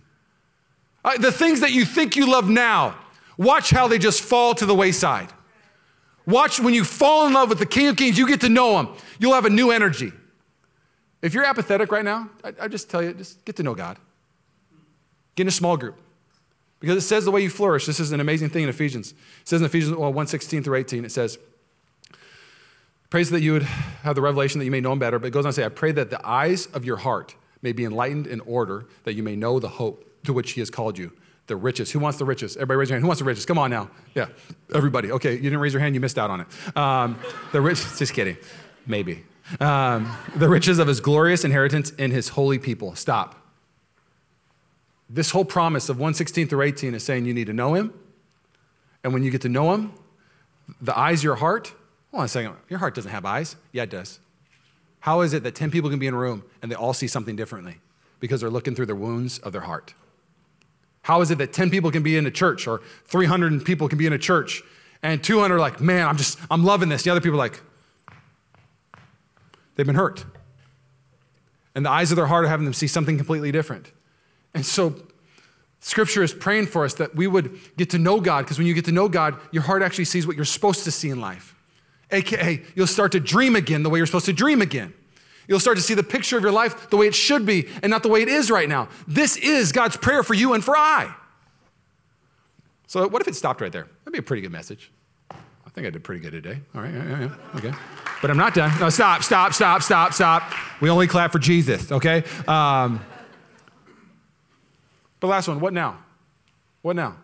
Uh, 1.04 1.18
the 1.18 1.32
things 1.32 1.60
that 1.60 1.72
you 1.72 1.84
think 1.84 2.16
you 2.16 2.30
love 2.30 2.48
now, 2.48 2.96
watch 3.36 3.70
how 3.70 3.88
they 3.88 3.98
just 3.98 4.20
fall 4.20 4.54
to 4.54 4.66
the 4.66 4.74
wayside. 4.74 5.28
Watch 6.26 6.60
when 6.60 6.74
you 6.74 6.84
fall 6.84 7.26
in 7.26 7.32
love 7.32 7.48
with 7.48 7.58
the 7.58 7.66
King 7.66 7.88
of 7.88 7.96
Kings, 7.96 8.16
you 8.16 8.26
get 8.28 8.40
to 8.42 8.48
know 8.48 8.78
him, 8.78 8.88
you'll 9.18 9.34
have 9.34 9.44
a 9.44 9.50
new 9.50 9.70
energy. 9.70 10.12
If 11.20 11.34
you're 11.34 11.44
apathetic 11.44 11.90
right 11.92 12.04
now, 12.04 12.30
I, 12.44 12.52
I 12.62 12.68
just 12.68 12.90
tell 12.90 13.02
you, 13.02 13.14
just 13.14 13.44
get 13.44 13.56
to 13.56 13.62
know 13.62 13.74
God. 13.74 13.96
Get 15.34 15.42
in 15.42 15.48
a 15.48 15.52
small 15.52 15.76
group. 15.76 15.96
Because 16.80 16.96
it 16.96 17.06
says 17.06 17.24
the 17.24 17.30
way 17.30 17.42
you 17.42 17.50
flourish. 17.50 17.86
This 17.86 18.00
is 18.00 18.10
an 18.10 18.18
amazing 18.18 18.50
thing 18.50 18.64
in 18.64 18.68
Ephesians. 18.68 19.12
It 19.12 19.48
says 19.48 19.60
in 19.60 19.66
Ephesians 19.66 19.96
well, 19.96 20.12
1 20.12 20.26
16 20.26 20.64
through 20.64 20.76
18, 20.76 21.04
it 21.04 21.12
says, 21.12 21.38
Praise 23.12 23.28
that 23.28 23.42
you 23.42 23.52
would 23.52 23.64
have 23.64 24.14
the 24.14 24.22
revelation 24.22 24.58
that 24.58 24.64
you 24.64 24.70
may 24.70 24.80
know 24.80 24.92
him 24.92 24.98
better. 24.98 25.18
But 25.18 25.26
it 25.26 25.30
goes 25.32 25.44
on 25.44 25.50
to 25.50 25.54
say, 25.54 25.66
I 25.66 25.68
pray 25.68 25.92
that 25.92 26.08
the 26.08 26.26
eyes 26.26 26.64
of 26.68 26.86
your 26.86 26.96
heart 26.96 27.34
may 27.60 27.72
be 27.72 27.84
enlightened 27.84 28.26
in 28.26 28.40
order 28.40 28.86
that 29.04 29.12
you 29.12 29.22
may 29.22 29.36
know 29.36 29.58
the 29.58 29.68
hope 29.68 30.10
to 30.24 30.32
which 30.32 30.52
he 30.52 30.62
has 30.62 30.70
called 30.70 30.96
you. 30.96 31.12
The 31.46 31.54
riches. 31.54 31.90
Who 31.90 31.98
wants 31.98 32.18
the 32.18 32.24
riches? 32.24 32.56
Everybody 32.56 32.78
raise 32.78 32.88
your 32.88 32.96
hand. 32.96 33.02
Who 33.02 33.08
wants 33.08 33.18
the 33.18 33.26
riches? 33.26 33.44
Come 33.44 33.58
on 33.58 33.68
now. 33.68 33.90
Yeah, 34.14 34.28
everybody. 34.74 35.12
Okay, 35.12 35.34
you 35.34 35.42
didn't 35.42 35.58
raise 35.58 35.74
your 35.74 35.82
hand, 35.82 35.94
you 35.94 36.00
missed 36.00 36.18
out 36.18 36.30
on 36.30 36.40
it. 36.40 36.46
Um, 36.74 37.18
the 37.52 37.60
rich, 37.60 37.82
just 37.98 38.14
kidding. 38.14 38.38
Maybe. 38.86 39.24
Um, 39.60 40.10
the 40.34 40.48
riches 40.48 40.78
of 40.78 40.88
his 40.88 41.00
glorious 41.00 41.44
inheritance 41.44 41.90
in 41.90 42.12
his 42.12 42.30
holy 42.30 42.58
people. 42.58 42.94
Stop. 42.94 43.46
This 45.10 45.32
whole 45.32 45.44
promise 45.44 45.90
of 45.90 45.98
116 45.98 46.48
through 46.48 46.62
18 46.62 46.94
is 46.94 47.04
saying 47.04 47.26
you 47.26 47.34
need 47.34 47.48
to 47.48 47.52
know 47.52 47.74
him 47.74 47.92
And 49.04 49.12
when 49.12 49.22
you 49.22 49.30
get 49.30 49.42
to 49.42 49.50
know 49.50 49.74
Him, 49.74 49.92
the 50.80 50.98
eyes 50.98 51.20
of 51.20 51.24
your 51.24 51.34
heart, 51.34 51.74
hold 52.12 52.20
on 52.20 52.24
a 52.26 52.28
second, 52.28 52.54
your 52.68 52.78
heart 52.78 52.94
doesn't 52.94 53.10
have 53.10 53.24
eyes. 53.24 53.56
Yeah, 53.72 53.82
it 53.82 53.90
does. 53.90 54.20
How 55.00 55.22
is 55.22 55.32
it 55.32 55.42
that 55.42 55.56
10 55.56 55.72
people 55.72 55.90
can 55.90 55.98
be 55.98 56.06
in 56.06 56.14
a 56.14 56.18
room 56.18 56.44
and 56.62 56.70
they 56.70 56.76
all 56.76 56.94
see 56.94 57.08
something 57.08 57.34
differently? 57.34 57.78
Because 58.20 58.40
they're 58.40 58.50
looking 58.50 58.76
through 58.76 58.86
the 58.86 58.94
wounds 58.94 59.38
of 59.40 59.52
their 59.52 59.62
heart. 59.62 59.94
How 61.02 61.20
is 61.22 61.32
it 61.32 61.38
that 61.38 61.52
10 61.52 61.70
people 61.70 61.90
can 61.90 62.04
be 62.04 62.16
in 62.16 62.24
a 62.26 62.30
church 62.30 62.68
or 62.68 62.80
300 63.06 63.64
people 63.64 63.88
can 63.88 63.98
be 63.98 64.06
in 64.06 64.12
a 64.12 64.18
church 64.18 64.62
and 65.02 65.22
200 65.24 65.56
are 65.56 65.58
like, 65.58 65.80
man, 65.80 66.06
I'm 66.06 66.16
just, 66.16 66.38
I'm 66.48 66.62
loving 66.62 66.88
this. 66.88 67.02
The 67.02 67.10
other 67.10 67.20
people 67.20 67.34
are 67.34 67.38
like, 67.38 67.60
they've 69.74 69.86
been 69.86 69.96
hurt. 69.96 70.24
And 71.74 71.84
the 71.84 71.90
eyes 71.90 72.12
of 72.12 72.16
their 72.16 72.26
heart 72.26 72.44
are 72.44 72.48
having 72.48 72.64
them 72.64 72.74
see 72.74 72.86
something 72.86 73.16
completely 73.16 73.50
different. 73.50 73.90
And 74.54 74.64
so 74.64 74.94
Scripture 75.80 76.22
is 76.22 76.32
praying 76.32 76.66
for 76.66 76.84
us 76.84 76.94
that 76.94 77.16
we 77.16 77.26
would 77.26 77.58
get 77.76 77.90
to 77.90 77.98
know 77.98 78.20
God, 78.20 78.42
because 78.42 78.58
when 78.58 78.68
you 78.68 78.74
get 78.74 78.84
to 78.84 78.92
know 78.92 79.08
God, 79.08 79.36
your 79.50 79.64
heart 79.64 79.82
actually 79.82 80.04
sees 80.04 80.28
what 80.28 80.36
you're 80.36 80.44
supposed 80.44 80.84
to 80.84 80.92
see 80.92 81.10
in 81.10 81.20
life. 81.20 81.51
AKA, 82.12 82.62
you'll 82.74 82.86
start 82.86 83.12
to 83.12 83.20
dream 83.20 83.56
again 83.56 83.82
the 83.82 83.90
way 83.90 83.98
you're 83.98 84.06
supposed 84.06 84.26
to 84.26 84.32
dream 84.32 84.62
again. 84.62 84.92
You'll 85.48 85.60
start 85.60 85.76
to 85.76 85.82
see 85.82 85.94
the 85.94 86.02
picture 86.02 86.36
of 86.36 86.42
your 86.42 86.52
life 86.52 86.90
the 86.90 86.96
way 86.96 87.06
it 87.06 87.14
should 87.14 87.44
be 87.44 87.68
and 87.82 87.90
not 87.90 88.02
the 88.02 88.08
way 88.08 88.22
it 88.22 88.28
is 88.28 88.50
right 88.50 88.68
now. 88.68 88.88
This 89.08 89.36
is 89.36 89.72
God's 89.72 89.96
prayer 89.96 90.22
for 90.22 90.34
you 90.34 90.54
and 90.54 90.64
for 90.64 90.76
I. 90.76 91.14
So, 92.86 93.08
what 93.08 93.22
if 93.22 93.28
it 93.28 93.34
stopped 93.34 93.60
right 93.60 93.72
there? 93.72 93.88
That'd 94.04 94.12
be 94.12 94.18
a 94.18 94.22
pretty 94.22 94.42
good 94.42 94.52
message. 94.52 94.92
I 95.30 95.70
think 95.70 95.86
I 95.86 95.90
did 95.90 96.04
pretty 96.04 96.20
good 96.20 96.32
today. 96.32 96.60
All 96.74 96.82
right, 96.82 96.92
yeah, 96.92 97.08
yeah, 97.08 97.20
yeah. 97.20 97.56
okay. 97.56 97.72
But 98.20 98.30
I'm 98.30 98.36
not 98.36 98.54
done. 98.54 98.78
No, 98.78 98.90
stop, 98.90 99.22
stop, 99.22 99.54
stop, 99.54 99.82
stop, 99.82 100.12
stop. 100.12 100.52
We 100.80 100.90
only 100.90 101.06
clap 101.06 101.32
for 101.32 101.38
Jesus, 101.38 101.90
okay? 101.90 102.22
Um, 102.46 103.00
but 105.18 105.28
last 105.28 105.48
one, 105.48 105.60
what 105.60 105.72
now? 105.72 105.98
What 106.82 106.96
now? 106.96 107.16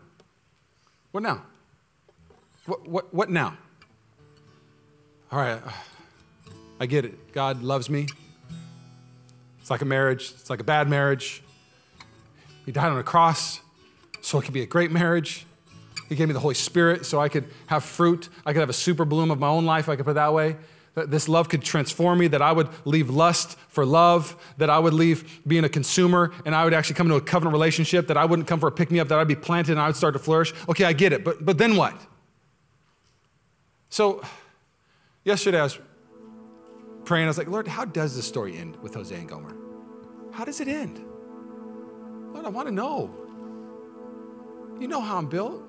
What 1.12 1.22
now? 1.22 1.42
What, 2.64 2.88
what, 2.88 3.14
what 3.14 3.30
now? 3.30 3.56
All 5.30 5.38
right, 5.38 5.60
I 6.80 6.86
get 6.86 7.04
it. 7.04 7.32
God 7.32 7.62
loves 7.62 7.90
me. 7.90 8.06
It's 9.60 9.70
like 9.70 9.82
a 9.82 9.84
marriage, 9.84 10.30
it's 10.30 10.48
like 10.48 10.60
a 10.60 10.64
bad 10.64 10.88
marriage. 10.88 11.42
He 12.64 12.72
died 12.72 12.90
on 12.90 12.98
a 12.98 13.02
cross 13.02 13.60
so 14.22 14.38
it 14.38 14.44
could 14.44 14.54
be 14.54 14.62
a 14.62 14.66
great 14.66 14.90
marriage. 14.90 15.44
He 16.08 16.14
gave 16.14 16.28
me 16.28 16.32
the 16.32 16.40
Holy 16.40 16.54
Spirit 16.54 17.04
so 17.04 17.20
I 17.20 17.28
could 17.28 17.44
have 17.66 17.84
fruit. 17.84 18.30
I 18.46 18.54
could 18.54 18.60
have 18.60 18.70
a 18.70 18.74
super 18.74 19.04
bloom 19.04 19.30
of 19.30 19.38
my 19.38 19.48
own 19.48 19.66
life, 19.66 19.90
I 19.90 19.96
could 19.96 20.06
put 20.06 20.12
it 20.12 20.14
that 20.14 20.32
way. 20.32 20.56
That 20.94 21.10
this 21.10 21.28
love 21.28 21.50
could 21.50 21.60
transform 21.60 22.20
me, 22.20 22.28
that 22.28 22.40
I 22.40 22.52
would 22.52 22.70
leave 22.86 23.10
lust 23.10 23.58
for 23.68 23.84
love, 23.84 24.34
that 24.56 24.70
I 24.70 24.78
would 24.78 24.94
leave 24.94 25.40
being 25.46 25.64
a 25.64 25.68
consumer, 25.68 26.32
and 26.46 26.54
I 26.54 26.64
would 26.64 26.72
actually 26.72 26.96
come 26.96 27.06
into 27.06 27.16
a 27.16 27.20
covenant 27.20 27.52
relationship, 27.52 28.06
that 28.06 28.16
I 28.16 28.24
wouldn't 28.24 28.48
come 28.48 28.60
for 28.60 28.68
a 28.68 28.72
pick 28.72 28.90
me 28.90 28.98
up, 28.98 29.08
that 29.08 29.18
I'd 29.18 29.28
be 29.28 29.36
planted 29.36 29.72
and 29.72 29.80
I 29.80 29.88
would 29.88 29.96
start 29.96 30.14
to 30.14 30.18
flourish. 30.18 30.54
Okay, 30.70 30.84
I 30.84 30.94
get 30.94 31.12
it, 31.12 31.22
but, 31.22 31.44
but 31.44 31.58
then 31.58 31.76
what? 31.76 31.94
So, 33.90 34.22
yesterday 35.24 35.60
I 35.60 35.64
was 35.64 35.78
praying, 37.04 37.24
I 37.24 37.28
was 37.28 37.38
like, 37.38 37.48
Lord, 37.48 37.66
how 37.66 37.84
does 37.84 38.16
this 38.16 38.26
story 38.26 38.56
end 38.56 38.76
with 38.82 38.94
Hosea 38.94 39.18
and 39.18 39.28
Gomer? 39.28 39.56
How 40.32 40.44
does 40.44 40.60
it 40.60 40.68
end? 40.68 41.04
Lord, 42.32 42.44
I 42.46 42.50
want 42.50 42.68
to 42.68 42.74
know. 42.74 43.14
You 44.80 44.88
know 44.88 45.00
how 45.00 45.18
I'm 45.18 45.28
built. 45.28 45.62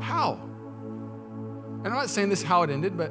How? 0.00 0.40
And 1.78 1.86
I'm 1.86 1.94
not 1.94 2.10
saying 2.10 2.28
this 2.28 2.42
how 2.42 2.62
it 2.62 2.70
ended, 2.70 2.96
but 2.96 3.10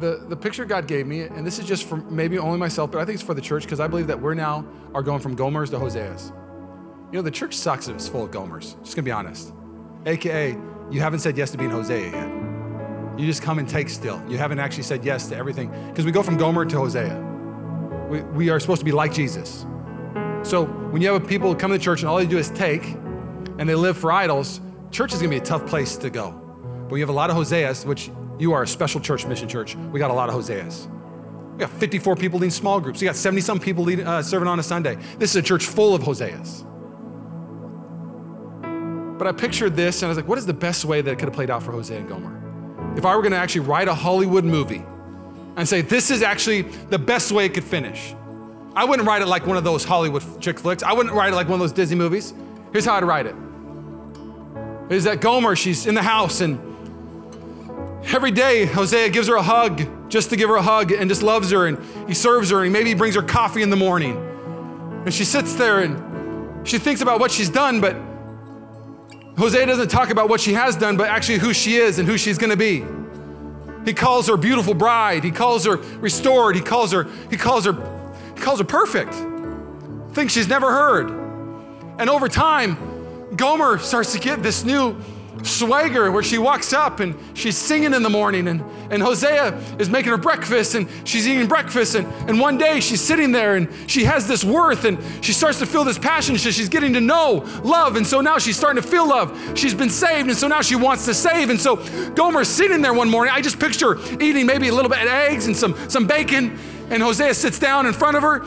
the, 0.00 0.24
the 0.28 0.36
picture 0.36 0.64
God 0.64 0.86
gave 0.86 1.06
me, 1.06 1.22
and 1.22 1.46
this 1.46 1.58
is 1.58 1.66
just 1.66 1.84
for 1.84 1.96
maybe 1.96 2.38
only 2.38 2.58
myself, 2.58 2.90
but 2.90 3.00
I 3.00 3.04
think 3.04 3.14
it's 3.14 3.22
for 3.22 3.34
the 3.34 3.40
church 3.40 3.64
because 3.64 3.80
I 3.80 3.88
believe 3.88 4.06
that 4.06 4.20
we're 4.20 4.34
now 4.34 4.66
are 4.94 5.02
going 5.02 5.20
from 5.20 5.36
Gomers 5.36 5.70
to 5.70 5.78
Hoseas. 5.78 6.30
You 7.12 7.18
know, 7.18 7.22
the 7.22 7.30
church 7.30 7.54
sucks 7.54 7.88
if 7.88 7.94
it's 7.96 8.08
full 8.08 8.24
of 8.24 8.30
Gomers. 8.30 8.80
Just 8.82 8.96
gonna 8.96 9.04
be 9.04 9.10
honest. 9.10 9.52
AKA, 10.06 10.56
you 10.90 11.00
haven't 11.00 11.20
said 11.20 11.36
yes 11.36 11.50
to 11.52 11.58
being 11.58 11.70
Hosea 11.70 12.10
yet. 12.10 12.45
You 13.16 13.26
just 13.26 13.42
come 13.42 13.58
and 13.58 13.68
take 13.68 13.88
still. 13.88 14.22
You 14.28 14.38
haven't 14.38 14.58
actually 14.58 14.82
said 14.82 15.04
yes 15.04 15.28
to 15.28 15.36
everything. 15.36 15.70
Because 15.88 16.04
we 16.04 16.12
go 16.12 16.22
from 16.22 16.36
Gomer 16.36 16.64
to 16.66 16.76
Hosea. 16.76 17.22
We, 18.10 18.20
we 18.22 18.50
are 18.50 18.60
supposed 18.60 18.80
to 18.80 18.84
be 18.84 18.92
like 18.92 19.12
Jesus. 19.12 19.64
So 20.42 20.66
when 20.90 21.02
you 21.02 21.12
have 21.12 21.26
people 21.26 21.54
come 21.54 21.72
to 21.72 21.78
church 21.78 22.00
and 22.00 22.08
all 22.08 22.18
they 22.18 22.26
do 22.26 22.38
is 22.38 22.50
take, 22.50 22.84
and 23.58 23.68
they 23.68 23.74
live 23.74 23.96
for 23.96 24.12
idols, 24.12 24.60
church 24.90 25.12
is 25.12 25.18
gonna 25.18 25.30
be 25.30 25.38
a 25.38 25.40
tough 25.40 25.66
place 25.66 25.96
to 25.96 26.10
go. 26.10 26.30
But 26.82 26.92
we 26.92 27.00
have 27.00 27.08
a 27.08 27.12
lot 27.12 27.30
of 27.30 27.36
Hoseas, 27.36 27.84
which 27.84 28.10
you 28.38 28.52
are 28.52 28.62
a 28.62 28.66
special 28.66 29.00
church, 29.00 29.26
Mission 29.26 29.48
Church. 29.48 29.74
We 29.74 29.98
got 29.98 30.10
a 30.10 30.14
lot 30.14 30.28
of 30.28 30.34
Hoseas. 30.34 30.88
We 31.54 31.60
got 31.60 31.70
54 31.70 32.16
people 32.16 32.38
leading 32.38 32.50
small 32.50 32.80
groups. 32.80 33.00
We 33.00 33.06
got 33.06 33.16
70 33.16 33.40
some 33.40 33.58
people 33.58 33.88
uh, 34.06 34.22
serving 34.22 34.46
on 34.46 34.60
a 34.60 34.62
Sunday. 34.62 34.98
This 35.18 35.30
is 35.30 35.36
a 35.36 35.42
church 35.42 35.64
full 35.64 35.94
of 35.94 36.02
Hoseas. 36.02 36.64
But 39.18 39.26
I 39.26 39.32
pictured 39.32 39.74
this 39.74 40.02
and 40.02 40.06
I 40.06 40.08
was 40.10 40.18
like, 40.18 40.28
what 40.28 40.36
is 40.36 40.44
the 40.44 40.52
best 40.52 40.84
way 40.84 41.00
that 41.00 41.10
it 41.10 41.18
could 41.18 41.28
have 41.28 41.34
played 41.34 41.50
out 41.50 41.62
for 41.62 41.72
Hosea 41.72 41.98
and 41.98 42.08
Gomer? 42.08 42.45
If 42.96 43.04
I 43.04 43.14
were 43.14 43.22
gonna 43.22 43.36
actually 43.36 43.62
write 43.62 43.88
a 43.88 43.94
Hollywood 43.94 44.44
movie 44.44 44.84
and 45.56 45.68
say, 45.68 45.82
this 45.82 46.10
is 46.10 46.22
actually 46.22 46.62
the 46.62 46.98
best 46.98 47.30
way 47.30 47.44
it 47.44 47.54
could 47.54 47.64
finish, 47.64 48.14
I 48.74 48.84
wouldn't 48.84 49.06
write 49.06 49.22
it 49.22 49.26
like 49.26 49.46
one 49.46 49.56
of 49.56 49.64
those 49.64 49.84
Hollywood 49.84 50.22
chick 50.40 50.58
flicks. 50.58 50.82
I 50.82 50.92
wouldn't 50.92 51.14
write 51.14 51.32
it 51.32 51.36
like 51.36 51.48
one 51.48 51.54
of 51.54 51.60
those 51.60 51.72
Disney 51.72 51.96
movies. 51.96 52.34
Here's 52.72 52.84
how 52.84 52.94
I'd 52.94 53.04
write 53.04 53.26
it. 53.26 53.34
Is 54.90 55.04
that 55.04 55.20
Gomer, 55.20 55.56
she's 55.56 55.86
in 55.86 55.94
the 55.94 56.02
house 56.02 56.40
and 56.40 56.58
every 58.04 58.30
day 58.30 58.66
Hosea 58.66 59.10
gives 59.10 59.28
her 59.28 59.36
a 59.36 59.42
hug 59.42 60.10
just 60.10 60.30
to 60.30 60.36
give 60.36 60.48
her 60.48 60.56
a 60.56 60.62
hug 60.62 60.92
and 60.92 61.08
just 61.08 61.22
loves 61.22 61.50
her 61.50 61.66
and 61.66 61.78
he 62.08 62.14
serves 62.14 62.50
her 62.50 62.64
and 62.64 62.72
maybe 62.72 62.90
he 62.90 62.94
brings 62.94 63.14
her 63.14 63.22
coffee 63.22 63.62
in 63.62 63.70
the 63.70 63.76
morning. 63.76 64.16
And 65.04 65.12
she 65.12 65.24
sits 65.24 65.54
there 65.54 65.80
and 65.80 66.66
she 66.66 66.78
thinks 66.78 67.00
about 67.00 67.20
what 67.20 67.30
she's 67.30 67.48
done, 67.48 67.80
but 67.80 67.96
Hosea 69.38 69.66
doesn't 69.66 69.88
talk 69.88 70.10
about 70.10 70.28
what 70.28 70.40
she 70.40 70.54
has 70.54 70.76
done, 70.76 70.96
but 70.96 71.08
actually 71.08 71.38
who 71.38 71.52
she 71.52 71.76
is 71.76 71.98
and 71.98 72.08
who 72.08 72.16
she's 72.16 72.38
gonna 72.38 72.56
be. 72.56 72.84
He 73.84 73.92
calls 73.92 74.28
her 74.28 74.36
beautiful 74.36 74.74
bride, 74.74 75.22
he 75.22 75.30
calls 75.30 75.64
her 75.66 75.76
restored, 75.76 76.56
he 76.56 76.62
calls 76.62 76.90
her, 76.92 77.04
he 77.30 77.36
calls 77.36 77.64
her, 77.66 77.72
he 78.34 78.40
calls 78.40 78.58
her 78.58 78.64
perfect. 78.64 79.14
Things 80.14 80.32
she's 80.32 80.48
never 80.48 80.72
heard. 80.72 81.10
And 81.98 82.10
over 82.10 82.28
time, 82.28 82.76
Gomer 83.36 83.78
starts 83.78 84.12
to 84.12 84.18
get 84.18 84.42
this 84.42 84.64
new 84.64 84.96
swagger 85.42 86.10
where 86.10 86.22
she 86.22 86.38
walks 86.38 86.72
up 86.72 87.00
and 87.00 87.14
she's 87.34 87.56
singing 87.56 87.94
in 87.94 88.02
the 88.02 88.10
morning 88.10 88.48
and, 88.48 88.64
and 88.90 89.02
Hosea 89.02 89.54
is 89.78 89.88
making 89.88 90.10
her 90.10 90.18
breakfast 90.18 90.74
and 90.74 90.88
she's 91.04 91.26
eating 91.26 91.46
breakfast 91.46 91.94
and, 91.94 92.06
and 92.28 92.40
one 92.40 92.58
day 92.58 92.80
she's 92.80 93.00
sitting 93.00 93.32
there 93.32 93.56
and 93.56 93.68
she 93.86 94.04
has 94.04 94.26
this 94.28 94.44
worth 94.44 94.84
and 94.84 94.98
she 95.24 95.32
starts 95.32 95.58
to 95.58 95.66
feel 95.66 95.84
this 95.84 95.98
passion 95.98 96.38
so 96.38 96.50
she's 96.50 96.68
getting 96.68 96.92
to 96.92 97.00
know 97.00 97.44
love 97.64 97.96
and 97.96 98.06
so 98.06 98.20
now 98.20 98.38
she's 98.38 98.56
starting 98.56 98.82
to 98.82 98.88
feel 98.88 99.08
love. 99.08 99.58
She's 99.58 99.74
been 99.74 99.90
saved 99.90 100.28
and 100.28 100.36
so 100.36 100.48
now 100.48 100.62
she 100.62 100.76
wants 100.76 101.04
to 101.06 101.14
save 101.14 101.50
and 101.50 101.60
so 101.60 101.76
Gomer's 102.10 102.48
sitting 102.48 102.82
there 102.82 102.94
one 102.94 103.08
morning. 103.08 103.32
I 103.34 103.40
just 103.40 103.58
picture 103.58 103.98
eating 104.20 104.46
maybe 104.46 104.68
a 104.68 104.74
little 104.74 104.90
bit 104.90 105.02
of 105.02 105.08
eggs 105.08 105.46
and 105.46 105.56
some, 105.56 105.76
some 105.90 106.06
bacon 106.06 106.58
and 106.90 107.02
Hosea 107.02 107.34
sits 107.34 107.58
down 107.58 107.86
in 107.86 107.92
front 107.92 108.16
of 108.16 108.22
her 108.22 108.44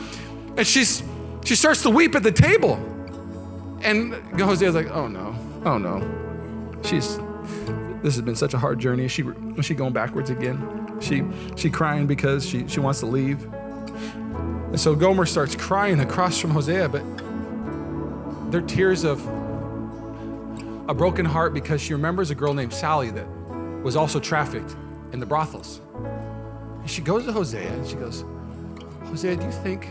and 0.56 0.66
she's 0.66 1.02
she 1.44 1.54
starts 1.54 1.82
to 1.82 1.90
weep 1.90 2.14
at 2.14 2.22
the 2.22 2.32
table. 2.32 2.74
And 3.82 4.14
Hosea's 4.38 4.74
like, 4.74 4.90
oh 4.90 5.08
no, 5.08 5.34
oh 5.64 5.78
no. 5.78 6.80
She's, 6.82 7.18
this 8.02 8.14
has 8.14 8.22
been 8.22 8.36
such 8.36 8.54
a 8.54 8.58
hard 8.58 8.78
journey. 8.78 9.04
Is 9.04 9.12
she, 9.12 9.24
she 9.62 9.74
going 9.74 9.92
backwards 9.92 10.30
again? 10.30 10.98
She, 11.00 11.22
she 11.56 11.70
crying 11.70 12.06
because 12.06 12.46
she, 12.46 12.66
she 12.68 12.80
wants 12.80 13.00
to 13.00 13.06
leave. 13.06 13.42
And 13.52 14.80
so 14.80 14.94
Gomer 14.94 15.26
starts 15.26 15.54
crying 15.56 16.00
across 16.00 16.38
from 16.38 16.50
Hosea, 16.50 16.88
but 16.88 17.02
they're 18.50 18.60
tears 18.62 19.04
of 19.04 19.26
a 20.88 20.94
broken 20.94 21.24
heart 21.24 21.52
because 21.54 21.80
she 21.80 21.92
remembers 21.92 22.30
a 22.30 22.34
girl 22.34 22.54
named 22.54 22.72
Sally 22.72 23.10
that 23.10 23.28
was 23.82 23.96
also 23.96 24.18
trafficked 24.18 24.74
in 25.12 25.20
the 25.20 25.26
brothels. 25.26 25.80
And 26.80 26.90
she 26.90 27.02
goes 27.02 27.24
to 27.26 27.32
Hosea 27.32 27.72
and 27.72 27.86
she 27.86 27.96
goes, 27.96 28.24
Hosea, 29.04 29.36
do 29.36 29.44
you 29.44 29.52
think, 29.52 29.88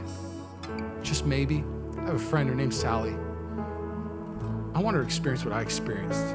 just 1.03 1.26
maybe, 1.26 1.64
I 1.97 2.01
have 2.05 2.16
a 2.16 2.20
friend, 2.20 2.49
her 2.49 2.55
name's 2.55 2.80
Sally. 2.80 3.16
I 4.74 4.80
want 4.80 4.95
her 4.95 5.01
to 5.01 5.05
experience 5.05 5.43
what 5.43 5.53
I 5.53 5.62
experienced. 5.62 6.26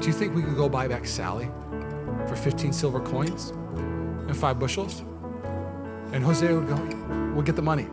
Do 0.00 0.06
you 0.08 0.12
think 0.12 0.34
we 0.34 0.42
could 0.42 0.56
go 0.56 0.68
buy 0.68 0.88
back 0.88 1.06
Sally 1.06 1.48
for 2.28 2.36
15 2.36 2.72
silver 2.72 3.00
coins 3.00 3.50
and 3.50 4.36
five 4.36 4.58
bushels? 4.58 5.00
And 6.12 6.22
Hosea 6.22 6.54
would 6.54 6.68
go, 6.68 6.76
We'll 7.34 7.44
get 7.44 7.56
the 7.56 7.62
money. 7.62 7.86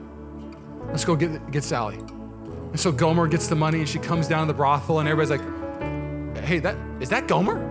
Let's 0.87 1.05
go 1.05 1.15
get, 1.15 1.51
get 1.51 1.63
Sally. 1.63 1.97
And 1.97 2.79
so 2.79 2.91
Gomer 2.91 3.27
gets 3.27 3.47
the 3.47 3.55
money 3.55 3.79
and 3.79 3.89
she 3.89 3.99
comes 3.99 4.27
down 4.27 4.47
to 4.47 4.53
the 4.53 4.57
brothel 4.57 4.99
and 4.99 5.07
everybody's 5.07 5.39
like, 5.41 6.43
Hey, 6.43 6.59
that 6.59 6.77
is 6.99 7.09
that 7.09 7.27
Gomer? 7.27 7.69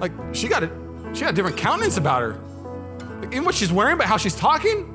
Like 0.00 0.12
she 0.32 0.48
got 0.48 0.64
a 0.64 0.70
she 1.14 1.22
got 1.22 1.30
a 1.30 1.32
different 1.32 1.56
countenance 1.56 1.96
about 1.96 2.22
her. 2.22 2.40
Like, 3.20 3.32
even 3.32 3.44
what 3.44 3.54
she's 3.54 3.72
wearing, 3.72 3.96
but 3.96 4.06
how 4.06 4.16
she's 4.16 4.34
talking. 4.34 4.92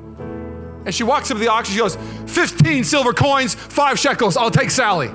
And 0.86 0.93
she 0.93 1.03
walks 1.03 1.32
up 1.32 1.38
to 1.38 1.43
the 1.43 1.49
auction, 1.49 1.74
she 1.74 1.80
goes, 1.80 1.97
15 2.28 2.84
silver 2.84 3.14
coins, 3.14 3.55
five 3.55 3.99
shekels, 3.99 4.36
I'll 4.36 4.51
take 4.51 4.72
Sally. 4.72 5.09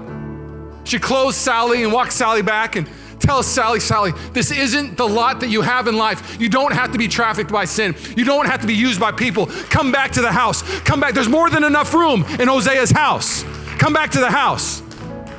She 0.86 0.98
clothes 0.98 1.36
Sally 1.36 1.82
and 1.82 1.92
walks 1.92 2.14
Sally 2.14 2.42
back 2.42 2.76
and 2.76 2.88
tells 3.18 3.46
Sally, 3.46 3.80
Sally, 3.80 4.12
this 4.32 4.50
isn't 4.50 4.96
the 4.96 5.06
lot 5.06 5.40
that 5.40 5.48
you 5.48 5.62
have 5.62 5.88
in 5.88 5.96
life. 5.96 6.40
You 6.40 6.48
don't 6.48 6.72
have 6.72 6.92
to 6.92 6.98
be 6.98 7.08
trafficked 7.08 7.50
by 7.50 7.64
sin. 7.64 7.94
You 8.16 8.24
don't 8.24 8.46
have 8.46 8.60
to 8.60 8.66
be 8.66 8.74
used 8.74 9.00
by 9.00 9.10
people. 9.10 9.46
Come 9.68 9.90
back 9.90 10.12
to 10.12 10.20
the 10.20 10.30
house. 10.30 10.62
Come 10.80 11.00
back. 11.00 11.14
There's 11.14 11.28
more 11.28 11.50
than 11.50 11.64
enough 11.64 11.92
room 11.92 12.22
in 12.24 12.48
Hosea's 12.48 12.90
house. 12.90 13.42
Come 13.78 13.92
back 13.92 14.10
to 14.12 14.20
the 14.20 14.30
house. 14.30 14.82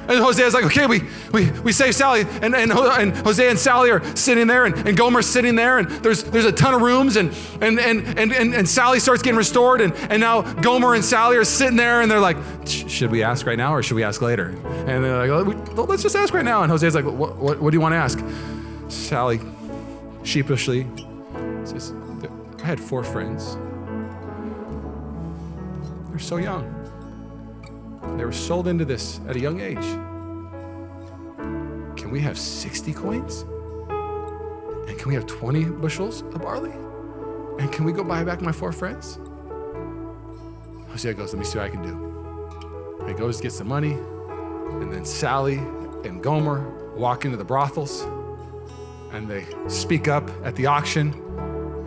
And 0.08 0.24
Hosea's 0.24 0.54
like, 0.54 0.66
okay, 0.66 0.88
we, 0.88 1.02
we, 1.34 1.52
we 1.62 1.72
save 1.72 1.96
Sally. 1.96 2.22
And, 2.42 2.56
and, 2.56 2.72
and 2.72 3.18
Hosea 3.18 3.50
and 3.50 3.60
Sally 3.60 3.92
are 3.92 4.04
sitting 4.16 4.48
there, 4.48 4.66
and, 4.66 4.88
and 4.88 4.98
Gomer's 4.98 5.26
sitting 5.26 5.56
there, 5.56 5.80
and 5.80 5.90
there's, 5.90 6.24
there's 6.24 6.46
a 6.46 6.52
ton 6.52 6.74
of 6.74 6.82
rooms, 6.82 7.16
and, 7.18 7.34
and, 7.62 7.80
and, 7.80 8.18
and, 8.18 8.32
and, 8.32 8.54
and 8.54 8.68
Sally 8.68 9.00
starts 9.00 9.22
getting 9.22 9.38
restored, 9.38 9.82
and, 9.82 9.94
and 10.10 10.20
now 10.22 10.42
Gomer 10.42 10.96
and 10.96 11.04
Sally 11.04 11.38
are 11.38 11.44
sitting 11.44 11.76
there, 11.76 12.02
and 12.02 12.10
they're 12.10 12.20
like, 12.20 12.38
should 12.66 13.12
we 13.12 13.24
ask 13.24 13.46
right 13.46 13.58
now, 13.58 13.74
or 13.74 13.84
should 13.84 13.96
we 13.96 14.04
ask 14.04 14.22
later? 14.22 14.50
And 14.88 15.04
they're 15.04 15.28
like, 15.28 15.76
well, 15.76 15.86
let's 15.86 16.04
just 16.04 16.16
ask 16.16 16.34
right 16.34 16.46
now. 16.46 16.64
And 16.64 16.72
Hosea's 16.72 16.96
like, 16.96 17.06
what, 17.06 17.38
what, 17.38 17.60
what 17.60 17.72
do 17.72 17.76
you 17.76 17.82
want 17.82 17.94
to 17.94 17.98
ask? 17.98 18.24
Sally 18.90 19.40
sheepishly 20.24 20.88
says, 21.66 21.94
I 22.62 22.66
had 22.66 22.80
four 22.80 23.04
friends. 23.04 23.58
They're 26.10 26.20
so 26.20 26.38
young. 26.38 26.77
They 28.16 28.24
were 28.24 28.32
sold 28.32 28.68
into 28.68 28.86
this 28.86 29.20
at 29.28 29.36
a 29.36 29.40
young 29.40 29.60
age. 29.60 29.86
Can 32.00 32.12
we 32.12 32.20
have 32.22 32.38
60 32.38 32.94
coins? 32.94 33.42
And 34.88 34.98
can 34.98 35.10
we 35.10 35.16
have 35.16 35.26
20 35.26 35.66
bushels 35.66 36.22
of 36.22 36.42
barley? 36.42 36.72
And 37.60 37.72
can 37.72 37.84
we 37.84 37.92
go 37.92 38.04
buy 38.04 38.24
back 38.24 38.42
my 38.42 38.52
four 38.52 38.72
friends? 38.72 39.20
Hosea 40.90 41.14
goes, 41.14 41.34
Let 41.34 41.40
me 41.40 41.46
see 41.46 41.58
what 41.58 41.68
I 41.68 41.70
can 41.70 41.82
do. 41.82 43.06
he 43.08 43.14
goes, 43.14 43.42
gets 43.42 43.58
the 43.58 43.66
money, 43.66 43.94
and 43.94 44.92
then 44.92 45.06
Sally 45.06 45.58
and 46.06 46.24
Gomer 46.24 46.96
walk 46.96 47.26
into 47.26 47.38
the 47.38 47.44
brothels 47.44 48.06
and 49.12 49.28
they 49.28 49.46
speak 49.68 50.08
up 50.08 50.30
at 50.44 50.56
the 50.56 50.66
auction 50.66 51.14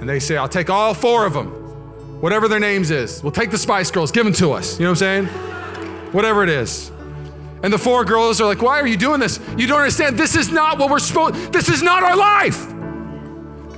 and 0.00 0.08
they 0.08 0.18
say, 0.18 0.36
I'll 0.36 0.48
take 0.48 0.70
all 0.70 0.94
four 0.94 1.26
of 1.26 1.32
them, 1.32 1.48
whatever 2.20 2.48
their 2.48 2.60
names 2.60 2.90
is. 2.90 3.22
We'll 3.22 3.32
take 3.32 3.50
the 3.50 3.58
Spice 3.58 3.90
Girls, 3.90 4.10
give 4.10 4.24
them 4.24 4.32
to 4.34 4.52
us. 4.52 4.78
You 4.78 4.84
know 4.84 4.92
what 4.92 5.02
I'm 5.02 5.26
saying? 5.26 5.49
Whatever 6.12 6.42
it 6.42 6.48
is. 6.48 6.90
And 7.62 7.72
the 7.72 7.78
four 7.78 8.04
girls 8.04 8.40
are 8.40 8.46
like, 8.46 8.62
Why 8.62 8.80
are 8.80 8.86
you 8.86 8.96
doing 8.96 9.20
this? 9.20 9.38
You 9.56 9.66
don't 9.66 9.80
understand. 9.80 10.18
This 10.18 10.34
is 10.34 10.50
not 10.50 10.78
what 10.78 10.90
we're 10.90 10.98
supposed 10.98 11.52
This 11.52 11.68
is 11.68 11.82
not 11.82 12.02
our 12.02 12.16
life. 12.16 12.72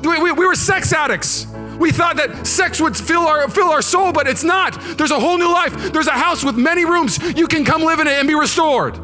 We, 0.04 0.20
we, 0.20 0.32
we, 0.32 0.46
were 0.46 0.54
sex 0.54 0.92
addicts. 0.92 1.46
We 1.78 1.92
thought 1.92 2.16
that 2.16 2.46
sex 2.46 2.80
would 2.80 2.96
fill 2.96 3.22
our, 3.22 3.48
fill 3.48 3.70
our 3.70 3.82
soul, 3.82 4.12
but 4.12 4.26
it's 4.26 4.42
not. 4.42 4.76
There's 4.98 5.12
a 5.12 5.20
whole 5.20 5.38
new 5.38 5.50
life. 5.50 5.92
There's 5.92 6.08
a 6.08 6.12
house 6.12 6.44
with 6.44 6.56
many 6.56 6.84
rooms. 6.84 7.18
You 7.36 7.46
can 7.46 7.64
come 7.64 7.82
live 7.82 8.00
in 8.00 8.08
it 8.08 8.14
and 8.14 8.26
be 8.26 8.34
restored. 8.34 8.94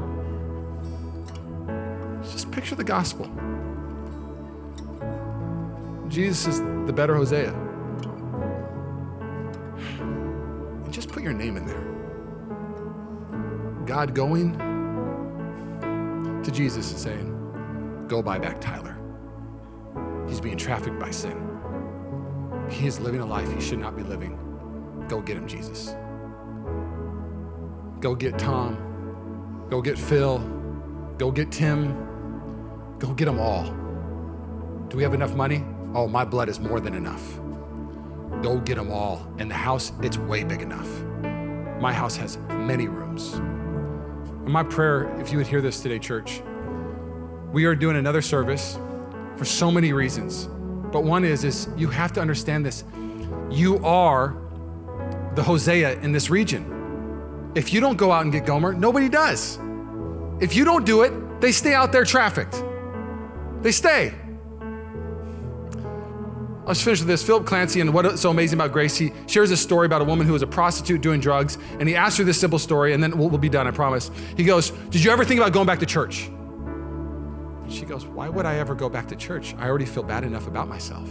Just 2.25 2.51
picture 2.51 2.75
the 2.75 2.85
gospel. 2.85 3.31
Jesus 6.09 6.47
is 6.47 6.61
the 6.87 6.93
better 6.93 7.15
Hosea. 7.15 7.53
And 10.01 10.93
just 10.93 11.11
put 11.11 11.23
your 11.23 11.33
name 11.33 11.57
in 11.57 11.65
there. 11.67 11.88
God 13.89 14.15
going 14.15 14.53
to 16.45 16.51
Jesus 16.51 16.91
and 16.91 17.01
saying, 17.01 18.05
Go 18.07 18.21
buy 18.21 18.39
back 18.39 18.61
Tyler. 18.61 18.99
He's 20.29 20.43
being 20.43 20.59
trafficked 20.59 20.99
by 21.01 21.11
sin. 21.11 21.59
He 22.69 22.87
is 22.87 23.01
living 23.01 23.23
a 23.23 23.25
life 23.25 23.51
he 23.51 23.63
should 23.63 23.79
not 23.79 23.97
be 23.97 24.03
living. 24.03 24.39
Go 25.09 25.23
get 25.23 25.39
him, 25.39 25.49
Jesus. 25.49 25.95
Go 28.01 28.15
get 28.15 28.39
Tom. 28.39 29.67
Go 29.71 29.81
get 29.81 29.99
Phil. 29.99 30.39
Go 31.17 31.31
get 31.31 31.51
Tim. 31.51 31.95
Go 32.99 33.15
get 33.15 33.25
them 33.25 33.41
all. 33.41 33.75
Do 34.91 34.99
we 34.99 35.03
have 35.03 35.15
enough 35.15 35.35
money? 35.35 35.65
Oh, 35.95 36.07
my 36.07 36.27
blood 36.27 36.51
is 36.51 36.61
more 36.61 36.79
than 36.79 36.93
enough. 36.93 37.41
Go 38.43 38.59
get 38.59 38.75
them 38.75 38.91
all. 38.91 39.27
And 39.39 39.51
the 39.51 39.55
house, 39.55 39.93
it's 40.03 40.19
way 40.19 40.45
big 40.45 40.61
enough. 40.61 40.91
My 41.81 41.95
house 41.95 42.17
has 42.17 42.37
many 42.51 42.87
rooms. 42.87 43.41
My 44.49 44.63
prayer, 44.63 45.15
if 45.21 45.31
you 45.31 45.37
would 45.37 45.47
hear 45.47 45.61
this 45.61 45.81
today, 45.83 45.99
church, 45.99 46.41
we 47.53 47.67
are 47.67 47.75
doing 47.75 47.97
another 47.97 48.23
service 48.23 48.79
for 49.37 49.45
so 49.45 49.71
many 49.71 49.93
reasons. 49.93 50.47
But 50.91 51.05
one 51.05 51.23
is, 51.23 51.45
is 51.45 51.69
you 51.77 51.89
have 51.89 52.15
to 52.15 52.23
understand 52.23 52.65
this. 52.65 52.83
You 53.51 53.79
are 53.85 54.39
the 55.35 55.43
Hosea 55.43 56.01
in 56.01 56.13
this 56.13 56.31
region. 56.31 57.53
If 57.55 57.75
you 57.75 57.81
don't 57.81 57.99
go 57.99 58.11
out 58.11 58.23
and 58.23 58.33
get 58.33 58.47
Gomer, 58.47 58.73
nobody 58.73 59.11
does. 59.11 59.59
If 60.41 60.57
you 60.57 60.65
don't 60.65 60.87
do 60.87 61.03
it, 61.03 61.43
they 61.43 61.53
stay 61.53 61.75
out 61.75 61.93
there 61.93 62.05
trafficked. 62.05 62.65
They 63.61 63.73
stay. 63.73 64.15
Let's 66.69 66.83
finish 66.83 66.99
with 66.99 67.09
this. 67.09 67.23
Philip 67.25 67.51
Yancey, 67.51 67.81
and 67.81 67.95
what's 67.95 68.21
so 68.21 68.29
amazing 68.29 68.59
about 68.59 68.73
grace, 68.73 68.95
he 68.95 69.11
shares 69.27 69.51
a 69.51 69.57
story 69.57 69.87
about 69.87 70.03
a 70.03 70.05
woman 70.05 70.27
who 70.27 70.35
was 70.35 70.43
a 70.43 70.47
prostitute 70.47 71.01
doing 71.01 71.19
drugs, 71.19 71.57
and 71.81 71.89
he 71.89 71.97
asks 71.97 72.19
her 72.19 72.25
this 72.25 72.39
simple 72.39 72.59
story, 72.59 72.93
and 72.93 73.03
then 73.03 73.17
we'll, 73.17 73.31
we'll 73.31 73.39
be 73.39 73.49
done, 73.49 73.67
I 73.67 73.71
promise. 73.71 74.11
He 74.37 74.45
goes, 74.45 74.69
Did 74.91 75.03
you 75.03 75.11
ever 75.11 75.25
think 75.25 75.41
about 75.41 75.55
going 75.55 75.65
back 75.65 75.79
to 75.79 75.87
church? 75.87 76.27
And 76.27 77.73
she 77.73 77.87
goes, 77.87 78.05
Why 78.05 78.29
would 78.29 78.45
I 78.45 78.57
ever 78.57 78.75
go 78.75 78.91
back 78.91 79.09
to 79.09 79.17
church? 79.17 79.55
I 79.57 79.67
already 79.67 79.87
feel 79.87 80.03
bad 80.03 80.25
enough 80.25 80.47
about 80.47 80.69
myself. 80.69 81.09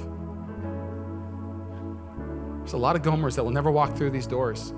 There's 2.60 2.74
a 2.74 2.78
lot 2.78 2.95
of 2.95 3.01
Gomers 3.01 3.36
that 3.36 3.43
will 3.43 3.49
never 3.49 3.72
walk 3.72 3.97
through 3.97 4.12
these 4.12 4.28
doors 4.28 4.76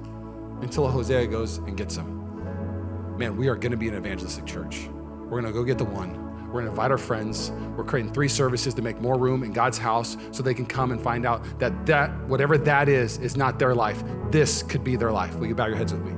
until 0.61 0.87
Hosea 0.87 1.27
goes 1.27 1.57
and 1.57 1.75
gets 1.75 1.97
them. 1.97 3.17
Man, 3.17 3.35
we 3.35 3.49
are 3.49 3.55
going 3.57 3.71
to 3.71 3.77
be 3.77 3.89
an 3.89 3.95
evangelistic 3.95 4.45
church. 4.45 4.87
We're 5.23 5.41
going 5.41 5.43
to 5.43 5.51
go 5.51 5.65
get 5.65 5.77
the 5.77 5.83
one 5.83 6.28
we're 6.49 6.61
going 6.61 6.65
to 6.65 6.71
invite 6.71 6.91
our 6.91 6.97
friends. 6.97 7.51
We're 7.77 7.83
creating 7.83 8.11
three 8.11 8.27
services 8.27 8.73
to 8.73 8.81
make 8.81 8.99
more 8.99 9.17
room 9.17 9.43
in 9.43 9.53
God's 9.53 9.77
house 9.77 10.17
so 10.31 10.41
they 10.41 10.53
can 10.53 10.65
come 10.65 10.91
and 10.91 10.99
find 10.99 11.25
out 11.25 11.43
that 11.59 11.85
that 11.85 12.09
whatever 12.27 12.57
that 12.57 12.89
is 12.89 13.17
is 13.19 13.37
not 13.37 13.59
their 13.59 13.75
life. 13.75 14.03
This 14.31 14.63
could 14.63 14.83
be 14.83 14.95
their 14.95 15.11
life. 15.11 15.35
Will 15.35 15.47
you 15.47 15.55
bow 15.55 15.67
your 15.67 15.77
heads 15.77 15.93
with 15.93 16.03
me? 16.03 16.13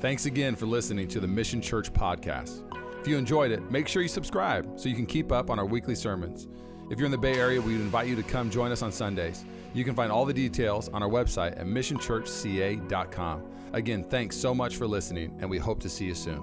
Thanks 0.00 0.26
again 0.26 0.56
for 0.56 0.66
listening 0.66 1.08
to 1.08 1.20
the 1.20 1.28
Mission 1.28 1.62
Church 1.62 1.92
podcast. 1.92 2.62
If 3.00 3.08
you 3.08 3.16
enjoyed 3.16 3.52
it, 3.52 3.70
make 3.70 3.86
sure 3.86 4.02
you 4.02 4.08
subscribe 4.08 4.78
so 4.78 4.88
you 4.88 4.96
can 4.96 5.06
keep 5.06 5.30
up 5.30 5.48
on 5.48 5.58
our 5.58 5.66
weekly 5.66 5.94
sermons. 5.94 6.48
If 6.90 6.98
you're 6.98 7.06
in 7.06 7.12
the 7.12 7.18
Bay 7.18 7.38
Area, 7.38 7.60
we 7.60 7.74
invite 7.74 8.08
you 8.08 8.16
to 8.16 8.22
come 8.22 8.50
join 8.50 8.72
us 8.72 8.82
on 8.82 8.92
Sundays. 8.92 9.44
You 9.72 9.84
can 9.84 9.94
find 9.94 10.12
all 10.12 10.26
the 10.26 10.34
details 10.34 10.88
on 10.90 11.02
our 11.02 11.08
website 11.08 11.58
at 11.58 11.66
missionchurchca.com. 11.66 13.42
Again, 13.72 14.04
thanks 14.04 14.36
so 14.36 14.54
much 14.54 14.76
for 14.76 14.86
listening, 14.86 15.36
and 15.40 15.48
we 15.50 15.58
hope 15.58 15.80
to 15.80 15.88
see 15.88 16.04
you 16.04 16.14
soon. 16.14 16.42